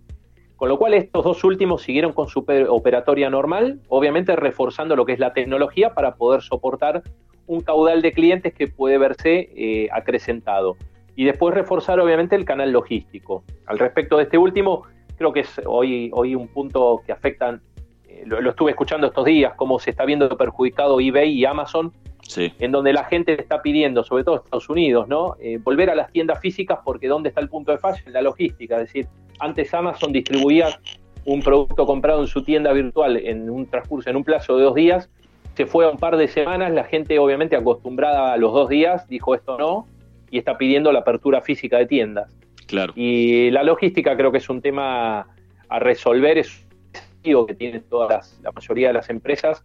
Con 0.64 0.70
lo 0.70 0.78
cual 0.78 0.94
estos 0.94 1.22
dos 1.22 1.44
últimos 1.44 1.82
siguieron 1.82 2.14
con 2.14 2.26
su 2.26 2.42
operatoria 2.70 3.28
normal, 3.28 3.80
obviamente 3.88 4.34
reforzando 4.34 4.96
lo 4.96 5.04
que 5.04 5.12
es 5.12 5.18
la 5.18 5.34
tecnología 5.34 5.92
para 5.92 6.14
poder 6.14 6.40
soportar 6.40 7.02
un 7.46 7.60
caudal 7.60 8.00
de 8.00 8.12
clientes 8.14 8.54
que 8.54 8.66
puede 8.68 8.96
verse 8.96 9.50
eh, 9.54 9.88
acrecentado. 9.92 10.78
Y 11.16 11.26
después 11.26 11.54
reforzar 11.54 12.00
obviamente 12.00 12.34
el 12.34 12.46
canal 12.46 12.72
logístico. 12.72 13.44
Al 13.66 13.78
respecto 13.78 14.16
de 14.16 14.22
este 14.22 14.38
último, 14.38 14.84
creo 15.18 15.34
que 15.34 15.40
es 15.40 15.60
hoy, 15.66 16.10
hoy 16.14 16.34
un 16.34 16.48
punto 16.48 17.02
que 17.04 17.12
afecta, 17.12 17.60
eh, 18.08 18.22
lo, 18.24 18.40
lo, 18.40 18.48
estuve 18.48 18.70
escuchando 18.70 19.08
estos 19.08 19.26
días, 19.26 19.52
cómo 19.56 19.78
se 19.78 19.90
está 19.90 20.06
viendo 20.06 20.34
perjudicado 20.34 20.98
eBay 20.98 21.30
y 21.30 21.44
Amazon 21.44 21.92
en 22.36 22.72
donde 22.72 22.92
la 22.92 23.04
gente 23.04 23.40
está 23.40 23.62
pidiendo, 23.62 24.02
sobre 24.02 24.24
todo 24.24 24.36
Estados 24.36 24.68
Unidos, 24.68 25.08
¿no? 25.08 25.36
Eh, 25.40 25.58
volver 25.62 25.90
a 25.90 25.94
las 25.94 26.10
tiendas 26.10 26.40
físicas 26.40 26.78
porque 26.84 27.08
¿dónde 27.08 27.28
está 27.28 27.40
el 27.40 27.48
punto 27.48 27.72
de 27.72 27.78
fallo? 27.78 28.02
En 28.06 28.12
la 28.12 28.22
logística. 28.22 28.76
Es 28.76 28.82
decir, 28.82 29.06
antes 29.38 29.72
Amazon 29.74 30.12
distribuía 30.12 30.78
un 31.24 31.42
producto 31.42 31.86
comprado 31.86 32.20
en 32.20 32.26
su 32.26 32.42
tienda 32.42 32.72
virtual 32.72 33.16
en 33.16 33.48
un 33.48 33.66
transcurso, 33.66 34.10
en 34.10 34.16
un 34.16 34.24
plazo 34.24 34.56
de 34.56 34.64
dos 34.64 34.74
días, 34.74 35.10
se 35.54 35.66
fue 35.66 35.84
a 35.84 35.90
un 35.90 35.98
par 35.98 36.16
de 36.16 36.28
semanas, 36.28 36.72
la 36.72 36.84
gente 36.84 37.18
obviamente 37.18 37.56
acostumbrada 37.56 38.32
a 38.32 38.36
los 38.36 38.52
dos 38.52 38.68
días 38.68 39.08
dijo 39.08 39.34
esto 39.34 39.56
no 39.56 39.86
y 40.30 40.38
está 40.38 40.58
pidiendo 40.58 40.90
la 40.92 41.00
apertura 41.00 41.40
física 41.40 41.78
de 41.78 41.86
tiendas. 41.86 42.34
Claro. 42.66 42.92
Y 42.96 43.50
la 43.50 43.62
logística 43.62 44.16
creo 44.16 44.32
que 44.32 44.38
es 44.38 44.48
un 44.48 44.60
tema 44.60 45.28
a 45.68 45.78
resolver, 45.78 46.38
es 46.38 46.66
un 46.66 46.92
desafío 46.92 47.46
que 47.46 47.54
tienen 47.54 47.84
todas 47.88 48.38
la 48.42 48.50
mayoría 48.50 48.88
de 48.88 48.94
las 48.94 49.10
empresas 49.10 49.62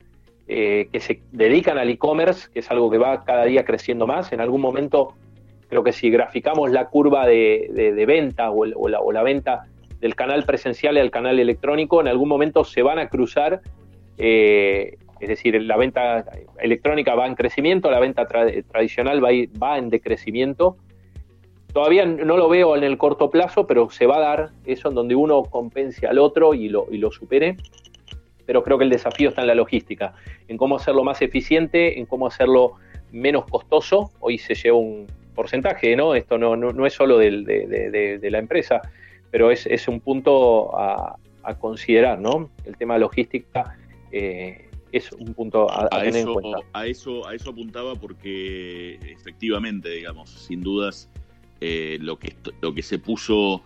eh, 0.51 0.89
que 0.91 0.99
se 0.99 1.21
dedican 1.31 1.77
al 1.77 1.91
e-commerce, 1.91 2.49
que 2.51 2.61
es 2.61 2.71
algo 2.71 2.89
que 2.89 2.97
va 2.97 3.23
cada 3.23 3.45
día 3.45 3.63
creciendo 3.63 4.07
más. 4.07 4.33
En 4.33 4.41
algún 4.41 4.61
momento, 4.61 5.13
creo 5.67 5.83
que 5.83 5.91
si 5.91 6.09
graficamos 6.09 6.71
la 6.71 6.87
curva 6.87 7.27
de, 7.27 8.03
venta 8.07 8.49
o, 8.49 8.65
la, 8.65 9.21
venta 9.21 9.67
del 9.99 10.15
canal 10.15 10.45
presencial 10.45 10.97
al 10.97 11.11
canal 11.11 11.39
electrónico, 11.39 12.01
en 12.01 12.07
algún 12.07 12.29
momento 12.29 12.63
se 12.63 12.81
van 12.81 12.97
a 12.97 13.09
cruzar. 13.09 13.61
Eh, 14.17 14.97
es 15.19 15.29
decir, 15.29 15.61
la 15.61 15.77
venta 15.77 16.25
electrónica 16.57 17.13
va 17.13 17.27
en 17.27 17.35
crecimiento, 17.35 17.91
la 17.91 17.99
venta 17.99 18.25
tradicional 18.25 19.23
va, 19.23 19.29
va 19.61 19.77
en 19.77 19.91
decrecimiento. 19.91 20.77
Todavía 21.71 22.07
no 22.07 22.37
lo 22.37 22.49
veo 22.49 22.75
en 22.75 22.83
el 22.83 22.97
corto 22.97 23.29
plazo, 23.29 23.67
pero 23.67 23.91
se 23.91 24.07
va 24.07 24.17
a 24.17 24.21
dar 24.21 24.49
eso 24.65 24.89
en 24.89 24.95
donde 24.95 25.13
uno 25.13 25.43
compense 25.43 26.07
al 26.07 26.17
otro 26.17 26.55
y 26.55 26.69
lo, 26.69 26.87
y 26.89 26.97
lo 26.97 27.11
supere 27.11 27.55
pero 28.49 28.63
creo 28.63 28.79
que 28.79 28.83
el 28.83 28.89
desafío 28.89 29.29
está 29.29 29.41
en 29.41 29.47
la 29.47 29.53
logística, 29.53 30.15
en 30.47 30.57
cómo 30.57 30.77
hacerlo 30.77 31.03
más 31.03 31.21
eficiente, 31.21 31.99
en 31.99 32.07
cómo 32.07 32.25
hacerlo 32.25 32.77
menos 33.11 33.45
costoso. 33.45 34.09
Hoy 34.21 34.39
se 34.39 34.55
lleva 34.55 34.75
un 34.75 35.05
porcentaje, 35.35 35.95
¿no? 35.95 36.15
Esto 36.15 36.39
no, 36.39 36.55
no, 36.55 36.85
es 36.87 36.93
solo 36.93 37.19
de, 37.19 38.19
la 38.23 38.39
empresa, 38.39 38.81
pero 39.29 39.51
es, 39.51 39.67
es 39.67 39.87
un 39.87 39.99
punto 39.99 40.75
a, 40.75 41.15
considerar, 41.59 42.17
¿no? 42.19 42.49
El 42.65 42.75
tema 42.75 42.95
de 42.95 43.01
logística 43.01 43.77
eh, 44.11 44.67
es 44.91 45.11
un 45.11 45.35
punto 45.35 45.71
a, 45.71 45.87
tener 46.01 46.15
en 46.15 46.33
cuenta. 46.33 46.57
A 46.73 46.87
eso, 46.87 47.27
a 47.27 47.35
eso 47.35 47.51
apuntaba 47.51 47.93
porque 47.93 48.95
efectivamente, 48.95 49.89
digamos, 49.91 50.27
sin 50.27 50.63
dudas, 50.63 51.07
eh, 51.61 51.99
lo, 52.01 52.17
que, 52.17 52.33
lo 52.61 52.73
que 52.73 52.81
se 52.81 52.97
puso 52.97 53.61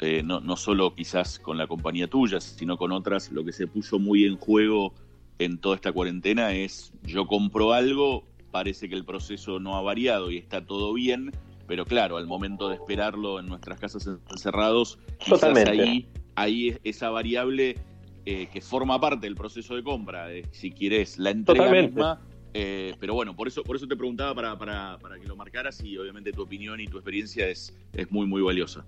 eh, 0.00 0.22
no, 0.22 0.40
no 0.40 0.56
solo 0.56 0.94
quizás 0.94 1.38
con 1.38 1.58
la 1.58 1.66
compañía 1.66 2.08
tuya, 2.08 2.40
sino 2.40 2.78
con 2.78 2.90
otras, 2.90 3.30
lo 3.30 3.44
que 3.44 3.52
se 3.52 3.66
puso 3.66 3.98
muy 3.98 4.24
en 4.24 4.36
juego 4.36 4.94
en 5.38 5.58
toda 5.58 5.76
esta 5.76 5.92
cuarentena 5.92 6.52
es 6.54 6.92
yo 7.02 7.26
compro 7.26 7.72
algo, 7.72 8.24
parece 8.50 8.88
que 8.88 8.94
el 8.94 9.04
proceso 9.04 9.60
no 9.60 9.76
ha 9.76 9.82
variado 9.82 10.30
y 10.30 10.38
está 10.38 10.64
todo 10.64 10.94
bien, 10.94 11.32
pero 11.66 11.84
claro, 11.84 12.16
al 12.16 12.26
momento 12.26 12.68
de 12.68 12.76
esperarlo 12.76 13.40
en 13.40 13.46
nuestras 13.46 13.78
casas 13.78 14.08
encerrados, 14.30 14.98
quizás 15.18 15.56
ahí, 15.68 16.08
ahí 16.34 16.76
esa 16.82 17.10
variable 17.10 17.76
eh, 18.24 18.48
que 18.52 18.60
forma 18.60 19.00
parte 19.00 19.26
del 19.26 19.34
proceso 19.34 19.76
de 19.76 19.82
compra, 19.82 20.28
si 20.50 20.72
quieres 20.72 21.18
la 21.18 21.30
entrega 21.30 21.70
misma, 21.70 22.20
eh, 22.52 22.94
pero 22.98 23.14
bueno, 23.14 23.36
por 23.36 23.48
eso, 23.48 23.62
por 23.62 23.76
eso 23.76 23.86
te 23.86 23.96
preguntaba 23.96 24.34
para, 24.34 24.58
para, 24.58 24.98
para, 25.00 25.18
que 25.18 25.26
lo 25.26 25.36
marcaras 25.36 25.82
y 25.84 25.96
obviamente 25.98 26.32
tu 26.32 26.42
opinión 26.42 26.80
y 26.80 26.86
tu 26.86 26.96
experiencia 26.96 27.46
es, 27.46 27.76
es 27.92 28.10
muy, 28.10 28.26
muy 28.26 28.42
valiosa. 28.42 28.84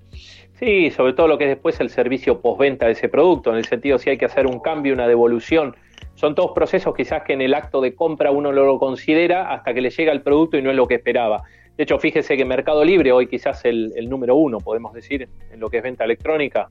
Sí, 0.59 0.91
sobre 0.91 1.13
todo 1.13 1.29
lo 1.29 1.39
que 1.39 1.45
es 1.45 1.51
después 1.51 1.79
el 1.81 1.91
servicio 1.91 2.41
postventa 2.41 2.87
de 2.87 2.93
ese 2.93 3.09
producto, 3.09 3.51
en 3.51 3.57
el 3.57 3.65
sentido 3.65 3.99
si 3.99 4.11
hay 4.11 4.19
que 4.19 4.25
hacer 4.25 4.47
un 4.47 4.61
cambio, 4.61 4.93
una 4.95 5.07
devolución. 5.07 5.77
Son 6.15 6.35
todos 6.35 6.53
procesos 6.53 6.95
quizás 6.95 7.23
que 7.23 7.33
en 7.33 7.41
el 7.41 7.55
acto 7.55 7.81
de 7.81 7.95
compra 7.95 8.31
uno 8.31 8.53
no 8.53 8.63
lo 8.63 8.79
considera 8.79 9.53
hasta 9.53 9.73
que 9.73 9.81
le 9.81 9.91
llega 9.91 10.13
el 10.13 10.23
producto 10.23 10.59
y 10.59 10.63
no 10.63 10.71
es 10.71 10.77
lo 10.77 10.87
que 10.87 10.97
esperaba. 10.97 11.43
De 11.77 11.85
hecho, 11.85 11.99
fíjese 11.99 12.37
que 12.37 12.45
Mercado 12.45 12.85
Libre, 12.85 13.13
hoy 13.13 13.29
quizás 13.29 13.65
el, 13.65 13.93
el 13.97 14.11
número 14.11 14.37
uno, 14.37 14.59
podemos 14.59 14.93
decir, 14.93 15.29
en 15.51 15.61
lo 15.61 15.71
que 15.71 15.79
es 15.79 15.83
venta 15.83 16.05
electrónica, 16.05 16.69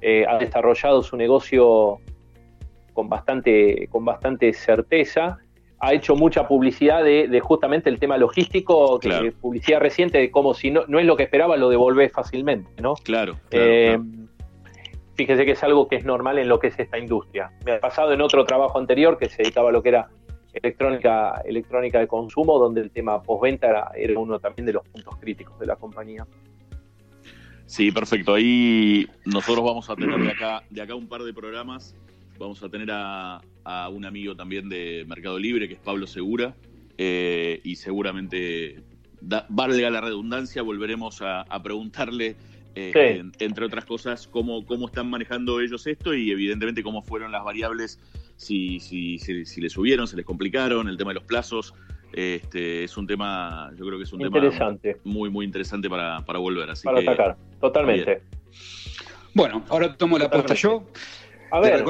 eh, 0.00 0.24
ha 0.28 0.38
desarrollado 0.38 1.02
su 1.02 1.16
negocio 1.16 1.98
con 2.92 3.08
bastante, 3.08 3.88
con 3.90 4.04
bastante 4.04 4.52
certeza 4.52 5.38
ha 5.80 5.92
hecho 5.92 6.16
mucha 6.16 6.48
publicidad 6.48 7.04
de, 7.04 7.40
justamente 7.40 7.88
el 7.88 7.98
tema 7.98 8.16
logístico, 8.18 8.98
publicidad 9.40 9.80
reciente 9.80 10.18
de 10.18 10.30
cómo 10.30 10.54
si 10.54 10.70
no, 10.70 10.84
no 10.88 10.98
es 10.98 11.06
lo 11.06 11.16
que 11.16 11.22
esperaba, 11.22 11.56
lo 11.56 11.68
devolvés 11.68 12.12
fácilmente, 12.12 12.70
¿no? 12.82 12.94
Claro. 12.94 13.36
Eh, 13.50 13.98
fíjese 15.14 15.44
que 15.44 15.52
es 15.52 15.62
algo 15.62 15.88
que 15.88 15.96
es 15.96 16.04
normal 16.04 16.38
en 16.38 16.48
lo 16.48 16.58
que 16.58 16.68
es 16.68 16.78
esta 16.78 16.98
industria. 16.98 17.52
Me 17.64 17.72
ha 17.72 17.80
pasado 17.80 18.12
en 18.12 18.20
otro 18.20 18.44
trabajo 18.44 18.78
anterior 18.78 19.18
que 19.18 19.28
se 19.28 19.42
dedicaba 19.42 19.68
a 19.68 19.72
lo 19.72 19.82
que 19.82 19.90
era 19.90 20.08
electrónica, 20.52 21.42
electrónica 21.44 22.00
de 22.00 22.08
consumo, 22.08 22.58
donde 22.58 22.80
el 22.80 22.90
tema 22.90 23.22
postventa 23.22 23.68
era, 23.68 23.90
era 23.96 24.18
uno 24.18 24.40
también 24.40 24.66
de 24.66 24.72
los 24.72 24.88
puntos 24.88 25.16
críticos 25.16 25.58
de 25.60 25.66
la 25.66 25.76
compañía. 25.76 26.26
Sí, 27.66 27.92
perfecto. 27.92 28.34
Ahí 28.34 29.06
nosotros 29.26 29.64
vamos 29.64 29.88
a 29.90 29.94
tener 29.94 30.18
de 30.18 30.30
acá, 30.30 30.62
de 30.70 30.82
acá 30.82 30.94
un 30.94 31.06
par 31.06 31.22
de 31.22 31.34
programas 31.34 31.94
Vamos 32.38 32.62
a 32.62 32.68
tener 32.68 32.88
a, 32.92 33.40
un 33.92 34.04
amigo 34.04 34.34
también 34.36 34.68
de 34.68 35.04
Mercado 35.08 35.38
Libre, 35.38 35.68
que 35.68 35.74
es 35.74 35.80
Pablo 35.80 36.06
Segura, 36.06 36.54
eh, 36.96 37.60
y 37.64 37.76
seguramente, 37.76 38.82
valga 39.20 39.90
la 39.90 40.00
redundancia, 40.00 40.62
volveremos 40.62 41.20
a, 41.20 41.44
preguntarle, 41.62 42.36
eh, 42.74 43.22
entre 43.40 43.64
otras 43.64 43.84
cosas, 43.84 44.28
cómo, 44.28 44.64
cómo 44.64 44.86
están 44.86 45.10
manejando 45.10 45.60
ellos 45.60 45.86
esto 45.86 46.14
y 46.14 46.30
evidentemente 46.30 46.82
cómo 46.82 47.02
fueron 47.02 47.32
las 47.32 47.44
variables, 47.44 48.00
si, 48.36 48.78
si, 48.78 49.18
si, 49.18 49.60
les 49.60 49.72
subieron, 49.72 50.06
se 50.06 50.16
les 50.16 50.24
complicaron, 50.24 50.88
el 50.88 50.96
tema 50.96 51.10
de 51.10 51.16
los 51.16 51.24
plazos. 51.24 51.74
Este, 52.12 52.84
es 52.84 52.96
un 52.96 53.06
tema, 53.06 53.70
yo 53.76 53.84
creo 53.84 53.98
que 53.98 54.04
es 54.04 54.12
un 54.12 54.20
tema 54.20 54.40
muy, 55.04 55.28
muy 55.28 55.44
interesante 55.44 55.90
para, 55.90 56.20
volver. 56.20 56.70
Así 56.70 56.84
para 56.84 57.00
atacar, 57.00 57.36
totalmente. 57.60 58.22
Bueno, 59.34 59.62
ahora 59.68 59.94
tomo 59.94 60.18
la 60.18 60.26
apuesta 60.26 60.54
yo. 60.54 60.84
A 61.50 61.60
ver. 61.60 61.84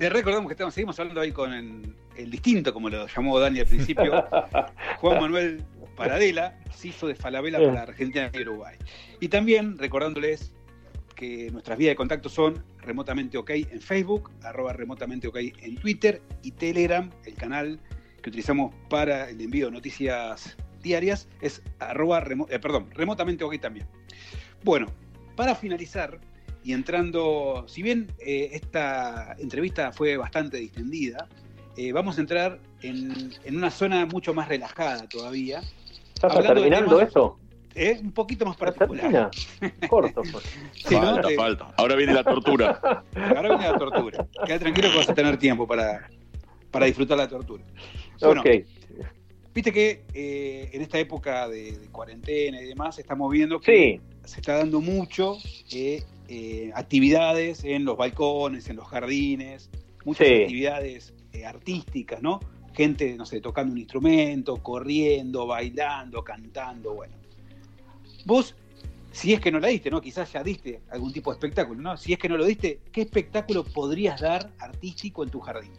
Le 0.00 0.08
recordamos 0.08 0.48
que 0.48 0.54
estamos, 0.54 0.72
seguimos 0.72 0.98
hablando 0.98 1.20
ahí 1.20 1.30
con 1.30 1.52
el, 1.52 2.30
distinto, 2.30 2.72
como 2.72 2.88
lo 2.88 3.06
llamó 3.06 3.38
Dani 3.38 3.60
al 3.60 3.66
principio, 3.66 4.24
Juan 4.96 5.20
Manuel 5.20 5.62
Paradela, 5.94 6.58
CISO 6.74 7.06
de 7.06 7.14
Falabella 7.14 7.58
para 7.58 7.82
Argentina 7.82 8.30
y 8.32 8.40
Uruguay. 8.40 8.76
Y 9.20 9.28
también 9.28 9.76
recordándoles 9.76 10.54
que 11.16 11.50
nuestras 11.50 11.76
vías 11.76 11.90
de 11.90 11.96
contacto 11.96 12.30
son 12.30 12.64
remotamente 12.78 13.36
ok 13.36 13.50
en 13.50 13.78
Facebook, 13.78 14.30
arroba 14.42 14.72
remotamente 14.72 15.28
ok 15.28 15.36
en 15.36 15.76
Twitter 15.76 16.22
y 16.42 16.52
Telegram, 16.52 17.10
el 17.26 17.34
canal 17.34 17.78
que 18.22 18.30
utilizamos 18.30 18.74
para 18.88 19.28
el 19.28 19.38
envío 19.38 19.66
de 19.66 19.72
noticias 19.72 20.56
diarias, 20.82 21.28
es 21.42 21.62
arroba, 21.78 22.24
eh, 22.48 22.58
perdón, 22.58 22.88
remotamente 22.94 23.44
ok 23.44 23.60
también. 23.60 23.86
Bueno, 24.64 24.86
para 25.36 25.54
finalizar, 25.54 26.18
y 26.62 26.72
entrando, 26.72 27.64
si 27.68 27.82
bien 27.82 28.12
eh, 28.18 28.50
esta 28.52 29.34
entrevista 29.38 29.92
fue 29.92 30.16
bastante 30.16 30.58
distendida, 30.58 31.26
eh, 31.76 31.92
vamos 31.92 32.18
a 32.18 32.20
entrar 32.20 32.58
en, 32.82 33.32
una 33.48 33.70
zona 33.70 34.06
mucho 34.06 34.34
más 34.34 34.48
relajada 34.48 35.08
todavía. 35.08 35.62
¿Estás 36.14 36.42
terminando 36.42 37.00
eso? 37.00 37.38
¿Eh? 37.74 37.98
Un 38.02 38.12
poquito 38.12 38.44
más 38.44 38.56
particular. 38.56 39.30
Corto. 39.88 40.22
Pues. 40.30 40.44
falta, 40.84 41.28
falta. 41.36 41.74
Ahora 41.76 41.94
viene 41.94 42.12
la 42.12 42.24
tortura. 42.24 42.80
Ahora 43.14 43.48
viene 43.56 43.70
la 43.70 43.78
tortura. 43.78 44.26
Queda 44.44 44.58
tranquilo 44.58 44.90
que 44.90 44.96
vas 44.98 45.08
a 45.08 45.14
tener 45.14 45.38
tiempo 45.38 45.66
para, 45.66 46.10
para 46.70 46.86
disfrutar 46.86 47.16
la 47.16 47.28
tortura. 47.28 47.64
Bueno, 48.20 48.42
Viste 49.52 49.72
que 49.72 50.04
en 50.72 50.80
esta 50.80 50.98
época 50.98 51.48
de, 51.48 51.88
cuarentena 51.90 52.60
y 52.60 52.66
demás 52.66 52.98
estamos 52.98 53.32
viendo 53.32 53.60
que 53.60 54.00
se 54.24 54.40
está 54.40 54.58
dando 54.58 54.80
mucho 54.80 55.38
eh, 55.72 56.04
actividades 56.74 57.64
en 57.64 57.84
los 57.84 57.96
balcones, 57.96 58.68
en 58.68 58.76
los 58.76 58.86
jardines, 58.88 59.70
muchas 60.04 60.28
actividades 60.28 61.12
eh, 61.32 61.44
artísticas, 61.44 62.22
¿no? 62.22 62.40
gente, 62.74 63.14
no 63.16 63.26
sé, 63.26 63.40
tocando 63.40 63.72
un 63.72 63.78
instrumento, 63.78 64.56
corriendo, 64.56 65.46
bailando, 65.46 66.22
cantando, 66.22 66.94
bueno. 66.94 67.14
Vos, 68.24 68.54
si 69.10 69.32
es 69.32 69.40
que 69.40 69.50
no 69.50 69.58
la 69.58 69.68
diste, 69.68 69.90
¿no? 69.90 70.00
Quizás 70.00 70.32
ya 70.32 70.42
diste 70.42 70.80
algún 70.90 71.12
tipo 71.12 71.30
de 71.30 71.34
espectáculo, 71.34 71.80
¿no? 71.80 71.96
Si 71.96 72.12
es 72.12 72.18
que 72.18 72.28
no 72.28 72.36
lo 72.36 72.44
diste, 72.44 72.80
¿qué 72.92 73.02
espectáculo 73.02 73.64
podrías 73.64 74.20
dar 74.20 74.50
artístico 74.58 75.24
en 75.24 75.30
tu 75.30 75.40
jardín? 75.40 75.72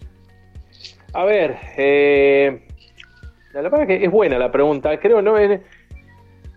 A 1.14 1.24
ver, 1.24 1.58
eh, 1.78 2.68
la 3.54 3.62
verdad 3.62 3.88
que 3.88 4.04
es 4.04 4.12
buena 4.12 4.38
la 4.38 4.52
pregunta. 4.52 4.98
Creo, 5.00 5.22
¿no? 5.22 5.38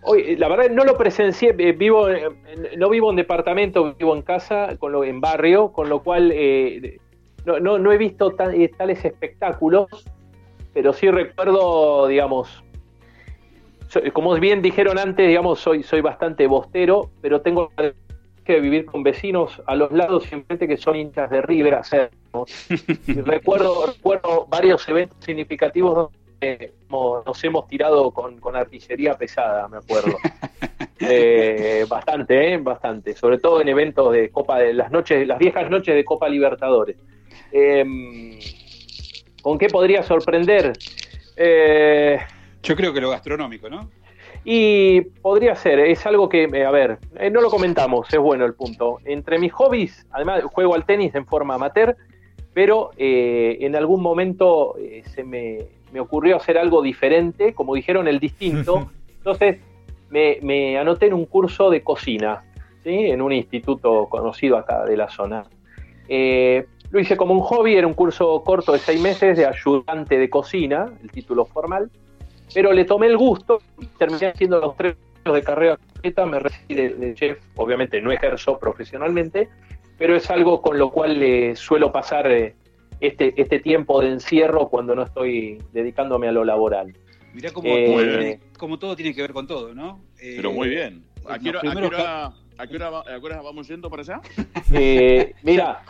Hoy, 0.07 0.35
la 0.35 0.47
verdad 0.47 0.69
no 0.69 0.83
lo 0.83 0.97
presencié, 0.97 1.55
eh, 1.57 1.71
vivo, 1.71 2.07
no 2.77 2.89
vivo 2.89 3.09
en 3.09 3.15
departamento, 3.15 3.95
vivo 3.95 4.15
en 4.15 4.21
casa, 4.21 4.77
con 4.77 4.91
lo, 4.91 5.03
en 5.03 5.19
barrio, 5.19 5.71
con 5.71 5.89
lo 5.89 6.03
cual 6.03 6.31
eh, 6.31 6.99
no, 7.45 7.59
no, 7.59 7.91
he 7.91 7.97
visto 7.97 8.31
eh, 8.51 8.71
tales 8.77 9.03
espectáculos, 9.03 9.87
pero 10.73 10.93
sí 10.93 11.09
recuerdo, 11.09 12.05
digamos, 12.07 12.63
como 14.13 14.35
bien 14.35 14.61
dijeron 14.61 14.99
antes, 14.99 15.27
digamos, 15.27 15.59
soy, 15.59 15.81
soy 15.81 16.01
bastante 16.01 16.45
bostero, 16.45 17.09
pero 17.21 17.41
tengo 17.41 17.71
que 18.43 18.59
vivir 18.59 18.85
con 18.85 19.01
vecinos 19.01 19.59
a 19.65 19.75
los 19.75 19.91
lados 19.91 20.25
siempre 20.25 20.67
que 20.67 20.77
son 20.77 20.97
hinchas 20.97 21.31
de 21.31 21.41
River. 21.41 21.79
recuerdo, 23.25 23.87
recuerdo 23.87 24.45
varios 24.49 24.87
eventos 24.87 25.17
significativos 25.25 25.95
donde 25.95 26.24
nos 26.89 27.43
hemos 27.43 27.67
tirado 27.67 28.11
con, 28.11 28.55
artillería 28.55 29.15
pesada, 29.15 29.67
me 29.67 29.77
acuerdo. 29.77 30.17
Eh, 30.97 31.85
bastante, 31.89 32.53
¿eh? 32.53 32.57
bastante. 32.57 33.13
Sobre 33.13 33.37
todo 33.37 33.61
en 33.61 33.67
eventos 33.67 34.13
de 34.13 34.29
Copa 34.29 34.59
de 34.59 34.73
las 34.73 34.91
noches, 34.91 35.27
las 35.27 35.37
viejas 35.37 35.69
noches 35.69 35.93
de 35.93 36.05
Copa 36.05 36.29
Libertadores. 36.29 36.95
Em, 37.51 38.39
¿Con 39.41 39.57
qué 39.57 39.67
podría 39.67 40.03
sorprender? 40.03 40.71
Eh, 41.35 42.17
Yo 42.63 42.75
creo 42.77 42.93
que 42.93 43.01
lo 43.01 43.09
gastronómico, 43.09 43.69
¿no? 43.69 43.91
Y 44.45 45.01
podría 45.01 45.53
ser, 45.55 45.79
es 45.79 46.05
algo 46.05 46.29
que, 46.29 46.45
a 46.65 46.71
ver, 46.71 46.97
no 47.31 47.41
lo 47.41 47.49
comentamos, 47.49 48.11
es 48.11 48.19
bueno 48.19 48.45
el 48.45 48.53
punto. 48.53 48.99
Entre 49.03 49.37
mis 49.37 49.51
hobbies, 49.51 50.07
además 50.11 50.43
juego 50.45 50.75
al 50.75 50.85
tenis 50.85 51.13
en 51.13 51.25
forma 51.25 51.55
amateur, 51.55 51.95
pero 52.53 52.91
en 52.97 53.75
algún 53.75 54.01
momento 54.01 54.75
se 55.13 55.23
me, 55.23 55.67
me 55.95 56.01
ocurrió 56.01 56.35
hacer 56.35 56.57
algo 56.57 56.81
diferente, 56.81 57.53
como 57.53 57.73
dijeron, 57.73 58.09
el 58.09 58.19
distinto. 58.19 58.91
Entonces 59.17 59.59
me, 60.09 60.77
anoté 60.77 61.05
en 61.05 61.13
un 61.13 61.25
curso 61.25 61.69
de 61.69 61.83
cocina, 61.83 62.43
¿sí? 62.83 62.91
en 62.91 63.21
un 63.21 63.31
instituto 63.31 64.07
conocido 64.07 64.57
acá 64.57 64.83
de 64.83 64.97
la 64.97 65.09
zona. 65.09 65.45
Eh, 66.09 66.65
lo 66.91 66.99
hice 66.99 67.15
como 67.15 67.33
un 67.33 67.39
hobby, 67.39 67.77
era 67.77 67.87
un 67.87 67.93
curso 67.93 68.43
corto 68.43 68.73
de 68.73 68.79
seis 68.79 68.99
meses 68.99 69.37
de 69.37 69.45
ayudante 69.45 70.17
de 70.17 70.29
cocina, 70.29 70.91
el 71.01 71.09
título 71.09 71.45
formal, 71.45 71.89
pero 72.53 72.73
le 72.73 72.83
tomé 72.83 73.07
el 73.07 73.15
gusto, 73.15 73.61
terminé 73.97 74.27
haciendo 74.27 74.59
los 74.59 74.75
tres 74.75 74.97
años 75.23 75.35
de 75.37 75.43
carrera 75.43 75.77
completa, 75.77 76.25
me 76.25 76.39
recibí 76.39 76.75
de, 76.75 77.13
chef, 77.15 77.39
obviamente 77.55 78.01
no 78.01 78.11
ejerzo 78.11 78.59
profesionalmente, 78.59 79.47
pero 79.97 80.13
es 80.13 80.29
algo 80.29 80.61
con 80.61 80.77
lo 80.77 80.91
cual 80.91 81.19
le 81.19 81.55
suelo 81.55 81.93
pasar 81.93 82.29
eh, 82.29 82.53
este, 82.99 83.33
este 83.41 83.59
tiempo 83.59 84.01
de 84.01 84.09
encierro 84.09 84.69
cuando 84.69 84.95
no 84.95 85.03
estoy 85.03 85.61
dedicándome 85.73 86.27
a 86.27 86.31
lo 86.31 86.43
laboral. 86.43 86.93
Mirá 87.33 87.51
cómo, 87.51 87.67
eh, 87.67 88.39
todo 88.79 88.95
tiene 88.95 89.13
que 89.13 89.21
ver 89.21 89.33
con 89.33 89.45
todo, 89.45 89.73
¿no? 89.73 89.99
Pero 90.17 90.51
muy 90.53 90.69
bien. 90.69 91.03
¿A 91.27 91.39
qué, 91.39 91.49
hora, 92.77 93.41
vamos 93.41 93.67
yendo 93.67 93.89
para 93.89 94.01
allá? 94.01 94.21
Eh, 94.73 95.35
mira, 95.43 95.83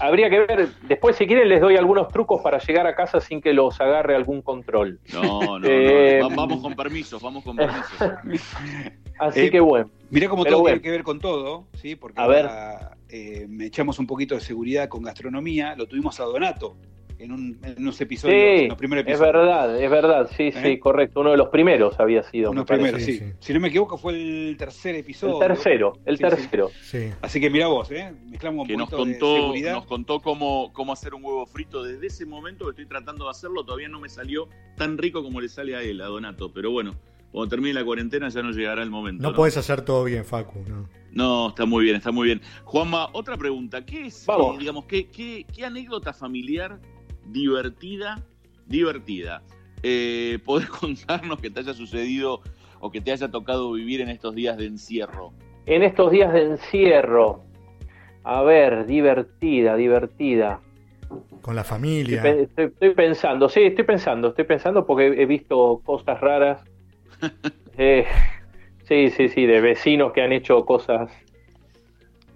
habría 0.00 0.30
que 0.30 0.40
ver, 0.40 0.68
después 0.88 1.16
si 1.16 1.26
quieren 1.26 1.48
les 1.48 1.60
doy 1.60 1.76
algunos 1.76 2.08
trucos 2.08 2.40
para 2.40 2.58
llegar 2.58 2.86
a 2.86 2.94
casa 2.94 3.20
sin 3.20 3.40
que 3.40 3.52
los 3.52 3.78
agarre 3.80 4.16
algún 4.16 4.40
control. 4.40 4.98
No, 5.12 5.58
no, 5.58 5.66
eh, 5.68 6.20
vamos 6.22 6.62
con 6.62 6.74
permisos, 6.74 7.20
vamos 7.20 7.44
con 7.44 7.56
permisos. 7.56 7.90
Así 9.18 9.50
que 9.50 9.60
bueno. 9.60 9.90
Mirá 10.10 10.28
cómo 10.28 10.44
todo 10.44 10.64
tiene 10.64 10.80
que 10.80 10.90
ver 10.90 11.02
con 11.02 11.20
todo, 11.20 11.66
¿sí? 11.74 11.96
Porque 11.96 12.20
a 12.20 12.96
eh, 13.08 13.46
me 13.48 13.66
echamos 13.66 13.98
un 13.98 14.06
poquito 14.06 14.34
de 14.34 14.40
seguridad 14.40 14.88
con 14.88 15.02
gastronomía, 15.02 15.74
lo 15.76 15.86
tuvimos 15.86 16.18
a 16.20 16.24
Donato 16.24 16.76
en, 17.18 17.32
unos 17.78 18.00
episodios, 18.00 18.60
en 18.62 18.68
los 18.68 18.78
primeros 18.78 19.02
episodios. 19.02 19.28
Es 19.28 19.32
verdad, 19.32 19.82
es 19.82 19.90
verdad, 19.90 20.30
sí, 20.36 20.52
sí, 20.52 20.58
¿Eh? 20.68 20.78
correcto. 20.78 21.20
Uno 21.20 21.32
de 21.32 21.36
los 21.36 21.48
primeros 21.48 21.98
había 21.98 22.22
sido. 22.22 22.50
Uno 22.50 22.64
de 22.64 22.70
los 22.70 22.78
primeros, 22.78 23.02
sí. 23.02 23.20
Si 23.40 23.52
no 23.52 23.60
me 23.60 23.68
equivoco, 23.68 23.98
fue 23.98 24.12
el 24.14 24.56
tercer 24.56 24.94
episodio. 24.94 25.42
El 25.42 25.48
tercero, 25.48 25.98
el 26.04 26.18
tercero. 26.18 26.70
Así 27.20 27.40
que 27.40 27.50
mira 27.50 27.66
vos, 27.66 27.90
¿eh? 27.90 28.12
Mezclamos 28.28 28.62
un 28.62 28.68
que 28.68 28.76
nos 28.76 28.90
contó, 28.90 29.52
Nos 29.54 29.86
contó 29.86 30.20
cómo, 30.20 30.72
cómo 30.72 30.92
hacer 30.92 31.14
un 31.14 31.24
huevo 31.24 31.46
frito. 31.46 31.82
Desde 31.82 32.06
ese 32.06 32.26
momento 32.26 32.64
que 32.66 32.70
estoy 32.70 32.86
tratando 32.86 33.24
de 33.24 33.30
hacerlo, 33.30 33.64
todavía 33.64 33.88
no 33.88 34.00
me 34.00 34.08
salió 34.08 34.48
tan 34.76 34.98
rico 34.98 35.22
como 35.22 35.40
le 35.40 35.48
sale 35.48 35.76
a 35.76 35.82
él, 35.82 36.00
a 36.00 36.06
Donato. 36.06 36.52
Pero 36.52 36.70
bueno, 36.70 36.94
cuando 37.32 37.50
termine 37.50 37.74
la 37.74 37.84
cuarentena 37.84 38.28
ya 38.28 38.42
no 38.42 38.50
llegará 38.52 38.82
el 38.82 38.90
momento. 38.90 39.22
No, 39.22 39.34
puedes 39.34 39.56
hacer 39.56 39.82
todo 39.82 40.04
bien, 40.04 40.24
Facu, 40.24 40.60
¿no? 40.66 40.88
No, 41.12 41.48
está 41.48 41.66
muy 41.66 41.84
bien, 41.84 41.96
está 41.96 42.10
muy 42.10 42.26
bien. 42.26 42.40
Juanma, 42.64 43.08
otra 43.12 43.36
pregunta. 43.36 43.84
¿Qué 43.84 44.06
es, 44.06 44.26
eh, 44.28 44.32
digamos, 44.58 44.84
qué, 44.86 45.08
qué, 45.08 45.64
anécdota 45.64 46.12
familiar 46.12 46.78
divertida, 47.26 48.22
divertida, 48.66 49.42
eh, 49.82 50.38
podés 50.44 50.68
contarnos 50.68 51.40
que 51.40 51.50
te 51.50 51.60
haya 51.60 51.74
sucedido 51.74 52.40
o 52.80 52.90
que 52.90 53.00
te 53.00 53.12
haya 53.12 53.30
tocado 53.30 53.72
vivir 53.72 54.00
en 54.00 54.08
estos 54.08 54.34
días 54.34 54.56
de 54.56 54.66
encierro? 54.66 55.32
En 55.66 55.82
estos 55.82 56.10
días 56.10 56.32
de 56.32 56.42
encierro, 56.44 57.44
a 58.24 58.42
ver, 58.42 58.86
divertida, 58.86 59.76
divertida. 59.76 60.60
Con 61.42 61.56
la 61.56 61.64
familia. 61.64 62.22
estoy 62.26 62.94
pensando, 62.94 63.48
sí, 63.48 63.60
estoy 63.60 63.84
pensando, 63.84 64.28
estoy 64.28 64.44
pensando 64.44 64.86
porque 64.86 65.06
he 65.06 65.26
visto 65.26 65.80
cosas 65.84 66.20
raras 66.20 66.62
Eh, 67.80 68.06
sí, 68.88 69.10
sí, 69.10 69.28
sí, 69.28 69.46
de 69.46 69.60
vecinos 69.60 70.12
que 70.12 70.20
han 70.20 70.32
hecho 70.32 70.64
cosas 70.64 71.10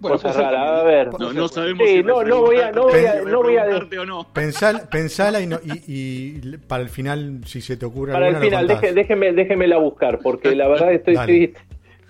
cosas 0.09 0.35
raras. 0.35 0.81
A 0.81 0.83
ver. 0.83 1.09
No, 1.19 1.47
sabemos 1.47 1.87
si 1.87 2.03
no, 2.03 2.23
no 2.23 2.41
voy 2.41 2.57
a, 2.57 2.71
no 2.71 2.83
voy 2.83 3.05
a, 3.05 3.21
no 3.21 3.41
voy 3.41 3.57
a 3.57 3.65
o 3.65 4.05
no. 4.05 4.27
pensala 4.33 5.41
y, 5.41 5.49
y, 5.87 6.57
para 6.67 6.83
el 6.83 6.89
final, 6.89 7.41
si 7.45 7.61
se 7.61 7.77
te 7.77 7.85
ocurre 7.85 8.13
Para 8.13 8.27
el 8.29 8.37
final, 8.37 8.67
déjeme, 8.67 9.33
déjeme 9.33 9.67
la 9.67 9.77
buscar, 9.77 10.19
porque 10.19 10.55
la 10.55 10.67
verdad 10.67 10.93
estoy, 10.93 11.15
estoy, 11.15 11.53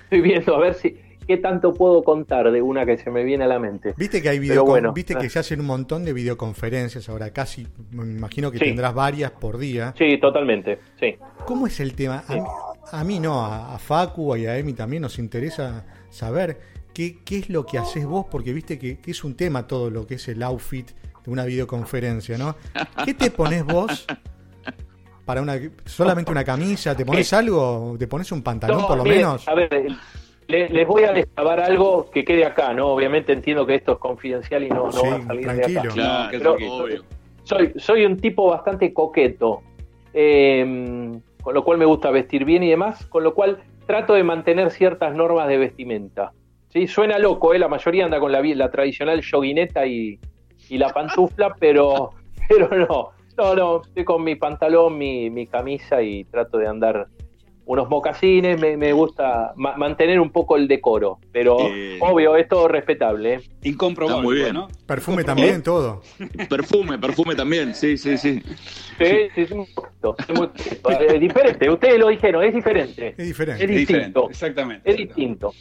estoy, 0.04 0.22
viendo 0.22 0.56
a 0.56 0.60
ver 0.60 0.74
si 0.74 0.98
qué 1.28 1.38
tanto 1.38 1.74
puedo 1.74 2.04
contar 2.04 2.52
de 2.52 2.62
una 2.62 2.86
que 2.86 2.98
se 2.98 3.10
me 3.10 3.24
viene 3.24 3.44
a 3.46 3.48
la 3.48 3.60
mente. 3.60 3.94
Viste 3.98 4.22
que 4.22 4.30
hay 4.30 4.40
video, 4.40 4.66
viste 4.94 5.16
que 5.16 5.28
ah. 5.28 5.30
se 5.30 5.40
hacen 5.40 5.60
un 5.60 5.68
montón 5.68 6.06
de 6.06 6.14
videoconferencias 6.14 7.10
ahora, 7.10 7.32
casi, 7.32 7.68
me 7.92 8.04
imagino 8.04 8.52
que 8.52 8.60
tendrás 8.60 8.94
varias 8.94 9.32
por 9.32 9.58
día. 9.58 9.94
Sí, 9.98 10.18
totalmente, 10.18 10.80
sí. 11.00 11.16
¿Cómo 11.46 11.68
es 11.68 11.80
el 11.80 11.94
tema? 11.94 12.24
A, 12.92 13.04
mí, 13.04 13.20
no, 13.20 13.46
a, 13.46 13.78
Facu 13.80 14.36
y 14.36 14.46
a 14.46 14.58
Emi 14.58 14.74
también 14.74 15.02
nos 15.02 15.20
interesa 15.20 15.86
saber 16.10 16.60
qué, 16.94 17.20
qué 17.24 17.40
es 17.40 17.50
lo 17.50 17.66
que 17.66 17.78
haces 17.78 18.06
vos, 18.06 18.26
porque 18.30 18.54
viste 18.54 18.78
que, 18.78 19.00
es 19.06 19.24
un 19.24 19.36
tema 19.36 19.68
todo 19.68 19.90
lo 19.90 20.06
que 20.06 20.16
es 20.16 20.28
el 20.28 20.44
outfit 20.44 20.90
de 21.24 21.32
una 21.32 21.46
videoconferencia, 21.46 22.38
¿no? 22.38 22.56
¿Qué 23.06 23.14
te 23.14 23.32
pones 23.32 23.66
vos 23.66 24.06
para 25.26 25.42
una 25.42 25.58
solamente 25.86 26.32
una 26.32 26.44
camisa? 26.44 26.96
¿Te 26.96 27.06
pones 27.06 27.32
algo? 27.34 27.96
¿Te 27.98 28.08
pones 28.08 28.32
un 28.32 28.42
pantalón 28.42 28.86
por 28.86 28.98
lo 28.98 29.06
menos? 29.06 29.48
A 29.48 29.54
ver, 29.54 29.70
les, 30.48 30.88
voy 30.88 31.04
a 31.04 31.14
destabar 31.14 31.60
algo 31.60 32.10
que 32.12 32.24
quede 32.24 32.46
acá, 32.46 32.74
¿no? 32.74 32.88
Obviamente 32.90 33.34
entiendo 33.34 33.66
que 33.66 33.76
esto 33.76 33.94
es 33.94 33.98
confidencial 34.00 34.64
y 34.64 34.70
no, 34.70 34.90
no 34.90 35.04
va 35.04 35.16
a 35.16 35.22
salir 35.22 35.52
de 35.52 35.80
acá. 35.80 36.32
soy, 37.44 37.74
soy 37.76 38.06
un 38.06 38.18
tipo 38.18 38.50
bastante 38.50 38.94
coqueto, 38.94 39.62
em, 40.14 41.22
con 41.42 41.54
lo 41.54 41.64
cual 41.64 41.78
me 41.78 41.86
gusta 41.86 42.12
vestir 42.12 42.46
bien 42.46 42.64
y 42.64 42.70
demás, 42.70 43.06
con 43.08 43.24
lo 43.24 43.34
cual 43.34 43.60
trato 43.86 44.14
de 44.14 44.24
mantener 44.24 44.72
ciertas 44.72 45.16
normas 45.16 45.48
de 45.48 45.58
vestimenta. 45.58 46.32
¿sí? 46.70 46.88
Suena 46.88 47.20
loco, 47.20 47.54
¿eh? 47.54 47.60
la 47.60 47.68
mayoría 47.68 48.06
anda 48.06 48.20
con 48.20 48.32
la, 48.32 48.42
la 48.42 48.72
tradicional 48.72 49.22
yoguineta 49.22 49.86
y, 49.86 50.20
y 50.70 50.78
la 50.78 50.90
pantufla, 50.90 51.56
pero, 51.60 52.12
pero 52.48 52.70
no, 52.70 53.10
no, 53.38 53.56
no, 53.56 53.82
estoy 53.82 54.04
con 54.04 54.24
mi 54.24 54.36
pantalón, 54.36 54.98
mi, 54.98 55.30
mi 55.30 55.48
camisa 55.48 56.02
y 56.02 56.24
trato 56.26 56.58
de 56.58 56.68
andar 56.68 57.08
unos 57.66 57.90
mocasines, 57.90 58.60
me, 58.60 58.76
me 58.76 58.92
gusta 58.92 59.54
mantener 59.56 60.20
un 60.20 60.32
poco 60.32 60.58
el 60.58 60.68
decoro, 60.68 61.20
pero 61.32 61.58
obvio, 62.00 62.36
es 62.36 62.48
todo 62.48 62.68
respetable. 62.68 63.36
¿eh? 63.36 63.42
Incomprobable, 63.64 64.22
muy 64.24 64.36
bien. 64.36 64.54
¿no? 64.54 64.68
Perfume 64.86 65.24
también, 65.24 65.64
todo. 65.64 66.02
Perfume, 66.50 66.98
perfume 66.98 67.36
también, 67.36 67.74
sí, 67.74 67.98
sí, 67.98 68.18
sí. 68.18 68.42
Sí, 68.98 69.06
sí, 69.34 69.42
es, 69.42 69.52
muy, 69.56 69.68
es 70.56 71.20
diferente, 71.20 71.70
ustedes 71.70 72.00
lo 72.00 72.10
dijeron, 72.10 72.44
es 72.44 72.54
diferente. 72.54 73.16
Es 73.18 73.28
diferente. 73.28 73.64
Es 73.64 73.70
distinto. 73.70 74.30
exactamente. 74.30 74.90
Es 74.90 74.98
distinto. 74.98 75.54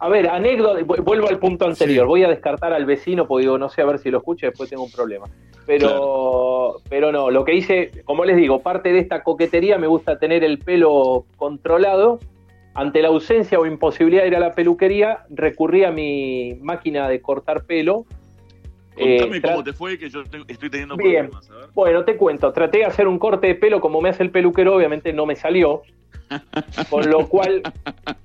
A 0.00 0.08
ver, 0.08 0.28
anécdota, 0.28 0.82
vuelvo 0.84 1.28
al 1.28 1.38
punto 1.38 1.66
anterior, 1.66 2.06
voy 2.06 2.22
a 2.22 2.28
descartar 2.28 2.72
al 2.72 2.86
vecino 2.86 3.26
porque 3.26 3.42
digo, 3.42 3.58
no 3.58 3.68
sé 3.68 3.82
a 3.82 3.86
ver 3.86 3.98
si 3.98 4.10
lo 4.10 4.18
escucha, 4.18 4.46
después 4.46 4.70
tengo 4.70 4.84
un 4.84 4.92
problema. 4.92 5.26
Pero, 5.66 6.76
pero 6.88 7.10
no, 7.12 7.30
lo 7.30 7.44
que 7.44 7.54
hice, 7.54 7.90
como 8.04 8.24
les 8.24 8.36
digo, 8.36 8.60
parte 8.60 8.92
de 8.92 9.00
esta 9.00 9.22
coquetería 9.22 9.76
me 9.76 9.86
gusta 9.86 10.18
tener 10.18 10.44
el 10.44 10.58
pelo 10.58 11.26
controlado. 11.36 12.20
Ante 12.74 13.02
la 13.02 13.08
ausencia 13.08 13.58
o 13.58 13.66
imposibilidad 13.66 14.22
de 14.22 14.28
ir 14.28 14.36
a 14.36 14.40
la 14.40 14.52
peluquería, 14.52 15.24
recurrí 15.30 15.82
a 15.82 15.90
mi 15.90 16.56
máquina 16.60 17.08
de 17.08 17.20
cortar 17.20 17.64
pelo 17.64 18.06
Contame 18.98 19.36
eh, 19.36 19.42
cómo 19.42 19.64
te 19.64 19.72
fue, 19.72 19.98
que 19.98 20.10
yo 20.10 20.22
estoy 20.22 20.70
teniendo 20.70 20.96
problemas. 20.96 21.48
Bueno, 21.74 22.04
te 22.04 22.16
cuento. 22.16 22.52
Traté 22.52 22.78
de 22.78 22.84
hacer 22.84 23.06
un 23.06 23.18
corte 23.18 23.46
de 23.46 23.54
pelo 23.54 23.80
como 23.80 24.00
me 24.00 24.08
hace 24.08 24.22
el 24.22 24.30
peluquero, 24.30 24.74
obviamente 24.74 25.12
no 25.12 25.26
me 25.26 25.36
salió. 25.36 25.82
Con 26.90 27.08
lo 27.08 27.26
cual, 27.28 27.62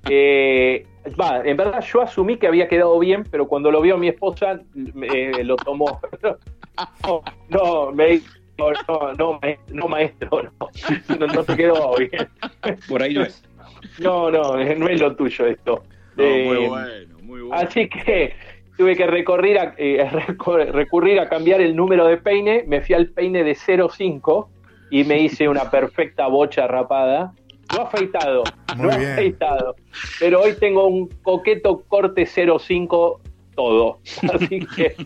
eh, 0.10 0.86
va, 1.20 1.42
en 1.44 1.56
verdad 1.56 1.82
yo 1.82 2.02
asumí 2.02 2.38
que 2.38 2.48
había 2.48 2.68
quedado 2.68 3.00
bien, 3.00 3.24
pero 3.30 3.48
cuando 3.48 3.72
lo 3.72 3.82
vio 3.82 3.98
mi 3.98 4.10
esposa, 4.10 4.60
eh, 5.14 5.44
lo 5.44 5.56
tomó. 5.56 6.02
no, 7.08 7.22
no, 7.50 7.92
me 7.92 8.22
no, 8.58 8.72
no, 9.18 9.40
no, 9.70 9.88
maestro, 9.88 10.44
no, 11.10 11.28
no, 11.28 11.44
te 11.44 11.56
quedó 11.56 11.96
bien. 11.98 12.28
Por 12.88 13.02
ahí 13.02 13.14
no 13.14 13.24
es. 13.24 13.44
No, 14.00 14.30
no, 14.30 14.56
no 14.58 14.88
es 14.88 15.02
lo 15.02 15.16
tuyo 15.16 15.48
esto. 15.48 15.84
muy 16.16 16.26
eh, 16.26 16.68
bueno, 16.68 17.20
muy 17.22 17.42
bueno. 17.42 17.56
Así 17.56 17.90
que 17.90 18.34
tuve 18.78 18.96
que 18.96 19.08
recorrer 19.08 19.58
a, 19.58 19.76
eh, 19.78 20.10
recurrir 20.72 21.20
a 21.20 21.30
cambiar 21.30 21.62
el 21.62 21.76
número 21.76 22.06
de 22.06 22.18
peine, 22.18 22.64
me 22.68 22.82
fui 22.82 22.96
al 22.96 23.08
peine 23.08 23.44
de 23.44 23.56
05 23.56 24.50
y 24.90 25.04
me 25.04 25.20
hice 25.20 25.48
una 25.48 25.70
perfecta 25.70 26.28
bocha 26.28 26.68
rapada. 26.68 27.34
No 27.76 27.84
afeitado, 27.84 28.44
no 28.78 28.90
afeitado. 28.90 29.76
Pero 30.20 30.42
hoy 30.42 30.54
tengo 30.60 30.86
un 30.86 31.08
coqueto 31.24 31.84
corte 31.88 32.26
05 32.26 33.22
todo. 33.56 34.00
Así 34.34 34.60
que 34.76 34.96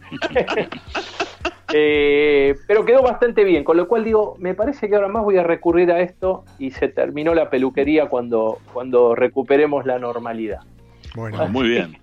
Eh, 1.73 2.55
pero 2.65 2.85
quedó 2.85 3.01
bastante 3.01 3.43
bien, 3.43 3.63
con 3.63 3.75
lo 3.75 3.87
cual 3.87 4.03
digo, 4.05 4.35
me 4.39 4.53
parece 4.53 4.87
que 4.87 4.95
ahora 4.95 5.09
más 5.09 5.23
voy 5.23 5.37
a 5.37 5.43
recurrir 5.43 5.91
a 5.91 5.99
esto 5.99 6.45
y 6.59 6.71
se 6.71 6.87
terminó 6.87 7.33
la 7.33 7.49
peluquería 7.49 8.07
cuando, 8.07 8.59
cuando 8.73 9.15
recuperemos 9.15 9.85
la 9.85 9.99
normalidad. 9.99 10.61
Bueno, 11.15 11.47
muy 11.49 11.67
bien. 11.67 11.97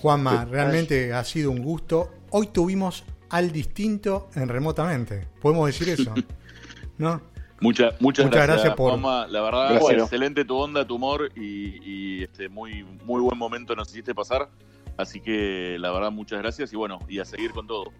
Juanma, 0.00 0.44
realmente 0.44 1.12
ha 1.12 1.24
sido 1.24 1.50
un 1.50 1.62
gusto. 1.62 2.10
Hoy 2.30 2.48
tuvimos 2.48 3.04
al 3.30 3.50
distinto 3.50 4.28
en 4.36 4.48
remotamente. 4.48 5.26
Podemos 5.40 5.66
decir 5.66 5.88
eso, 5.88 6.14
¿no? 6.98 7.20
muchas, 7.60 8.00
muchas 8.00 8.30
gracias, 8.30 8.74
por... 8.74 8.92
Juanma. 8.92 9.26
La 9.26 9.40
verdad, 9.40 9.76
excelente 9.92 10.44
tu 10.44 10.56
onda, 10.56 10.86
tu 10.86 10.94
humor 10.96 11.30
y, 11.34 12.22
este 12.22 12.48
muy, 12.48 12.84
muy 13.04 13.20
buen 13.20 13.36
momento 13.36 13.74
nos 13.74 13.90
hiciste 13.90 14.14
pasar. 14.14 14.48
Así 14.96 15.20
que 15.20 15.76
la 15.78 15.90
verdad, 15.90 16.12
muchas 16.12 16.40
gracias 16.40 16.72
y 16.72 16.76
bueno, 16.76 17.00
y 17.08 17.18
a 17.18 17.24
seguir 17.24 17.50
con 17.50 17.66
todo. 17.66 17.92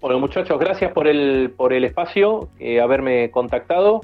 Bueno, 0.00 0.18
muchachos, 0.18 0.58
gracias 0.58 0.92
por 0.92 1.08
el, 1.08 1.52
por 1.56 1.72
el 1.72 1.84
espacio, 1.84 2.48
eh, 2.58 2.80
haberme 2.80 3.30
contactado. 3.30 4.00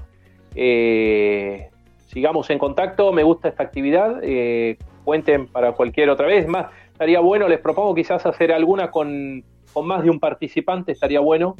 Eh, 0.55 1.71
sigamos 2.07 2.51
en 2.51 2.59
contacto, 2.59 3.13
me 3.13 3.23
gusta 3.23 3.49
esta 3.49 3.63
actividad. 3.63 4.21
Eh, 4.23 4.77
cuenten 5.05 5.47
para 5.47 5.73
cualquier 5.73 6.11
otra 6.11 6.27
vez. 6.27 6.47
Más, 6.49 6.67
estaría 6.97 7.21
bueno, 7.21 7.47
les 7.47 7.61
propongo 7.61 7.95
quizás 7.95 8.25
hacer 8.25 8.53
alguna 8.53 8.91
con, 8.91 9.45
más 9.85 10.03
de 10.03 10.11
un 10.11 10.19
participante, 10.19 10.93
estaría 10.93 11.21
bueno. 11.21 11.55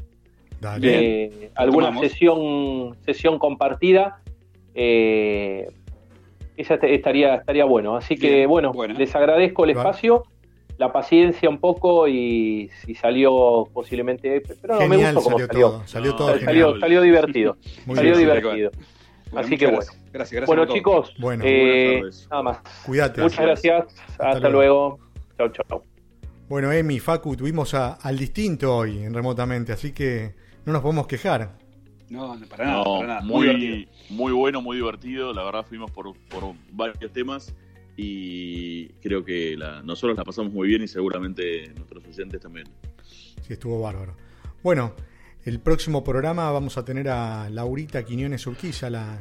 Dale. 0.59 1.51
alguna 1.55 1.99
sesión, 2.01 2.97
sesión 3.05 3.39
compartida. 3.39 4.23
esa 4.75 5.35
estaría, 6.57 7.35
estaría 7.35 7.67
bueno. 7.67 7.97
Así 7.97 8.17
que, 8.17 8.47
bueno, 8.47 8.73
les 8.97 9.15
agradezco 9.15 9.65
el 9.65 9.71
espacio 9.71 10.25
la 10.79 10.93
paciencia 10.93 11.49
un 11.49 11.59
poco 11.59 12.07
y, 12.07 12.71
si 12.85 12.95
salió 12.95 13.69
posiblemente. 13.73 14.43
Pero 14.61 14.81
no, 14.81 14.89
me 14.89 14.97
gustó 14.97 15.23
cómo 15.23 15.39
salió. 15.39 15.49
Todo, 15.49 15.87
salió 15.87 16.17
todo. 16.17 16.39
Salió, 16.39 16.79
salió 16.79 17.03
divertido. 17.03 17.57
salió 17.95 18.17
divertido. 18.17 18.71
Así 19.35 19.57
que 19.57 19.67
bueno. 19.67 19.81
Gracias, 20.13 20.33
gracias 20.33 20.47
bueno, 20.47 20.67
chicos, 20.67 21.13
bueno, 21.19 21.45
eh, 21.47 22.03
nada 22.31 22.43
más. 22.43 22.59
Cuídate. 22.85 23.21
Muchas 23.23 23.45
gracias. 23.45 23.87
Hasta, 24.19 24.49
luego. 24.49 24.99
Chau, 25.37 25.51
chau. 25.51 25.83
Bueno, 26.49 26.73
Emi, 26.73 27.01
Facu, 27.01 27.37
tuvimos 27.37 27.75
a, 27.75 27.95
al 27.95 28.17
distinto 28.19 28.77
hoy 28.77 28.99
en 28.99 29.13
remotamente, 29.13 29.73
así 29.73 29.93
que 29.93 30.35
no 30.65 30.73
nos 30.73 30.83
podemos 30.83 31.07
quejar. 31.07 31.59
No, 32.09 32.39
para 32.49 32.67
nada, 32.67 32.85
para 32.85 33.07
nada. 33.07 33.21
Muy, 33.23 33.89
muy, 34.11 34.33
bueno, 34.33 34.63
muy 34.63 34.77
divertido. 34.77 35.33
La 35.35 35.43
verdad, 35.45 35.65
fuimos 35.67 35.91
por, 35.91 36.17
por 36.29 36.55
varios 36.71 37.13
temas 37.13 37.53
y 37.97 38.89
creo 39.01 39.25
que 39.25 39.57
nosotros 39.85 40.17
la 40.17 40.25
pasamos 40.25 40.53
muy 40.53 40.69
bien 40.69 40.83
y 40.83 40.89
seguramente 40.89 41.73
nuestros 41.75 42.05
oyentes 42.07 42.41
también. 42.41 42.69
Sí, 43.43 43.53
estuvo 43.53 43.81
bárbaro. 43.81 44.17
Bueno, 44.63 44.95
el 45.45 45.59
próximo 45.61 46.05
programa 46.05 46.51
vamos 46.51 46.79
a 46.79 46.85
tener 46.85 47.09
a 47.09 47.51
Laurita 47.51 48.05
Quiñones 48.05 48.47
Urquiza, 48.47 48.89
la 48.89 49.21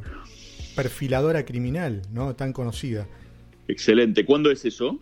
perfiladora 0.75 1.43
criminal, 1.43 2.03
¿no? 2.11 2.35
Tan 2.35 2.53
conocida. 2.53 3.07
Excelente. 3.67 4.25
¿Cuándo 4.25 4.51
es 4.51 4.63
eso? 4.65 4.99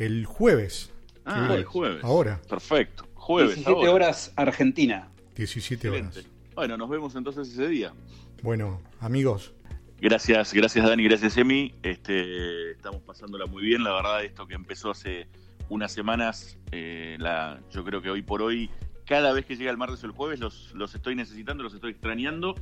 El 0.00 0.24
jueves. 0.24 0.90
Ah, 1.26 1.54
el 1.54 1.64
jueves. 1.64 2.02
Ahora. 2.02 2.40
Perfecto. 2.48 3.06
Jueves. 3.12 3.56
17 3.56 3.86
horas 3.86 4.32
Argentina. 4.34 5.10
17 5.36 5.90
horas. 5.90 6.24
Bueno, 6.54 6.78
nos 6.78 6.88
vemos 6.88 7.14
entonces 7.16 7.50
ese 7.50 7.68
día. 7.68 7.92
Bueno, 8.42 8.80
amigos, 9.00 9.52
Gracias, 10.00 10.54
gracias 10.54 10.86
Dani, 10.86 11.04
gracias 11.04 11.36
Emi. 11.36 11.74
Este, 11.82 12.70
estamos 12.70 13.02
pasándola 13.02 13.44
muy 13.44 13.62
bien. 13.62 13.84
La 13.84 13.92
verdad, 13.92 14.24
esto 14.24 14.46
que 14.46 14.54
empezó 14.54 14.90
hace 14.90 15.26
unas 15.68 15.92
semanas, 15.92 16.56
eh, 16.72 17.16
la, 17.18 17.60
yo 17.70 17.84
creo 17.84 18.00
que 18.00 18.08
hoy 18.08 18.22
por 18.22 18.40
hoy, 18.40 18.70
cada 19.04 19.34
vez 19.34 19.44
que 19.44 19.56
llega 19.56 19.70
el 19.70 19.76
martes 19.76 20.02
o 20.02 20.06
el 20.06 20.12
jueves, 20.12 20.40
los, 20.40 20.72
los 20.72 20.94
estoy 20.94 21.14
necesitando, 21.14 21.62
los 21.62 21.74
estoy 21.74 21.90
extrañando. 21.90 22.54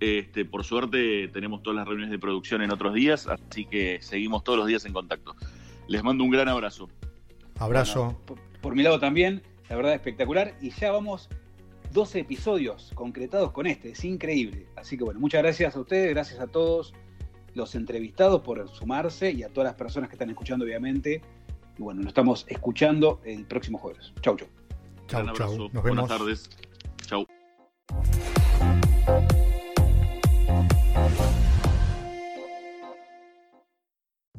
Este, 0.00 0.46
por 0.46 0.64
suerte 0.64 1.28
tenemos 1.28 1.62
todas 1.62 1.76
las 1.76 1.86
reuniones 1.86 2.10
de 2.10 2.18
producción 2.18 2.62
en 2.62 2.72
otros 2.72 2.94
días, 2.94 3.26
así 3.26 3.66
que 3.66 3.98
seguimos 4.00 4.42
todos 4.42 4.58
los 4.58 4.66
días 4.66 4.86
en 4.86 4.94
contacto. 4.94 5.36
Les 5.88 6.02
mando 6.02 6.24
un 6.24 6.30
gran 6.30 6.48
abrazo. 6.48 6.88
Abrazo. 7.58 8.16
por 8.60 8.74
mi 8.74 8.82
lado 8.82 8.98
también, 8.98 9.42
la 9.68 9.76
verdad 9.76 9.94
espectacular. 9.94 10.54
Y 10.60 10.70
ya 10.70 10.92
vamos 10.92 11.28
12 11.92 12.20
episodios 12.20 12.92
concretados 12.94 13.52
con 13.52 13.66
este, 13.66 13.90
es 13.90 14.04
increíble. 14.04 14.66
Así 14.76 14.96
que 14.96 15.04
bueno, 15.04 15.20
muchas 15.20 15.42
gracias 15.42 15.76
a 15.76 15.80
ustedes, 15.80 16.10
gracias 16.10 16.40
a 16.40 16.46
todos 16.46 16.92
los 17.54 17.74
entrevistados 17.74 18.42
por 18.42 18.68
sumarse 18.68 19.32
y 19.32 19.42
a 19.42 19.48
todas 19.48 19.68
las 19.68 19.76
personas 19.76 20.10
que 20.10 20.16
están 20.16 20.28
escuchando, 20.30 20.64
obviamente. 20.64 21.22
Y 21.78 21.82
bueno, 21.82 22.00
nos 22.00 22.08
estamos 22.08 22.44
escuchando 22.48 23.20
el 23.24 23.46
próximo 23.46 23.78
jueves. 23.78 24.12
Chau, 24.20 24.36
chau. 24.36 24.48
Chau, 25.06 25.32
chau. 25.32 25.58
Nos 25.72 25.82
vemos. 25.82 25.82
Buenas 25.82 26.08
tardes. 26.08 26.50
Chau. 27.06 27.26